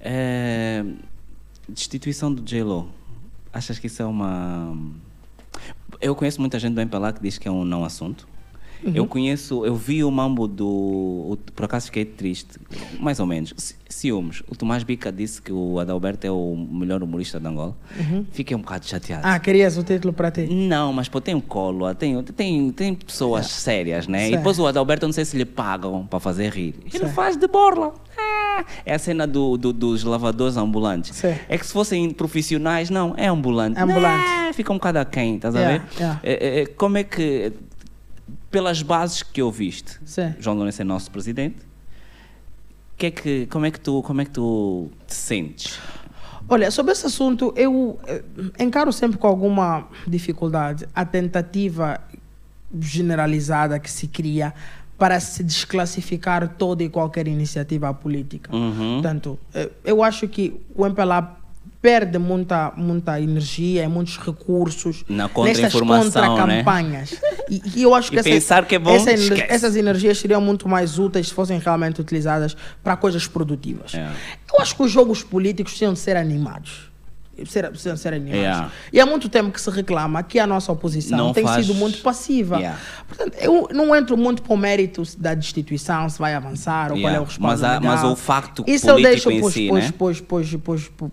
[0.00, 0.84] É,
[1.68, 2.90] destituição do J-Lo.
[3.52, 4.76] Achas que isso é uma.
[6.00, 8.28] Eu conheço muita gente do MPLA que diz que é um não assunto.
[8.84, 8.92] Uhum.
[8.94, 10.66] Eu conheço, eu vi o mambo do.
[10.66, 12.58] o- por acaso fiquei triste,
[12.98, 13.52] mais ou menos.
[13.56, 14.42] Ci- Ciúmes.
[14.48, 17.76] O Tomás Bica disse que o Adalberto é o melhor humorista de Angola.
[18.32, 19.26] Fiquei um bocado chateado.
[19.26, 19.32] Uhum.
[19.34, 20.46] Ah, querias o título para ti?
[20.46, 24.18] Não, mas pô, tem o Colo, tem, tem, tem pessoas sérias, né?
[24.18, 24.38] E Certo.
[24.38, 26.74] depois o Adalberto, eu não sei se lhe pagam para fazer rir.
[26.84, 27.12] Ele Certo.
[27.12, 27.92] faz de borla.
[28.16, 31.16] Ah, é a cena do, do- dos lavadores ambulantes.
[31.16, 31.40] Certo.
[31.48, 33.78] É que se fossem profissionais, não, é ambulante.
[33.78, 34.24] É ambulante.
[34.24, 35.96] Né, fica um bocado aquém, estás a Yeah, ver?
[35.98, 36.20] yeah.
[36.22, 37.52] É, é, é, como é que,
[38.50, 40.34] pelas bases que ouviste, Sim.
[40.38, 41.58] João Lourenço é nosso presidente,
[42.96, 45.78] que é que, como, é que tu, como é que tu te sentes?
[46.48, 48.22] Olha, sobre esse assunto, eu eh,
[48.58, 52.00] encaro sempre com alguma dificuldade a tentativa
[52.78, 54.52] generalizada que se cria
[54.98, 58.54] para se desclassificar toda e qualquer iniciativa política.
[58.54, 58.94] Uhum.
[58.94, 61.39] Portanto, eh, eu acho que o MPLA
[61.80, 66.28] perde muita, muita energia e muitos recursos Na nestas contra-informação, né?
[66.28, 67.20] contra-campanhas.
[67.48, 69.10] E, e eu acho que E pensar que é bom, essa
[69.48, 73.94] essas energias seriam muito mais úteis se fossem realmente utilizadas para coisas produtivas.
[73.94, 74.08] É.
[74.52, 76.89] Eu acho que os jogos políticos precisam de ser animados.
[77.46, 78.38] Ser, precisam ser animados.
[78.40, 78.70] Yeah.
[78.92, 81.74] E há muito tempo que se reclama que a nossa oposição Não tem faz- sido
[81.76, 82.56] muito passiva.
[82.56, 82.78] Yeah.
[83.08, 87.08] Portanto, eu não entro muito para o mérito da destituição, se vai avançar ou qual
[87.08, 87.20] é Yeah.
[87.20, 89.92] o respaldo Mas há- mas o facto Isso eu político deixo em pros, si, né?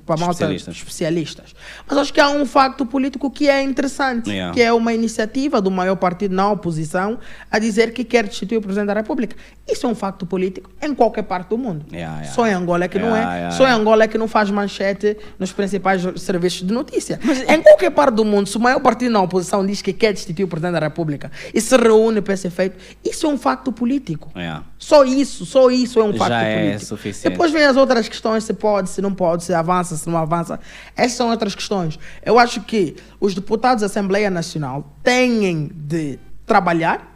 [0.06, 0.76] para malta Especialistas.
[0.76, 1.56] especialistas.
[1.88, 4.54] Mas acho que há um facto político que é interessante, Yeah.
[4.54, 7.18] que é uma iniciativa do maior partido na oposição
[7.52, 9.36] a dizer que quer destituir o Presidente da República.
[9.68, 11.86] Isso é um facto político em qualquer parte do mundo.
[11.92, 12.34] Yeah, yeah.
[12.34, 13.20] Só em Angola é que não é.
[13.20, 13.82] Yeah, yeah, Só em yeah.
[13.82, 17.20] Angola é que não faz manchete nos principais serviços de notícia.
[17.48, 20.46] em qualquer parte do mundo, se o maior partido na oposição diz que quer destituir
[20.46, 24.32] o Presidente da República e se reúne para esse efeito, isso é um facto político.
[24.36, 24.64] Yeah.
[24.78, 26.86] Só isso, só isso é um Já facto é político.
[26.86, 27.30] suficiente.
[27.34, 30.60] Depois vem as outras questões, se pode, se não pode, se avança, se não avança.
[30.96, 31.98] Essas são outras questões.
[32.24, 37.16] Eu acho que os deputados da Assembleia Nacional têm de trabalhar,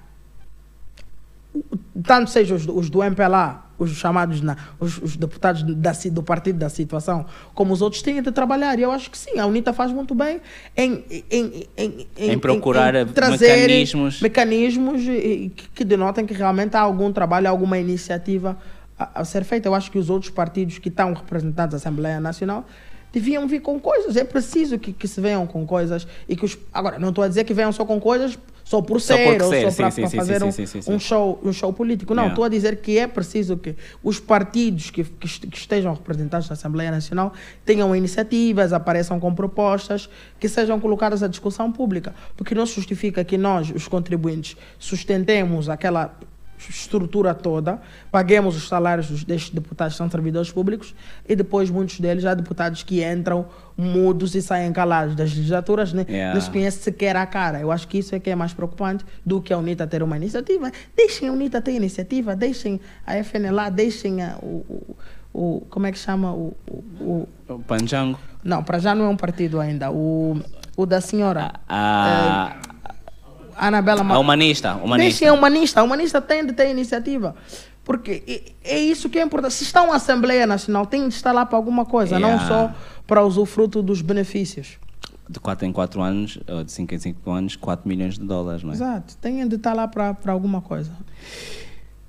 [2.04, 6.24] tanto seja os, do- os do MPLA, os chamados, na, os, os deputados da, do
[6.24, 8.78] partido da situação, como os outros têm de trabalhar.
[8.78, 10.40] E eu acho que sim, a UNITA faz muito bem
[10.78, 14.22] em, em, em, Em procurar trazer mecanismos.
[14.22, 18.58] mecanismos que, que denotem que realmente há algum trabalho, alguma iniciativa
[18.98, 19.68] a, a ser feita.
[19.68, 22.66] Eu acho que os outros partidos que estão representados na Assembleia Nacional
[23.12, 24.16] deviam vir com coisas.
[24.16, 26.58] É preciso que, que se venham com coisas e que os.
[26.72, 28.38] Agora, não estou a dizer que venham só com coisas
[28.72, 30.94] só por Só ser, porque ou ser, só para fazer um, sim, sim, sim.
[30.94, 32.14] um show, um show político.
[32.14, 32.34] Não, Yeah.
[32.34, 36.48] estou a dizer que é preciso que os partidos que, que, est- que estejam representados
[36.48, 37.34] na Assembleia Nacional
[37.66, 42.16] tenham iniciativas, apareçam com propostas que sejam colocadas à discussão pública.
[42.38, 46.18] Porque não se justifica que nós, os contribuintes, sustentemos aquela
[46.70, 47.82] estrutura toda,
[48.12, 50.94] paguemos os salários dos- destes deputados que são servidores públicos
[51.28, 53.46] e depois muitos deles há deputados que entram
[53.78, 56.06] mudos e saem calados das legislaturas, né?
[56.08, 56.34] Yeah.
[56.36, 57.60] não se conhece sequer a cara.
[57.60, 60.16] Eu acho que isso é que é mais preocupante do que a UNITA ter uma
[60.18, 60.72] iniciativa.
[60.96, 64.96] Deixem a UNITA ter iniciativa, deixem a FNLA, deixem a, o,
[65.34, 66.32] o, Como é que chama?
[66.34, 66.54] O,
[67.00, 68.20] o, o- Panjango.
[68.44, 69.90] não, para já não é um partido ainda.
[69.92, 70.40] O,
[70.78, 71.54] o da senhora.
[71.68, 72.56] A,
[73.68, 74.76] Anabela Ma- a humanista.
[74.76, 74.98] humanista.
[75.10, 75.80] Deixem a humanista.
[75.80, 77.36] A humanista tem de ter iniciativa.
[77.84, 79.54] Porque é isso que é importante.
[79.54, 82.48] Se está uma Assembleia Nacional, tem de estar lá para alguma coisa, não Yeah.
[82.48, 82.74] só
[83.08, 84.78] para usufruto dos benefícios.
[85.30, 88.64] De 4 em 4 anos, ou de 5 em 5 anos, 4 milhões de dólares,
[88.64, 88.74] não é?
[88.76, 89.16] Exato.
[89.18, 90.92] Tem de estar lá para para alguma coisa.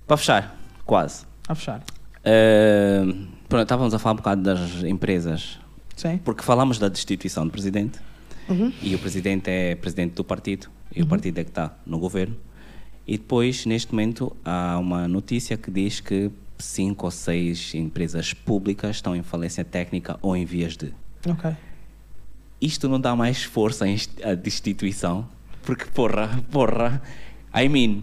[0.06, 1.24] Para fechar, quase.
[1.48, 1.82] A fechar.
[2.24, 3.02] Eh,
[3.48, 5.58] pronto, estávamos a falar um bocado das empresas,
[5.96, 6.18] Sim.
[6.24, 7.98] porque falamos da destituição do presidente,
[8.48, 8.72] Uhum.
[8.82, 12.36] e o presidente é presidente do partido, e o partido é que está no governo.
[13.06, 18.96] E depois, neste momento, há uma notícia que diz que cinco ou seis empresas públicas
[18.96, 20.92] estão em falência técnica ou em vias de.
[21.28, 21.50] Ok.
[22.60, 23.84] Isto não dá mais força
[24.22, 25.28] à destituição?
[25.62, 27.02] Porque, porra, porra,
[27.54, 28.02] I mean,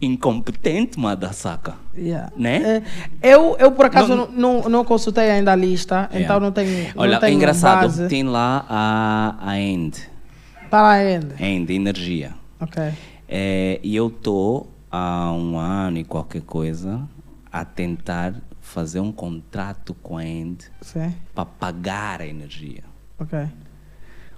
[0.00, 1.74] incompetente, Madasaka.
[1.96, 2.32] Yeah.
[2.36, 2.82] Né?
[3.20, 6.20] É, eu, eu, por acaso, Não- não, não, consultei ainda a lista, Yeah.
[6.20, 6.92] então não tenho.
[6.96, 8.08] Olha, não tenho é engraçado, base.
[8.08, 9.98] tem lá a, a End.
[10.70, 11.34] Tá lá ainda.
[11.40, 12.34] Ainda, energia.
[12.60, 12.82] Ok.
[13.28, 17.00] É, e eu estou há um ano e qualquer coisa
[17.52, 20.70] a tentar fazer um contrato com a End
[21.34, 22.84] para pagar a energia.
[23.18, 23.38] Ok.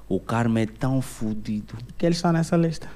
[0.09, 1.74] O Carmo é tão fodido.
[1.99, 2.89] Que eles estão nessa lista.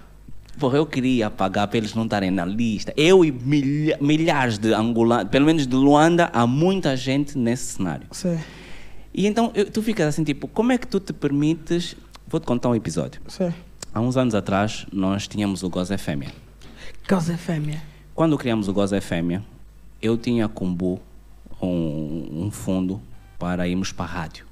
[0.58, 2.92] Porra, eu queria pagar para eles não estarem na lista.
[2.96, 8.06] Eu e milha- milhares de angolanos, pelo menos de Luanda, há muita gente nesse cenário.
[8.12, 8.38] Sim.
[9.12, 11.96] E então eu- tu ficas assim, tipo, como é que tu te permites.
[12.26, 13.20] Vou-te contar um episódio.
[13.28, 13.52] Sim.
[13.92, 16.32] Há uns anos atrás, nós tínhamos o Goza Fêmea.
[17.06, 17.82] Causa fêmea.
[18.14, 19.42] Quando criamos o Goza Fêmea,
[20.00, 21.00] eu tinha com o Bu
[21.60, 23.00] um, um fundo
[23.38, 24.46] para irmos para a rádio.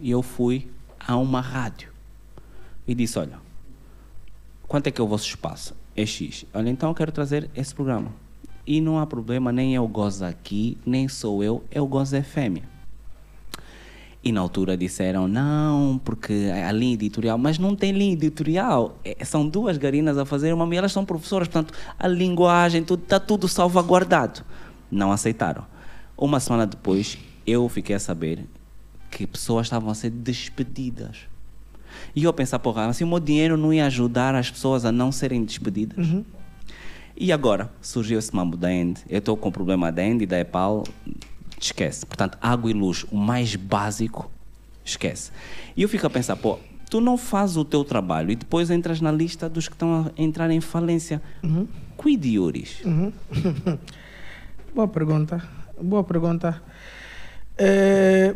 [0.00, 0.68] E eu fui
[1.06, 1.88] a uma rádio
[2.86, 3.38] e disse: Olha,
[4.68, 5.74] quanto é que é o vosso espaço?
[5.96, 6.44] É X.
[6.52, 8.12] Olha, então eu quero trazer esse programa.
[8.66, 12.64] E não há problema, nem eu gozo aqui, nem sou eu, eu gozo é fêmea.
[14.24, 18.98] E na altura disseram, não, porque a linha editorial, mas não tem linha editorial.
[19.04, 23.04] É, são duas garinas a fazer uma e elas são professoras, portanto, a linguagem, tudo,
[23.04, 24.44] está tudo salvaguardado.
[24.90, 25.64] Não aceitaram.
[26.18, 27.16] Uma semana depois,
[27.46, 28.44] eu fiquei a saber
[29.12, 31.28] que pessoas estavam a ser despedidas.
[32.16, 35.12] E eu pensar, porra, assim o meu dinheiro não ia ajudar as pessoas a não
[35.12, 35.98] serem despedidas.
[37.14, 39.00] E agora surgiu esse mambo da End.
[39.06, 40.84] Eu estou com o problema da End e da EPAL.
[41.60, 42.06] Esquece.
[42.06, 44.30] Portanto, água e luz, o mais básico,
[44.82, 45.30] esquece.
[45.76, 48.98] E eu fico a pensar, pô, tu não fazes o teu trabalho e depois entras
[49.00, 51.20] na lista dos que estão a entrar em falência.
[51.98, 52.82] Cuide, Yuris.
[54.74, 55.46] Boa pergunta.
[55.78, 56.62] Boa pergunta.
[57.58, 58.34] Eh,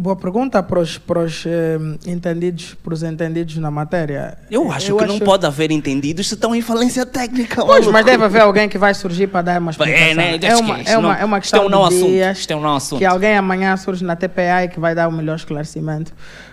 [0.00, 4.38] boa pergunta para os, para os eh, entendidos, para os entendidos na matéria.
[4.50, 7.64] Eu acho que não pode haver entendidos se estão em falência técnica.
[7.64, 10.14] Pois, mas deve haver alguém que vai surgir para dar uma É, explicação.
[10.16, 10.38] né?
[10.42, 12.10] É uma, é uma, é uma é questão um não de assunto.
[12.10, 12.98] dias Isto é um não assunto.
[12.98, 16.12] que alguém amanhã surge na TPA e que vai dar o melhor esclarecimento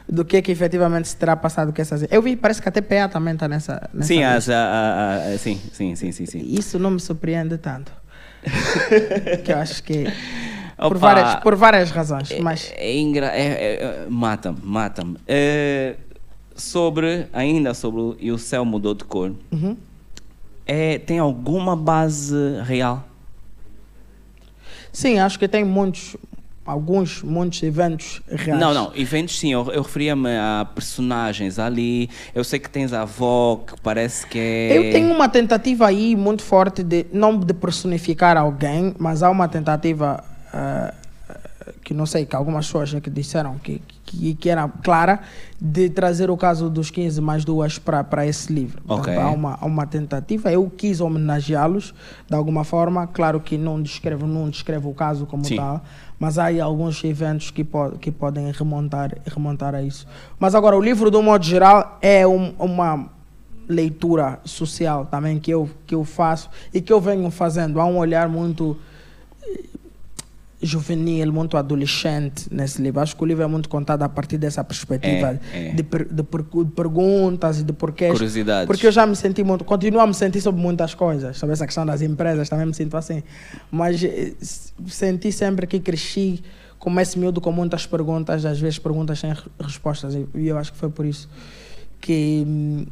[0.10, 2.06] do que que efetivamente se terá passado com essas...
[2.12, 5.60] Eu vi, parece que a TPA também está nessa, nessa Sim, as, a- a- sim,
[5.74, 6.46] sim, sim, sim, sim.
[6.48, 7.92] Isso não me surpreende tanto.
[9.44, 10.06] que eu acho que...
[10.78, 12.72] Opa, Por várias, por várias razões, mas...
[12.76, 13.28] É, é engra...
[13.28, 15.18] é, é, é, mata-me, mata-me.
[15.28, 15.96] É,
[16.56, 19.76] sobre, ainda sobre E o Céu Mudou de Cor, Uhum.
[20.66, 23.08] é, tem alguma base real?
[24.92, 26.16] Sim, acho que tem muitos,
[26.66, 28.60] alguns, muitos eventos reais.
[28.60, 32.10] Não, não, eventos sim, eu, eu referia-me a personagens ali.
[32.34, 34.78] Eu sei que tens a avó, que parece que é.
[34.78, 39.48] Eu tenho uma tentativa aí muito forte de não de personificar alguém, mas há uma
[39.48, 40.24] tentativa
[40.54, 40.94] ah,
[41.84, 45.20] que não sei que algumas pessoas que disseram que, que que era clara
[45.60, 48.82] de trazer o caso dos 15 mais duas para esse livro.
[48.88, 49.14] Ok.
[49.14, 50.52] há uma há uma tentativa.
[50.52, 51.94] Eu quis homenageá-los
[52.30, 53.06] de alguma forma.
[53.08, 55.58] Claro que não descrevo não descrevo o caso como Sim.
[55.58, 55.84] tal,
[56.18, 60.08] mas há aí alguns eventos que, po que podem remontar, remontar a isso.
[60.40, 63.10] Mas agora, o livro, do modo geral, é um- uma
[63.68, 67.82] leitura social também que eu, que eu faço e que eu venho fazendo.
[67.82, 68.78] Há um olhar muito
[70.62, 73.00] juvenil, muito adolescente nesse livro.
[73.00, 75.74] Acho que o livro é muito contado a partir dessa perspectiva É, é.
[75.74, 78.12] De, per- de per- de perguntas e de porquês.
[78.14, 78.66] Curiosidades.
[78.66, 81.66] Porque eu já me senti muito, continuo a me sentir sobre muitas coisas, sobre essa
[81.66, 83.22] questão das empresas, também me sinto assim.
[83.72, 84.34] Mas eh,
[84.88, 86.42] senti sempre que cresci
[86.80, 90.16] como esse miúdo com muitas perguntas, às vezes perguntas sem re- respostas.
[90.34, 91.30] E eu acho que foi por isso
[92.02, 92.86] que hum,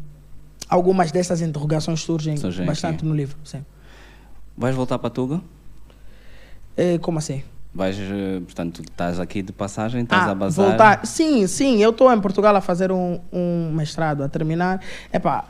[0.69, 2.35] algumas dessas interrogações surgem
[2.65, 3.37] bastante no livro.
[3.43, 3.65] Sim.
[4.57, 5.41] Vais voltar para Tuga?
[6.77, 7.41] Eh, como assim?
[7.75, 10.65] Vais, eh, portanto, estás aqui de passagem, estás Ah, a bazar.
[10.69, 11.05] voltar.
[11.05, 14.79] Sim, sim, eu estou em Portugal a fazer um, um mestrado, a terminar.
[15.11, 15.43] Epá,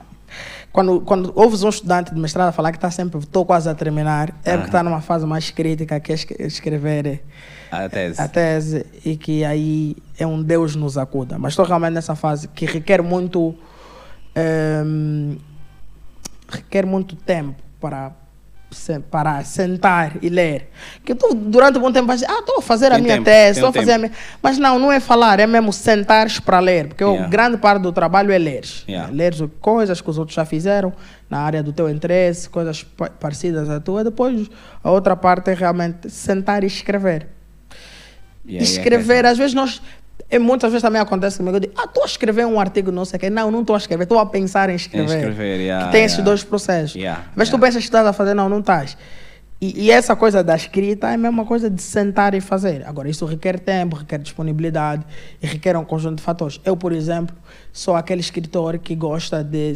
[0.74, 3.76] quando, quando ouves um estudante de mestrado a falar que está sempre, estou quase a
[3.76, 4.66] terminar, é porque Aham.
[4.66, 7.24] está numa fase mais crítica, que é escrever
[7.72, 8.20] A tese.
[8.20, 11.38] a tese e que aí é um Deus nos acuda.
[11.38, 13.54] Mas estou realmente nessa fase que requer muito.
[14.36, 15.38] ehm,
[16.50, 18.12] requer muito tempo para
[18.76, 20.70] se- para sentar e ler.
[21.04, 23.52] Que eu tô, durante algum tempo, ah, estou a fazer a Tem minha tempo, tese,
[23.60, 24.12] estou a um fazer a minha.
[24.42, 26.88] Mas não, não é falar, é mesmo sentares para ler.
[26.88, 27.26] Porque Yeah.
[27.26, 28.64] o grande parte do trabalho é ler.
[28.88, 29.12] Yeah.
[29.12, 30.94] Ler coisas que os outros já fizeram
[31.30, 34.04] na área do teu interesse, coisas pa- parecidas à tua.
[34.04, 34.48] Depois,
[34.84, 37.28] a outra parte é realmente sentar e escrever
[38.46, 39.82] E aí é escrever, às vezes nós.
[40.30, 43.06] E muitas vezes também acontece comigo, eu digo, ah, estou a escrever um artigo, não
[43.06, 43.30] sei o quê.
[43.30, 45.18] Não, não estou a escrever, estou a pensar em escrever.
[45.18, 46.30] escrever, yeah, que tem esses yeah.
[46.32, 46.96] dois processos.
[46.96, 48.98] Yeah, Mas tu pensas que estás a fazer, não, não estás.
[49.62, 52.86] E, e essa coisa da escrita é a mesma coisa de sentar e fazer.
[52.86, 55.04] Agora, isso requer tempo, requer disponibilidade
[55.42, 56.60] e requer um conjunto de fatores.
[56.66, 57.36] Eu, por exemplo,
[57.72, 59.74] sou aquele escritor que gosta de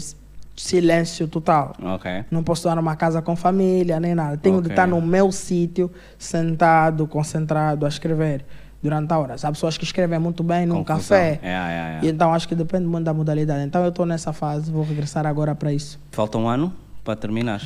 [0.55, 1.73] silêncio total.
[1.81, 2.25] Ok.
[2.29, 4.35] Não posso estar numa casa com família, nem nada.
[4.35, 4.71] Tenho de Ok.
[4.71, 8.43] estar no meu sítio, sentado, concentrado, a escrever.
[8.81, 9.35] Durante a hora.
[9.41, 10.97] Há pessoas que escrevem muito bem num Confusão.
[11.17, 11.39] café.
[11.43, 11.99] É, é, é.
[12.03, 13.63] E então acho que depende muito da modalidade.
[13.63, 15.99] Então eu estou nessa fase, vou regressar agora para isso.
[16.11, 16.73] Falta um ano
[17.03, 17.61] para terminar.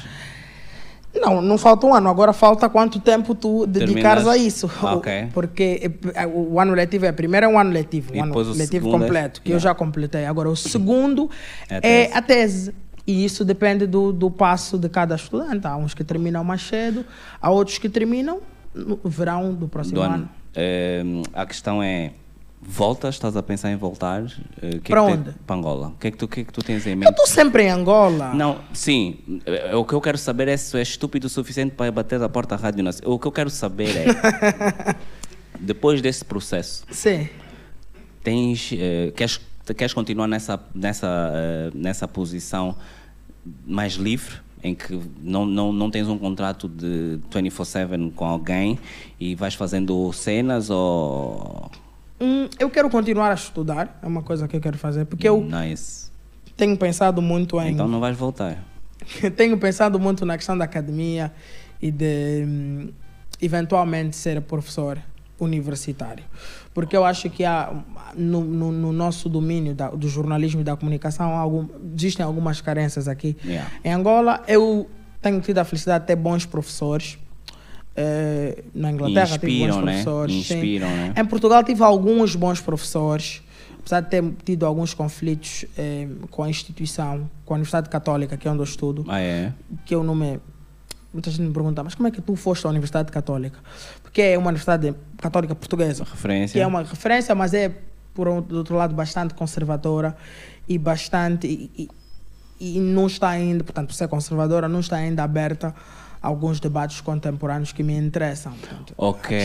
[1.16, 2.10] Não, não falta um ano.
[2.10, 4.28] Agora falta quanto tempo tu dedicares Terminas?
[4.28, 4.72] a isso.
[4.82, 5.28] Ah, ok.
[5.32, 8.92] Porque eh, o ano letivo é primeiro é um ano letivo, um ano letivo é-
[8.92, 9.70] completo, que eu Yeah.
[9.70, 10.26] já completei.
[10.26, 11.30] Agora o segundo
[11.70, 12.14] É a é tese.
[12.18, 12.76] a tese.
[13.06, 15.68] E isso depende do, do passo de cada estudante.
[15.68, 17.06] Há uns que terminam mais cedo,
[17.40, 18.40] há outros que terminam
[18.74, 20.14] no verão do próximo Do ano.
[20.16, 20.30] ano.
[20.56, 21.04] Eh,
[21.34, 22.12] a questão é,
[22.62, 24.24] voltas, estás a pensar em voltar?
[24.62, 25.32] Eh, que é Para que te- onde?
[25.46, 25.88] Para Angola.
[25.90, 27.10] O que é que tu, que é que tu tens em Eu mente?
[27.10, 28.34] estou sempre em Angola.
[28.34, 29.18] Não, sim.
[29.46, 32.20] Eh, O que eu quero saber é se tu és estúpido o suficiente para bater
[32.20, 33.14] da porta da Rádio Nacional.
[33.16, 34.06] O que eu quero saber é,
[35.60, 37.28] depois desse processo, Sim.
[38.24, 39.40] tens, eh, queres,
[39.76, 42.76] queres continuar nessa, nessa, eh, nessa posição
[43.66, 48.80] mais livre, em que não, não, não tens um contrato de 24-7 com alguém
[49.20, 51.70] e vais fazendo cenas ou...
[52.22, 55.42] Hum, eu quero continuar a estudar, é uma coisa que eu quero fazer, porque eu
[55.44, 56.10] Nice.
[56.56, 57.74] tenho pensado muito em.
[57.74, 58.64] Então não vais voltar.
[59.36, 61.34] tenho pensado muito na questão da academia
[61.82, 62.90] e de hum,
[63.42, 64.98] eventualmente ser professor
[65.38, 66.24] universitário.
[66.74, 67.72] Porque eu acho que há,
[68.16, 73.08] no, no- no nosso domínio da- do jornalismo e da comunicação algum, existem algumas carências
[73.08, 73.38] aqui.
[73.46, 73.70] Yeah.
[73.84, 74.90] Em Angola, eu
[75.22, 77.18] tenho tido a felicidade de ter bons professores.
[77.96, 79.82] Eh, na Inglaterra tive bons né?
[79.84, 80.36] professores.
[80.36, 81.14] Inspiram, né?
[81.16, 83.44] Em Portugal tive alguns bons professores,
[83.80, 88.48] apesar de ter tido alguns conflitos eh, com a instituição, com a Universidade Católica, que
[88.48, 89.54] é onde eu estudo, Ah, é?
[89.86, 90.40] que eu não me.
[91.14, 93.60] Muita gente me pergunta, mas como é que tu foste à Universidade Católica?
[94.14, 96.54] Porque é uma Universidade Católica Portuguesa, Referência?
[96.54, 97.72] que é uma referência, mas é,
[98.14, 100.16] por outro lado, bastante conservadora
[100.70, 101.48] e bastante.
[101.48, 101.90] E, e-
[102.76, 105.74] e não está ainda, portanto, por ser conservadora, não está ainda aberta
[106.24, 108.54] alguns debates contemporâneos que me interessam.
[108.54, 109.38] Portanto, Ok,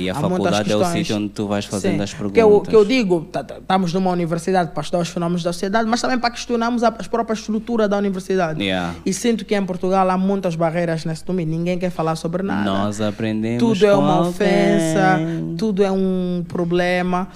[0.00, 2.34] e a faculdade é o questões- sítio onde tu vais fazendo Sim, as perguntas.
[2.34, 5.52] Que eu, que eu digo, tá- tá- estamos numa universidade para estudar os fenómenos da
[5.52, 8.60] sociedade, mas também para questionarmos a, própria estrutura da universidade.
[8.60, 8.94] Yeah.
[9.06, 11.56] E sinto que em Portugal há muitas barreiras nesse domínio.
[11.56, 12.64] Ninguém quer falar sobre nada.
[12.64, 14.30] Nós aprendemos tudo é uma alguém.
[14.30, 15.18] ofensa,
[15.56, 17.28] tudo é um problema.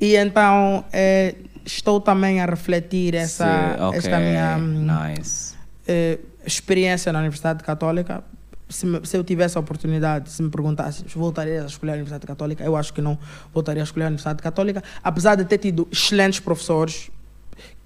[0.00, 1.34] E então eh,
[1.66, 3.44] estou também a refletir essa,
[3.76, 5.54] Se- ok, esta minha hum, Nice.
[5.86, 8.24] eh, experiência na Universidade Católica.
[8.68, 12.26] Se, me- se eu tivesse a oportunidade, se me perguntasse, voltaria a escolher a Universidade
[12.26, 13.18] Católica, eu acho que não
[13.52, 17.10] voltaria a escolher a Universidade Católica, apesar de ter tido excelentes professores,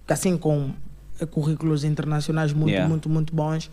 [0.09, 0.71] assim com
[1.21, 2.89] eh, currículos internacionais muito, Yeah.
[2.89, 3.71] muito, muito bons,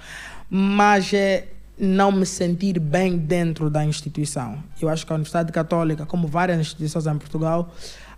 [0.50, 4.62] mas é não me sentir bem dentro da instituição.
[4.82, 7.74] Eu acho que a Universidade Católica, como várias instituições em Portugal,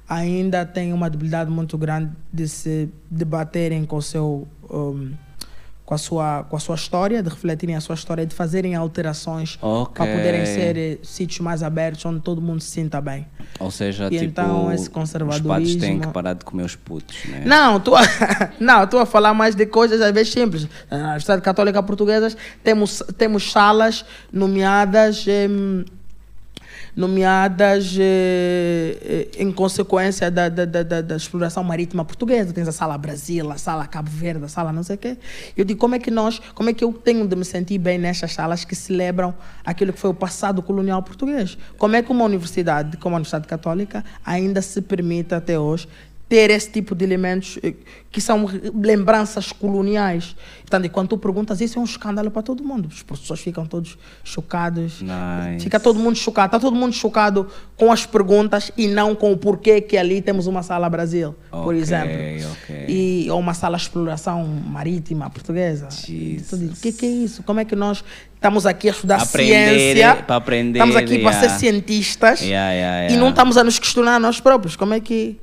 [0.09, 5.11] ainda tem uma debilidade muito grande de se debaterem com o seu um,
[5.91, 9.59] com a sua com a sua história, de refletirem a sua história, de fazerem alterações
[9.61, 9.93] Ok.
[9.93, 13.27] para poderem ser eh, sítios mais abertos onde todo mundo se sinta bem.
[13.59, 16.77] Ou seja, E tipo, então esse os patos têm conservadorismo- que parar de comer os
[16.77, 17.43] putos, né?
[17.45, 18.01] Não, estou a,
[18.57, 20.65] não, a falar mais de coisas às vezes simples.
[20.89, 25.25] Na Universidade Católica Portuguesa temos, temos salas nomeadas.
[26.95, 32.53] Nomeadas eh, eh, em consequência da, da, da, da- exploração marítima portuguesa.
[32.53, 35.17] Tens a sala Brasil, a sala Cabo Verde, a sala não sei o quê.
[35.55, 37.97] Eu digo, como é que nós, como é que eu tenho de me sentir bem
[37.97, 39.33] nestas salas que celebram
[39.65, 41.57] aquilo que foi o passado colonial português?
[41.77, 45.87] Como é que uma universidade, como a Universidade Católica, ainda se permite até hoje
[46.31, 47.73] ter esse tipo de elementos eh,
[48.09, 50.33] que são lembranças coloniais.
[50.61, 52.87] Portanto, e quando tu perguntas, isso é um escândalo para todo mundo.
[52.87, 55.01] Os professores ficam todos chocados.
[55.01, 55.65] Nice.
[55.65, 56.45] Fica todo mundo chocado.
[56.45, 60.47] Está todo mundo chocado com as perguntas e não com o porquê que ali temos
[60.47, 62.13] uma sala Brasil, por Ok, exemplo.
[62.63, 62.85] ok.
[62.87, 65.89] E, ou uma sala exploração marítima portuguesa.
[65.91, 66.79] Jesus.
[66.79, 67.43] O que, que é isso?
[67.43, 68.05] Como é que nós
[68.35, 70.23] estamos aqui a estudar Aprender, ciência?
[70.25, 71.49] para aprender, Estamos aqui para yeah.
[71.49, 74.77] ser cientistas Yeah, yeah, e não estamos a nos questionar nós próprios.
[74.77, 75.37] Como é que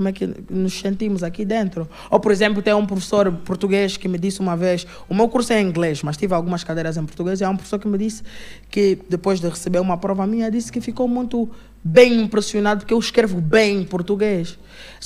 [0.00, 1.86] como é que nos sentimos aqui dentro?
[2.10, 5.52] Ou, por exemplo, tem um professor português que me disse uma vez, o meu curso
[5.52, 7.98] é em inglês, mas tive algumas cadeiras em português, e há um professor que me
[7.98, 8.22] disse
[8.70, 11.50] que, depois de receber uma prova minha, disse que ficou muito
[11.84, 14.58] bem impressionado porque eu escrevo bem em português.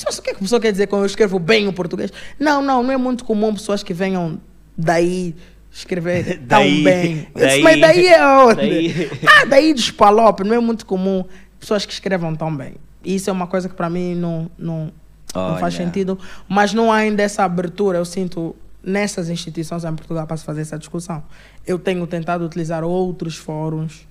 [0.04, 2.12] Mas o que, é que o professor quer dizer quando eu escrevo bem o português?
[2.38, 4.40] Não, não, não é muito comum pessoas que venham
[4.78, 5.34] daí
[5.72, 7.14] escrever tão Daí, bem.
[7.14, 8.54] Disse, daí, mas daí é onde?
[8.54, 9.10] daí.
[9.26, 11.24] Ah, daí Palop, não é muito comum
[11.58, 12.74] pessoas que escrevam tão bem.
[13.04, 14.92] Isso é uma coisa que para mim não, não,
[15.34, 16.18] não faz sentido.
[16.48, 20.60] Mas não há ainda essa abertura, eu sinto, nessas instituições em Portugal para se fazer
[20.62, 21.22] essa discussão.
[21.66, 24.06] Eu tenho tentado utilizar outros fóruns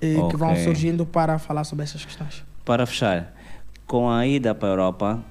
[0.00, 2.44] eh, que vão surgindo para falar sobre essas questões.
[2.64, 3.32] Para fechar,
[3.86, 5.24] com a ida para a Europa,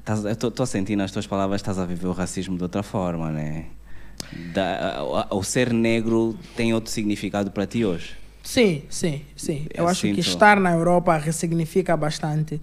[0.00, 2.82] estás- eu estou a sentir nas tuas palavras estás a viver o racismo de outra
[2.82, 3.66] forma, né?
[4.54, 8.16] Da, o ser negro tem outro significado para ti hoje?
[8.42, 9.66] Sim, sim, sim.
[9.72, 12.60] Eu, Eu acho que sinto- estar na Europa ressignifica bastante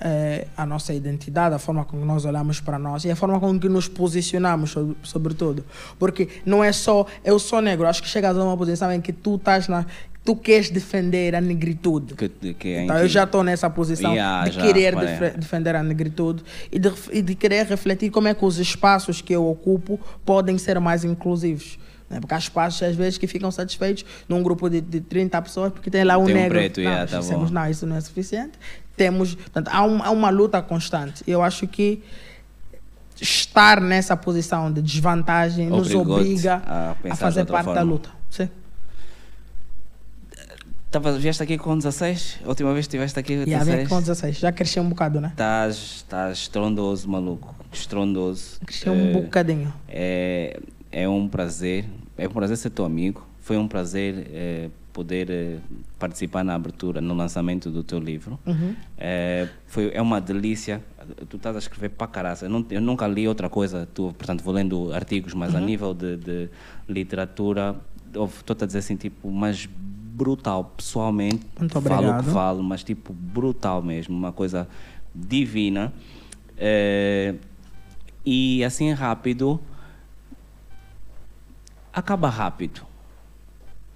[0.00, 3.58] eh, a nossa identidade, a forma como nós olhamos para nós e a forma com
[3.58, 5.64] que nos posicionamos, sob- sobretudo.
[5.98, 9.12] Porque não é só eu sou negro, acho que chegas a uma posição em que
[9.12, 9.84] tu estás na.
[10.24, 12.14] Tu queres defender a negritude.
[12.14, 15.74] Que, que é Então, eu já estou nessa posição Yeah, de já, querer defe- defender
[15.74, 19.46] a negritude e de, e de querer refletir como é que os espaços que eu
[19.48, 21.78] ocupo podem ser mais inclusivos.
[22.10, 22.20] Né?
[22.20, 25.90] Porque há espaços, às vezes, que ficam satisfeitos num grupo de, de 30 pessoas porque
[25.90, 26.58] tem lá um Tem um negro.
[26.58, 27.54] preto, não, yeah, tá dissemos, bom.
[27.54, 28.52] não, isso não é suficiente.
[28.96, 31.22] Temos, portanto, há, um- há uma luta constante.
[31.26, 32.02] Eu acho que
[33.20, 37.82] estar nessa posição de desvantagem nos Obrigou-te obriga a a, fazer parte da forma.
[37.92, 38.10] luta.
[38.30, 38.48] Sim.
[40.90, 42.38] Tava, vieste aqui com 16?
[42.44, 43.88] A última vez que estiveste aqui 16?
[43.88, 44.38] com 16.
[44.38, 45.28] Já cresceu um bocado, né?
[45.32, 47.54] Estás estás estrondoso, maluco.
[47.70, 48.58] Estrondoso.
[48.64, 49.72] Cresceu um Eh, bocadinho.
[49.86, 50.58] É,
[50.90, 51.84] é um prazer.
[52.18, 53.24] É um prazer ser teu amigo.
[53.40, 55.58] Foi um prazer eh, poder eh,
[55.98, 58.38] participar na abertura, no lançamento do teu livro.
[58.44, 58.74] Uhum.
[58.98, 60.82] É, foi, é uma delícia.
[61.28, 62.46] Tu estás a escrever para caraça.
[62.46, 63.88] Eu, não- eu nunca li outra coisa.
[63.94, 65.58] Tu, portanto, vou lendo artigos, mas Uhum.
[65.58, 66.48] a nível de, de
[66.88, 67.76] literatura,
[68.12, 70.72] estou a dizer assim, tipo, mas brutal.
[70.76, 72.32] Pessoalmente, Muito falo o que obrigado.
[72.32, 74.16] falo, mas tipo, brutal mesmo.
[74.16, 74.66] Uma coisa
[75.14, 75.92] divina.
[76.56, 77.34] É,
[78.26, 79.60] e assim rápido,
[81.98, 82.82] acaba rápido.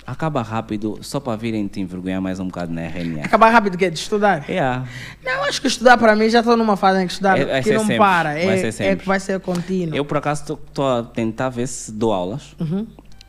[0.04, 3.24] Acaba rápido só para virem te envergonhar mais um bocado na RNA.
[3.24, 4.44] Acabar rápido que é de estudar?
[4.50, 4.84] Yeah.
[5.24, 7.62] Não, acho que estudar para mim já estou numa fase em que estudar É- vai
[7.62, 8.30] que ser não sempre, para.
[8.30, 8.96] vai É, ser é sempre.
[8.96, 9.94] que vai ser contínuo.
[9.94, 12.56] Eu, por acaso, estou a tentar ver se dou aulas.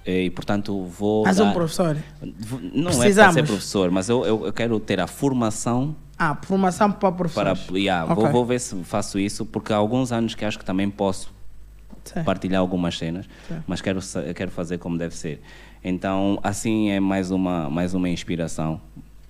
[0.06, 1.24] E, portanto, vou.
[1.24, 1.96] Mas dar- um professor.
[2.40, 3.34] Vou- Não é para Precisamos.
[3.36, 7.12] ser professor, mas eu, eu, eu quero ter a formação Ah, formação para para.
[7.30, 7.68] professores.
[7.72, 8.32] Yeah, vou, Ok.
[8.32, 11.32] vou ver se faço isso, porque há alguns anos que acho que também posso
[12.06, 12.24] Sim.
[12.24, 13.62] partilhar algumas cenas, Sim.
[13.68, 14.00] mas quero,
[14.36, 15.42] quero fazer como deve ser.
[15.84, 18.80] Então, assim é mais uma, mais uma inspiração.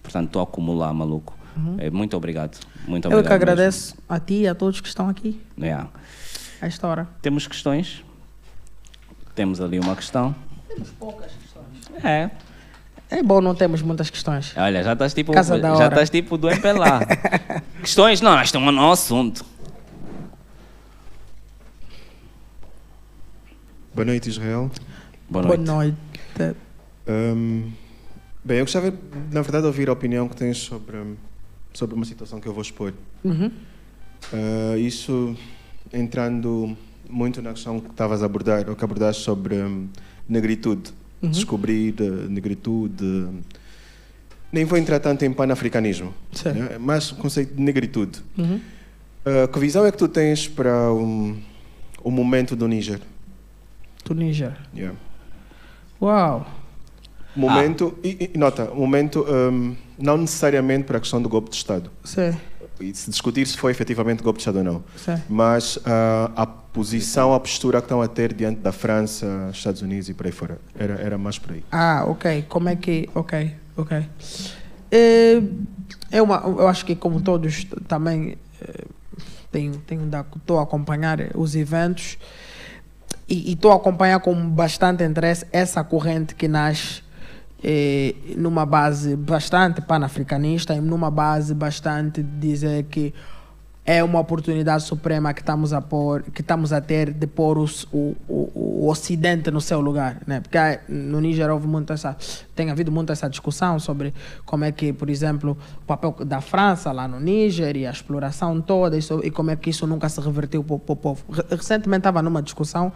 [0.01, 1.35] Portanto, estou a acumular, maluco.
[1.77, 2.59] É, muito obrigado.
[2.87, 3.11] Muito Uhum.
[3.13, 3.27] Eu obrigado.
[3.27, 5.65] que agradeço a ti e a todos que estão aqui mesmo.
[5.65, 5.89] Yeah.
[6.61, 7.07] a esta hora.
[7.21, 8.03] Temos questões?
[9.35, 10.35] Temos ali uma questão.
[10.67, 12.03] Temos poucas questões.
[12.05, 12.29] É.
[13.09, 14.53] É bom, não temos muitas questões.
[14.57, 16.99] Olha, já estás tipo, Casa da já estás tipo do MPLA.
[17.81, 18.21] questões?
[18.21, 19.45] Não, nós estamos no assunto.
[23.93, 24.71] Boa noite, Israel.
[25.29, 25.63] Boa noite.
[25.63, 26.57] Boa noite.
[27.07, 27.71] Hum,
[28.43, 28.91] bem, eu gostava,
[29.31, 31.15] na verdade, de ouvir a opinião que tens sobre, hum,
[31.71, 32.91] sobre uma situação que eu vou expor.
[33.23, 33.51] Uhum.
[34.33, 35.35] Ah, isso
[35.93, 36.75] entrando
[37.07, 39.87] muito na questão que estavas a abordar, ou que abordaste sobre hum,
[40.27, 40.91] negritude.
[41.21, 41.29] Uhum.
[41.29, 43.27] Descobrir eh, negritude.
[44.51, 46.11] Nem vou entrar tanto em panafricanismo,
[46.45, 46.77] né?
[46.79, 48.23] mas o conceito de negritude.
[48.39, 48.59] Uhum.
[49.23, 51.39] Ah, que visão é que tu tens para um,
[52.03, 52.99] o momento do Níger?
[54.03, 54.55] Tunísia.
[54.75, 54.97] Yeah.
[56.01, 56.45] Uau.
[57.35, 61.89] Momento, e, e nota, momento hum, não necessariamente para a questão do golpe de Estado.
[62.03, 62.35] Sim.
[62.79, 64.83] E se discutir se foi efetivamente golpe de Estado ou não.
[64.95, 65.21] Sim.
[65.29, 70.09] Mas ah, a posição, a postura que estão a ter diante da França, Estados Unidos
[70.09, 70.59] e por aí fora.
[70.77, 71.63] Era, era mais por aí.
[71.71, 72.45] Ah, ok.
[72.49, 73.09] Como é que.
[73.15, 74.05] Ok, ok.
[74.91, 75.41] Eh,
[76.11, 78.85] É uma, eu acho que, como todos, também eh,
[79.51, 82.17] tenho, tenho estou a acompanhar os eventos
[83.33, 87.01] e estou a acompanhar com bastante interesse essa corrente que nasce
[87.63, 93.13] eh, numa base bastante panafricanista e numa base bastante dizer que
[93.85, 95.83] é uma oportunidade suprema que estamos a
[96.33, 100.39] que estamos a ter de pôr o, o, o Ocidente no seu lugar, né?
[100.39, 100.57] Porque
[100.87, 102.15] no Níger houve muito essa,
[102.55, 104.13] tem havido muito essa discussão sobre
[104.45, 108.61] como é que, por exemplo, o papel da França lá no Níger e a exploração
[108.61, 111.23] toda isso, e como é que isso nunca se revertiu para o povo.
[111.29, 112.91] Re- Recentemente estava numa discussão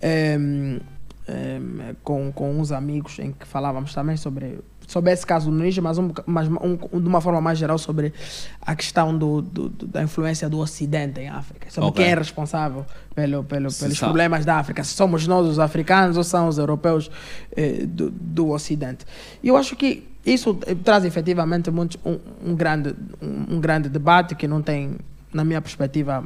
[0.00, 0.80] em,
[1.28, 5.82] em, com, com uns amigos em que falávamos também sobre, sobre esse caso no Níger,
[5.84, 8.12] mas, um, mas um, de uma forma mais geral sobre
[8.60, 12.02] a questão do, do- do- da influência do Ocidente em África, sobre Ok.
[12.04, 12.84] quem é responsável
[13.14, 13.98] pelo, pelo, pelos sabe.
[13.98, 17.08] problemas da África, se somos nós os africanos ou são os europeus
[17.56, 19.06] eh, do, do Ocidente.
[19.40, 22.18] E eu acho que isso eh, traz efetivamente muito, um,
[22.50, 22.92] um grande,
[23.22, 24.96] um, um grande debate que não tem,
[25.32, 26.24] na minha perspectiva,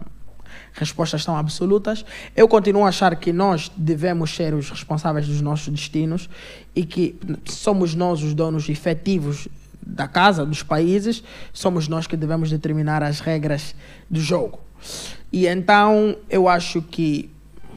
[0.72, 2.04] respostas tão absolutas.
[2.36, 6.28] Eu continuo a achar que nós devemos ser os responsáveis dos nossos destinos
[6.74, 9.48] e que somos nós os donos efetivos
[9.86, 11.22] da casa, dos países,
[11.52, 13.74] somos nós que devemos determinar as regras
[14.08, 14.60] do jogo.
[15.32, 17.30] E então eu acho que,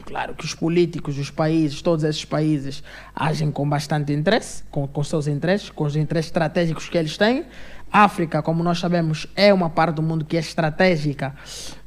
[0.06, 2.82] claro, que os políticos, os países, todos esses países
[3.14, 7.44] agem com bastante interesse, com, com seus interesses, com os interesses estratégicos que eles têm.
[7.92, 11.34] África, como nós sabemos, é uma parte do mundo que é estratégica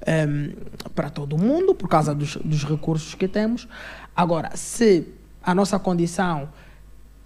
[0.06, 0.56] em,
[0.96, 3.68] para todo mundo, por causa dos, dos recursos que temos.
[4.16, 5.08] Agora, se
[5.44, 6.50] a nossa condição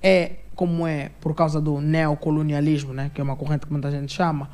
[0.01, 4.13] é como é por causa do neocolonialismo, né, que é uma corrente que muita gente
[4.13, 4.49] chama,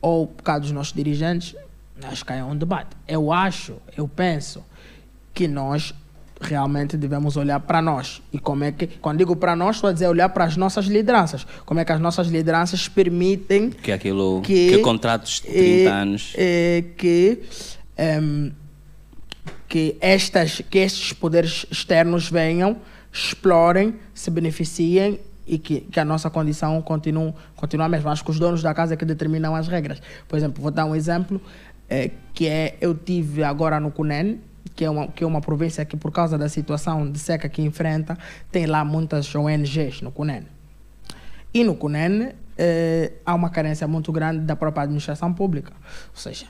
[0.00, 1.54] ou por causa dos nossos dirigentes,
[2.02, 2.96] acho que é um debate.
[3.06, 4.64] Eu acho, eu penso
[5.32, 5.94] que nós
[6.40, 8.22] realmente devemos olhar para nós.
[8.32, 10.86] E como é que, quando digo para nós, estou a dizer olhar para as nossas
[10.86, 11.46] lideranças.
[11.64, 16.32] Como é que as nossas lideranças permitem que aquilo, que, que contratos de 30 anos.
[16.36, 17.42] É, que,
[18.22, 18.52] um,
[19.68, 22.76] que, estas, que estes poderes externos venham,
[23.12, 28.10] explorem, se beneficiem e que, que a nossa condição continue, continue a mesma.
[28.10, 30.02] Acho que os donos da casa é que determinam as regras.
[30.28, 31.40] Por exemplo, vou dar um exemplo,
[31.88, 34.40] é, que é, eu tive agora no CUNEN,
[34.76, 37.62] que é, uma, que é uma província que, por causa da situação de seca que
[37.62, 38.16] enfrenta,
[38.52, 40.42] tem lá muitas ONGs no CUNEN.
[41.52, 45.72] E no CUNEN eh, há uma carência muito grande da própria administração pública.
[46.10, 46.46] Ou seja,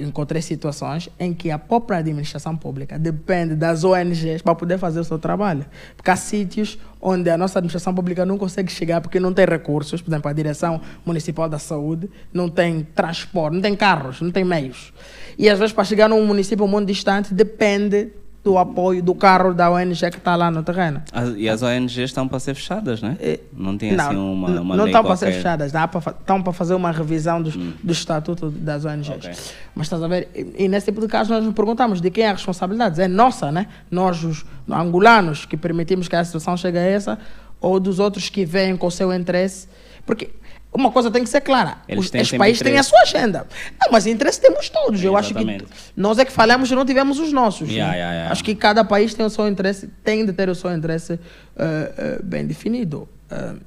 [0.00, 5.04] encontrei situações em que a própria administração pública depende das ONGs para poder fazer o
[5.04, 5.64] seu trabalho.
[5.96, 10.00] Porque há sítios onde a nossa administração pública não consegue chegar porque não tem recursos,
[10.00, 14.44] por exemplo, a Direção Municipal da Saúde não tem transporte, não tem carros, não tem
[14.44, 14.92] meios.
[15.38, 18.12] E às vezes para chegar num município muito distante depende
[18.48, 21.02] do apoio do carro da ONG que está lá no terreno.
[21.12, 23.14] As, e as ONGs estão para ser fechadas, né?
[23.20, 26.72] É, não tem não, assim uma, uma Não estão para ser fechadas, estão para fazer
[26.72, 27.74] uma revisão dos, hum.
[27.84, 29.10] do estatuto das ONGs.
[29.10, 29.32] Okay.
[29.74, 32.24] Mas estás a ver, e, e, nesse tipo de casos nós nos perguntamos de quem
[32.24, 32.98] é a responsabilidade.
[33.02, 33.66] É nossa, né?
[33.90, 37.18] Nós, os angolanos, que permitimos que a situação chegue a essa,
[37.60, 39.68] ou dos outros que vêm com o seu interesse.
[40.06, 40.30] Porque
[40.78, 41.78] uma coisa tem que ser clara.
[41.88, 43.46] Eles os, os países têm a sua agenda.
[43.80, 45.02] Não, mas interesse temos todos.
[45.02, 45.64] Eu acho que
[45.96, 47.68] nós é que falhamos e não tivemos os nossos.
[47.68, 48.32] Yeah, yeah, yeah.
[48.32, 51.18] Acho que cada país tem o seu interesse, tem de ter o seu interesse uh,
[51.18, 53.08] uh, bem definido.
[53.30, 53.60] Uh,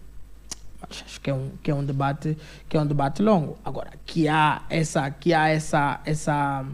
[0.89, 3.57] acho que é um que é um debate que é um debate longo.
[3.63, 6.65] Agora que há essa que há essa essa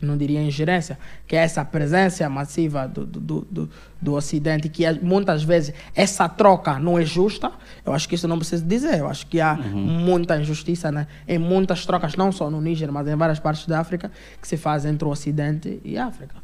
[0.00, 3.70] não diria ingerência, que é essa presença massiva do, do, do,
[4.00, 7.50] do Ocidente, que muitas vezes essa troca não é justa,
[7.84, 8.98] eu acho que isso não precisa dizer.
[8.98, 9.80] Eu acho que há uhum.
[9.80, 11.06] muita injustiça né?
[11.26, 14.10] em muitas trocas, não só no Níger, mas em várias partes da África,
[14.40, 16.36] que se faz entre o Ocidente e a África.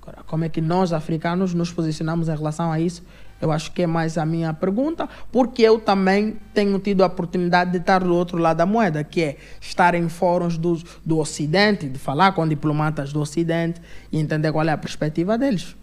[0.00, 3.02] Agora, como é que nós, africanos, nos posicionamos em relação a isso?
[3.40, 7.70] Eu acho que é mais a minha pergunta, porque eu também tenho tido a oportunidade
[7.70, 11.88] de estar do outro lado da moeda, que é estar em fóruns do, do Ocidente,
[11.88, 13.80] de falar com diplomatas do Ocidente
[14.10, 15.76] e entender qual é a perspectiva deles.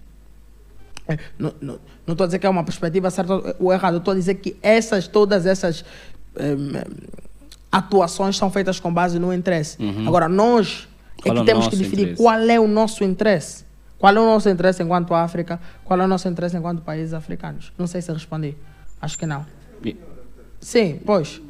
[1.07, 4.35] É, não estou a dizer que é uma perspectiva certa ou errada, estou a dizer
[4.35, 5.83] que essas, todas essas
[7.71, 9.81] atuações são feitas com base no interesse.
[9.81, 10.07] Uhum.
[10.07, 10.87] Agora, nós
[11.19, 12.23] é qual é que temos que definir interesse?
[12.23, 13.65] qual é o nosso interesse.
[14.03, 15.57] Qual é o nosso interesse enquanto África?
[15.85, 17.71] Qual é o nosso interesse enquanto países africanos?
[17.77, 18.53] Não sei se respondi.
[18.99, 19.45] Acho que não.
[20.59, 21.41] Sim, pois.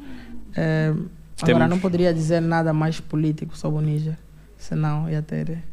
[0.56, 0.94] É,
[1.42, 4.16] agora, não poderia dizer nada mais político sobre o Níger,
[4.56, 5.64] senão ia ter.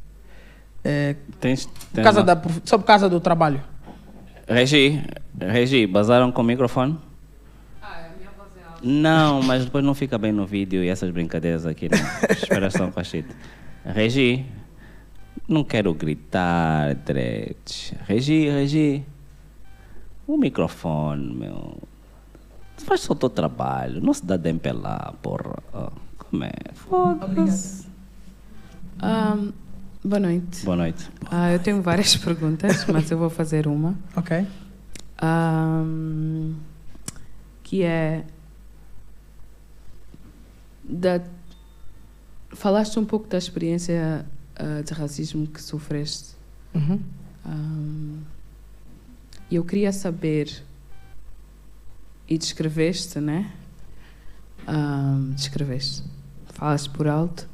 [0.84, 3.62] É, tens, tens casa da, sobre casa do trabalho.
[4.48, 5.04] Regi,
[5.40, 6.98] Regi, basaram com o microfone?
[7.80, 8.80] Ah, é minha voz é alta.
[8.82, 12.00] Não, mas depois não fica bem no vídeo e essas brincadeiras aqui, não.
[12.36, 13.28] Esperação com a shit.
[13.86, 14.48] Regi,
[15.48, 17.58] não quero gritar, Dred.
[18.08, 19.06] Regi, Regi.
[20.26, 21.78] O microfone, meu.
[22.78, 24.02] Faz só o teu trabalho.
[24.02, 25.62] Não se dá dempelar, porra.
[25.74, 26.54] Oh, como é?
[26.74, 27.88] Foda-se.
[29.04, 29.52] Um,
[30.04, 30.66] boa noite.
[30.66, 31.10] Boa noite.
[31.24, 33.98] Uh, eu tenho várias perguntas, mas eu vou fazer uma.
[34.16, 34.48] Ok.
[35.22, 36.56] Um,
[37.64, 38.26] que é.
[40.84, 41.22] Da,
[42.54, 44.26] falaste um pouco da experiência
[44.62, 46.36] uh, de racismo que sofreste.
[46.74, 47.02] Uhum.
[47.46, 48.20] Um,
[49.52, 50.64] eu queria saber,
[52.28, 53.52] e descreveste, né?
[54.68, 56.04] Um, descreveste,
[56.46, 57.50] falas por alto.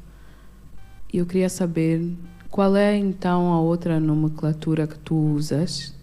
[1.12, 2.14] E eu queria saber
[2.50, 5.94] qual é então a outra nomenclatura que tu usas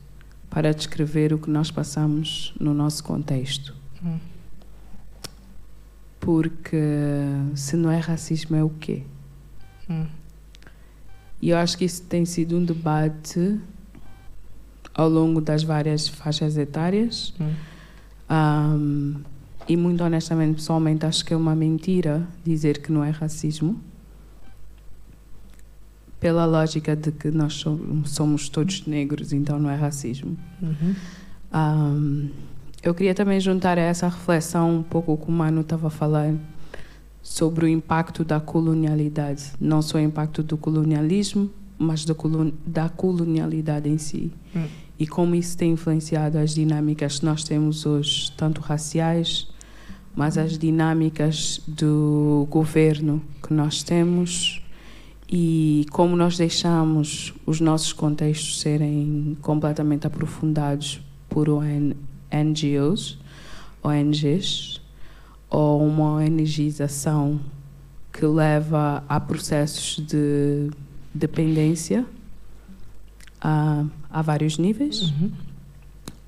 [0.49, 3.75] para descrever o que nós passamos no nosso contexto.
[4.03, 4.19] Uhum.
[6.19, 6.77] Porque
[7.55, 9.03] se não é racismo, é o quê?
[9.87, 10.07] Uhum.
[11.45, 13.59] E eu acho que isso tem sido um debate
[14.95, 17.35] ao longo das várias faixas etárias.
[17.39, 17.53] Hum.
[18.27, 19.15] Um,
[19.69, 23.79] e muito honestamente, pessoalmente, acho que é uma mentira dizer que não é racismo.
[26.19, 27.63] Pela lógica de que nós
[28.05, 30.35] somos todos negros, então não é racismo.
[30.59, 30.95] Uhum.
[31.53, 32.29] Um,
[32.81, 36.39] eu queria também juntar a essa reflexão um pouco o que o Mano estava falando
[37.25, 42.05] sobre o impacto da colonialidade, não só o impacto do colonialismo, mas
[42.67, 44.31] da colonialidade em si.
[44.55, 44.67] Hum.
[44.99, 49.47] E como isso tem influenciado as dinâmicas que nós temos hoje, tanto raciais,
[50.15, 54.61] mas as dinâmicas do governo que nós temos
[55.27, 61.47] e como nós deixamos os nossos contextos serem completamente aprofundados por
[62.31, 63.17] NGOs
[63.83, 64.84] ONGs
[65.55, 67.39] ou uma ONGização
[68.11, 70.69] que leva a processos de
[71.13, 72.05] dependência
[73.39, 75.13] a, a vários níveis,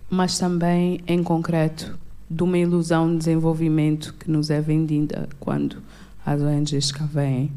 [0.09, 1.99] mas também, em concreto,
[2.31, 5.83] de uma ilusão de desenvolvimento que nos é vendida quando
[6.25, 7.51] as ONGs cá vêm.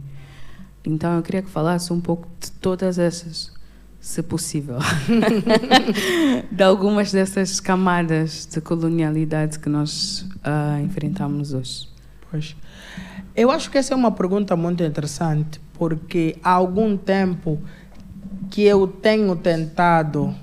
[0.85, 3.53] Então, eu queria que falasse um pouco de todas essas,
[4.01, 4.79] se possível,
[6.51, 11.89] de algumas dessas camadas de colonialidade que nós uh, enfrentamos hoje.
[12.31, 12.57] Pois.
[13.37, 17.61] Eu acho que essa é uma pergunta muito interessante, porque há algum tempo
[18.51, 20.35] que eu tenho tentado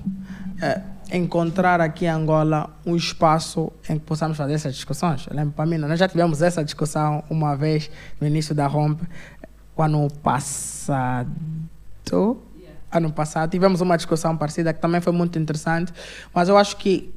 [0.60, 0.80] eh,
[1.12, 5.26] encontrar aqui em Angola um espaço em que possamos fazer essas discussões.
[5.28, 7.90] Eu lembro para mim, nós já tivemos essa discussão uma vez
[8.20, 9.04] no início da Rompe,
[9.76, 11.30] o passado.
[12.90, 15.92] Ano passado tivemos uma discussão parecida que também foi muito interessante,
[16.32, 17.12] mas eu acho que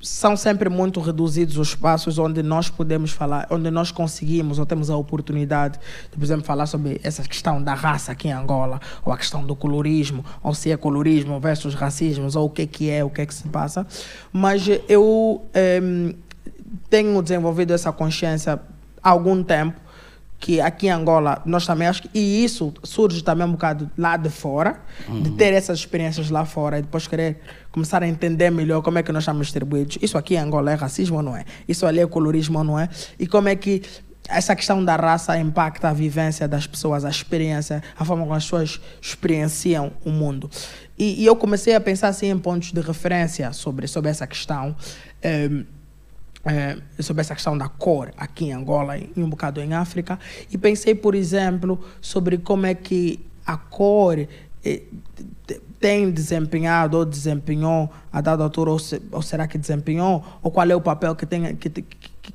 [0.00, 4.90] são sempre muito reduzidos os espaços onde nós podemos falar, onde nós conseguimos ou temos
[4.90, 5.78] a oportunidade
[6.10, 9.44] de, por exemplo, falar sobre essa questão da raça aqui em Angola, ou a questão
[9.44, 13.22] do colorismo, ou se é colorismo versus racismo, ou o que, que é, o que
[13.22, 13.86] é que se passa.
[14.32, 16.14] Mas eu eh,
[16.88, 18.60] tenho desenvolvido essa consciência
[19.02, 19.87] há algum tempo
[20.40, 24.16] que aqui em Angola nós também acho que e isso surge também um bocado lá
[24.16, 25.22] de fora uhum.
[25.22, 27.40] de ter essas experiências lá fora e depois querer
[27.72, 29.98] começar a entender melhor como é que nós estamos distribuídos.
[30.00, 31.44] Isso aqui em Angola é racismo ou não é?
[31.66, 32.88] Isso ali é colorismo ou não é?
[33.18, 33.82] E como é que
[34.28, 38.44] essa questão da raça impacta a vivência das pessoas a experiência a forma como as
[38.44, 40.50] pessoas experienciam o mundo.
[40.98, 44.76] E, e eu comecei a pensar assim em pontos de referência sobre sobre essa questão.
[45.24, 45.77] Um,
[46.48, 50.18] é, sobre essa questão da cor aqui em Angola e um bocado em África
[50.50, 54.26] e pensei, por exemplo, sobre como é que a cor
[54.64, 54.82] é,
[55.78, 60.68] tem desempenhado ou desempenhou a dada altura ou, se, ou, será que desempenhou ou qual
[60.68, 61.68] é o papel que tem que,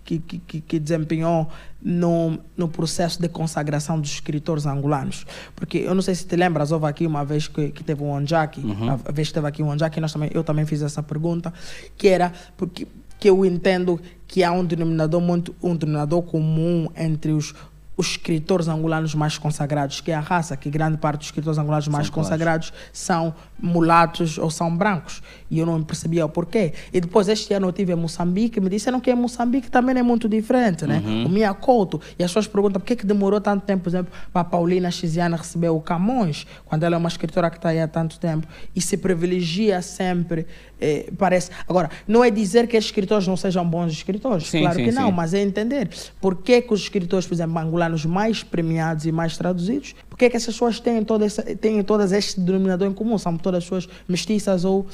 [0.03, 1.47] que, que, que, desempenhou
[1.81, 5.25] no, no processo de consagração dos escritores angolanos.
[5.55, 8.11] Porque eu não sei se te lembras, houve aqui uma vez que, que teve um
[8.11, 8.91] Onjaki, uhum.
[8.91, 11.53] a vez que teve aqui um Onjaki, nós também, eu também fiz essa pergunta,
[11.97, 12.87] que era porque
[13.19, 17.53] que eu entendo que há um denominador muito um denominador comum entre os
[17.95, 21.87] os escritores angolanos mais consagrados, que é a raça, que grande parte dos escritores angolanos
[21.87, 25.21] mais consagrados são mulatos ou são brancos.
[25.53, 26.73] E eu não percebia o porquê.
[26.91, 30.01] E depois, este ano, eu tive em Moçambique, me disseram que em Moçambique também é
[30.01, 30.99] muito diferente, né?
[31.05, 31.27] Uhum.
[31.27, 32.01] O Minha Couto.
[32.17, 34.89] E as pessoas perguntam por que, que demorou tanto tempo, por exemplo, para a Paulina
[34.89, 38.47] Xiziana receber o Camões, quando ela é uma escritora que está aí há tanto tempo.
[38.75, 40.47] E se privilegia sempre,
[40.81, 41.51] eh, parece.
[41.69, 45.09] Agora, não é dizer que escritores não sejam bons escritores, sim, claro sim, que não,
[45.09, 45.13] sim.
[45.13, 45.87] mas é entender
[46.19, 50.29] por que, que os escritores, por exemplo, angolanos mais premiados e mais traduzidos, por que,
[50.31, 53.17] que essas pessoas têm, toda essa, têm todas este denominador em comum?
[53.17, 54.87] São todas pessoas mestiças ou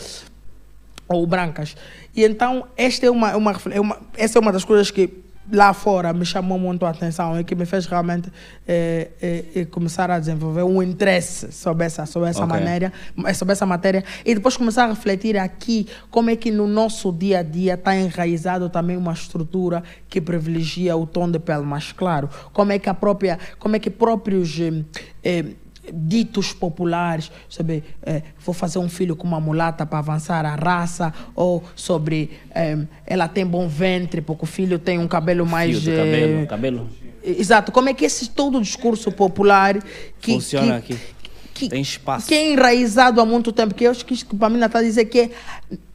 [1.10, 1.76] ou brancas.
[2.16, 5.10] E então, esta é uma, uma, é uma, essa é uma das coisas que
[5.52, 8.32] lá fora me chamou muito a atenção e que me fez realmente
[8.68, 9.10] é,
[9.56, 12.60] é, começar a desenvolver um interesse sobre essa, sobre essa okay.
[12.60, 12.94] matéria,
[13.34, 17.40] sobre essa matéria e depois começar a refletir aqui como é que no nosso dia
[17.40, 22.30] a dia está enraizado também uma estrutura que privilegia o tom de pele mais claro,
[22.54, 24.56] como é que a própria, como é que próprios
[25.24, 25.46] é,
[25.94, 31.14] ditos populares sobre eh, vou fazer um filho com uma mulata para avançar a raça
[31.36, 35.96] ou sobre eh, ela tem bom ventre porque o filho tem um cabelo mais Fio
[35.96, 36.90] cabelo, cabelo.
[37.24, 39.78] Exato, como é que esse todo o discurso popular
[40.22, 41.02] que funciona que, aqui?
[41.60, 42.28] Que, tem espaço.
[42.28, 45.06] que é enraizado há muito tempo, que eu acho que para mim está a dizer
[45.06, 45.30] que é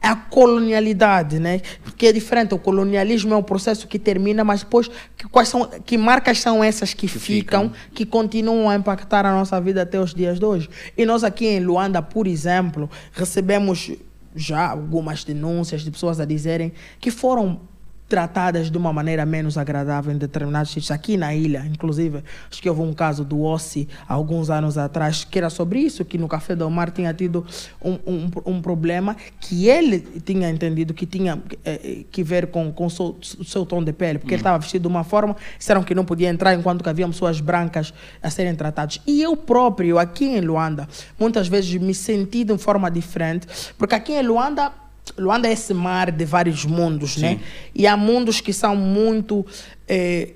[0.01, 1.61] a colonialidade, né?
[1.83, 5.67] Porque é diferente, o colonialismo é um processo que termina, mas depois que, quais são,
[5.85, 9.81] que marcas são essas que, que ficam, ficam, que continuam a impactar a nossa vida
[9.81, 10.69] até os dias de hoje.
[10.95, 13.91] E nós aqui em Luanda, por exemplo, recebemos
[14.35, 17.61] já algumas denúncias de pessoas a dizerem que foram
[18.07, 22.69] tratadas de uma maneira menos agradável em determinados sítios, aqui na ilha, inclusive, acho que
[22.69, 26.55] houve um caso do Ossi, alguns anos atrás, que era sobre isso, que no Café
[26.55, 27.45] do Mar tinha tido
[27.83, 32.85] um, um, um problema que ele tinha entendido que tinha eh, que ver com, com
[32.85, 35.95] o seu, seu tom de pele, porque ele estava vestido de uma forma, disseram que
[35.95, 39.01] não podia entrar enquanto que haviam pessoas brancas a serem tratadas.
[39.07, 40.87] E eu próprio, aqui em Luanda,
[41.19, 44.84] muitas vezes me senti de forma diferente, porque aqui em Luanda
[45.17, 47.29] Luanda é esse mar de vários mundos, né?
[47.29, 47.35] Sim.
[47.35, 47.41] né?
[47.73, 49.45] E há mundos que são muito
[49.87, 50.33] é,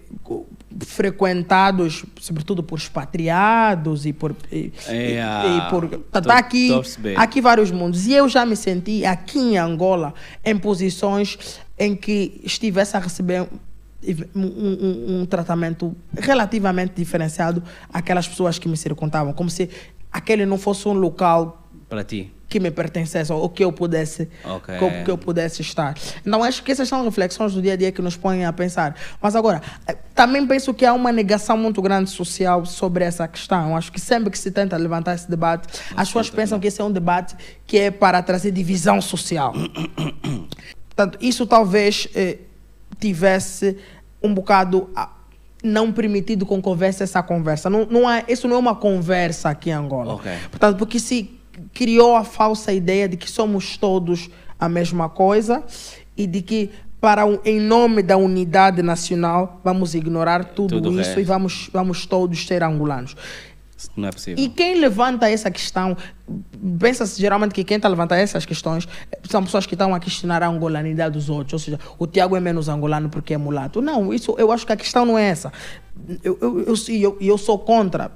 [0.86, 4.36] frequentados, sobretudo por expatriados e por.
[4.52, 6.72] E, é, e, e por tá, tá aqui,
[7.16, 8.06] aqui vários mundos.
[8.08, 10.14] E eu já me senti aqui em Angola
[10.46, 13.48] em posições em que estivesse a receber
[14.36, 19.70] um, um, um, tratamento relativamente diferenciado àquelas pessoas que me circundavam, como se
[20.12, 22.32] aquele não fosse um local Para ti.
[22.48, 24.78] que me pertencesse ou que eu pudesse Ok.
[24.78, 25.96] que, que eu pudesse estar.
[26.26, 28.96] Então acho que essas são reflexões do dia a dia que nos põem a pensar.
[29.22, 33.76] Mas agora, eh, também penso que há uma negação muito grande social sobre essa questão.
[33.76, 36.84] Acho que sempre que se tenta levantar esse debate, as pessoas pensam que esse é
[36.84, 37.36] um debate
[37.68, 39.54] que é para trazer divisão social.
[40.90, 42.38] Portanto, isso talvez eh,
[43.00, 43.78] tivesse
[44.22, 45.10] um bocado ah,
[45.64, 47.70] não permitido com houvesse essa conversa.
[47.70, 50.16] Não, não é, isso não é uma conversa aqui em Angola.
[50.16, 50.32] Ok.
[50.50, 51.39] Portanto, porque se
[51.74, 54.30] criou a falsa ideia de que somos todos
[54.60, 55.64] a mesma coisa
[56.18, 56.70] e de que
[57.02, 61.20] para o- em nome da unidade nacional vamos ignorar tudo, Tudo isso resto.
[61.20, 63.16] e vamos, vamos todos ser angolanos.
[63.96, 64.44] Não é possível.
[64.44, 65.96] E quem levanta essa questão,
[66.78, 68.86] pensa-se geralmente que quem está a levantar essas questões
[69.30, 71.54] são pessoas que estão a questionar a angolanidade dos outros.
[71.54, 73.82] Ou seja, o Tiago é menos angolano porque é mulato.
[73.82, 75.54] Não, isso, eu acho que a questão não é essa.
[76.24, 78.12] Eu, eu, eu, eu, eu sou contra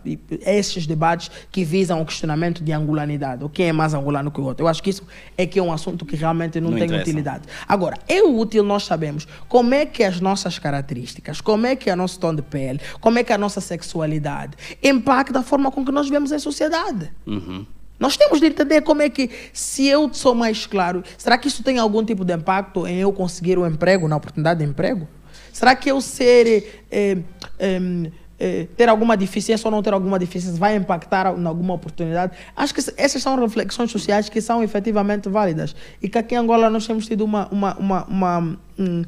[0.45, 3.43] esses debates que visam o questionamento de angolanidade.
[3.43, 4.65] Ou quem é mais angolano que o outro.
[4.65, 5.03] Eu acho que isso
[5.37, 7.03] é que é um assunto que realmente não, Não tem interessa.
[7.03, 7.43] utilidade.
[7.67, 11.93] Agora, é útil nós sabemos como é que as nossas características, como é que é
[11.93, 15.85] o nosso tom de pele, como é que a nossa sexualidade impacta a forma com
[15.85, 17.11] que nós vemos a sociedade.
[17.25, 17.65] Uhum.
[17.99, 21.63] Nós temos de entender como é que, se eu sou mais claro, será que isso
[21.63, 25.07] tem algum tipo de impacto em eu conseguir um emprego, na oportunidade de emprego?
[25.53, 27.17] Será que eu ser, eh,
[27.59, 32.33] eh, eh, ter alguma deficiência ou não ter alguma deficiência vai impactar em alguma oportunidade?
[32.55, 36.71] Acho que essas são reflexões sociais que são efetivamente válidas e que aqui em Angola
[36.71, 39.03] nós temos tido uma, uma, uma, uma, hum,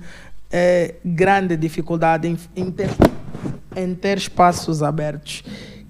[0.52, 2.90] eh, grande dificuldade em, em ter
[3.76, 5.44] em ter espaços abertos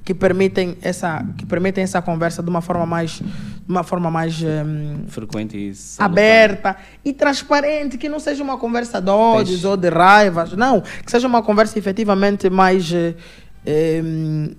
[0.06, 3.22] que permitem essa que permitem essa conversa de uma forma mais
[3.66, 6.06] de uma forma mais hum, Frequente e salutar.
[6.06, 9.68] aberta e transparente que não seja uma conversa de ódios Peixe.
[9.68, 14.54] ou de raivas não que seja uma conversa efetivamente mais eh, hum,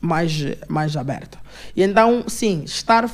[0.00, 0.32] mais
[0.68, 1.38] mais aberta
[1.74, 3.04] e então sim estar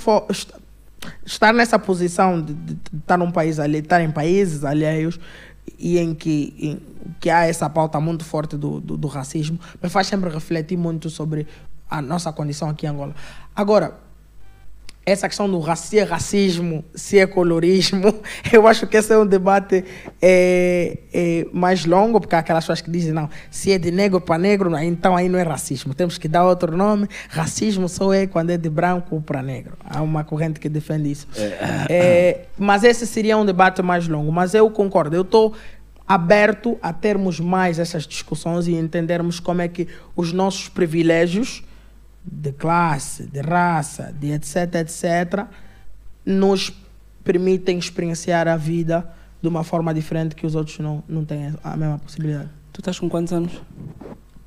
[1.24, 5.18] estar nessa posição de, de estar num país ali estar em países alheios
[5.78, 6.80] e em que, em
[7.20, 11.08] que há essa pauta muito forte do, do, do racismo, me faz sempre refletir muito
[11.08, 11.46] sobre
[11.88, 13.14] a nossa condição aqui em Angola.
[13.54, 13.98] Agora,
[15.06, 18.14] essa questão do se é racismo, se é colorismo,
[18.52, 19.84] eu acho que esse é um debate
[20.20, 24.20] é, é, mais longo, porque há aquelas pessoas que dizem, não, se é de negro
[24.20, 27.06] para negro, então aí não é racismo, temos que dar outro nome.
[27.28, 29.76] Racismo só é quando é de branco para negro.
[29.84, 31.28] Há uma corrente que defende isso.
[31.88, 34.32] É, mas esse seria um debate mais longo.
[34.32, 35.54] Mas eu concordo, eu estou
[36.06, 41.62] aberto a termos mais essas discussões e entendermos como é que os nossos privilégios
[42.24, 45.46] de classe, de raça, de etc, etc,
[46.24, 46.72] nos
[47.22, 49.08] permitem experienciar a vida
[49.40, 52.48] de uma forma diferente que os outros não, não têm a mesma possibilidade.
[52.72, 53.52] Tu estás com quantos anos?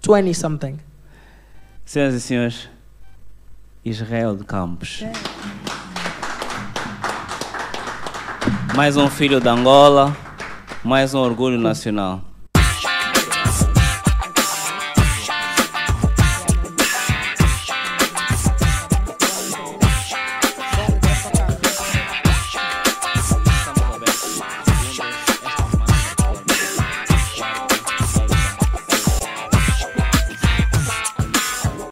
[0.06, 0.78] 20 something.
[1.86, 2.70] Senhoras e senhores,
[3.86, 5.04] Israel de Campos.
[8.76, 10.16] Mais um filho de Angola,
[10.84, 12.27] mais um orgulho nacional.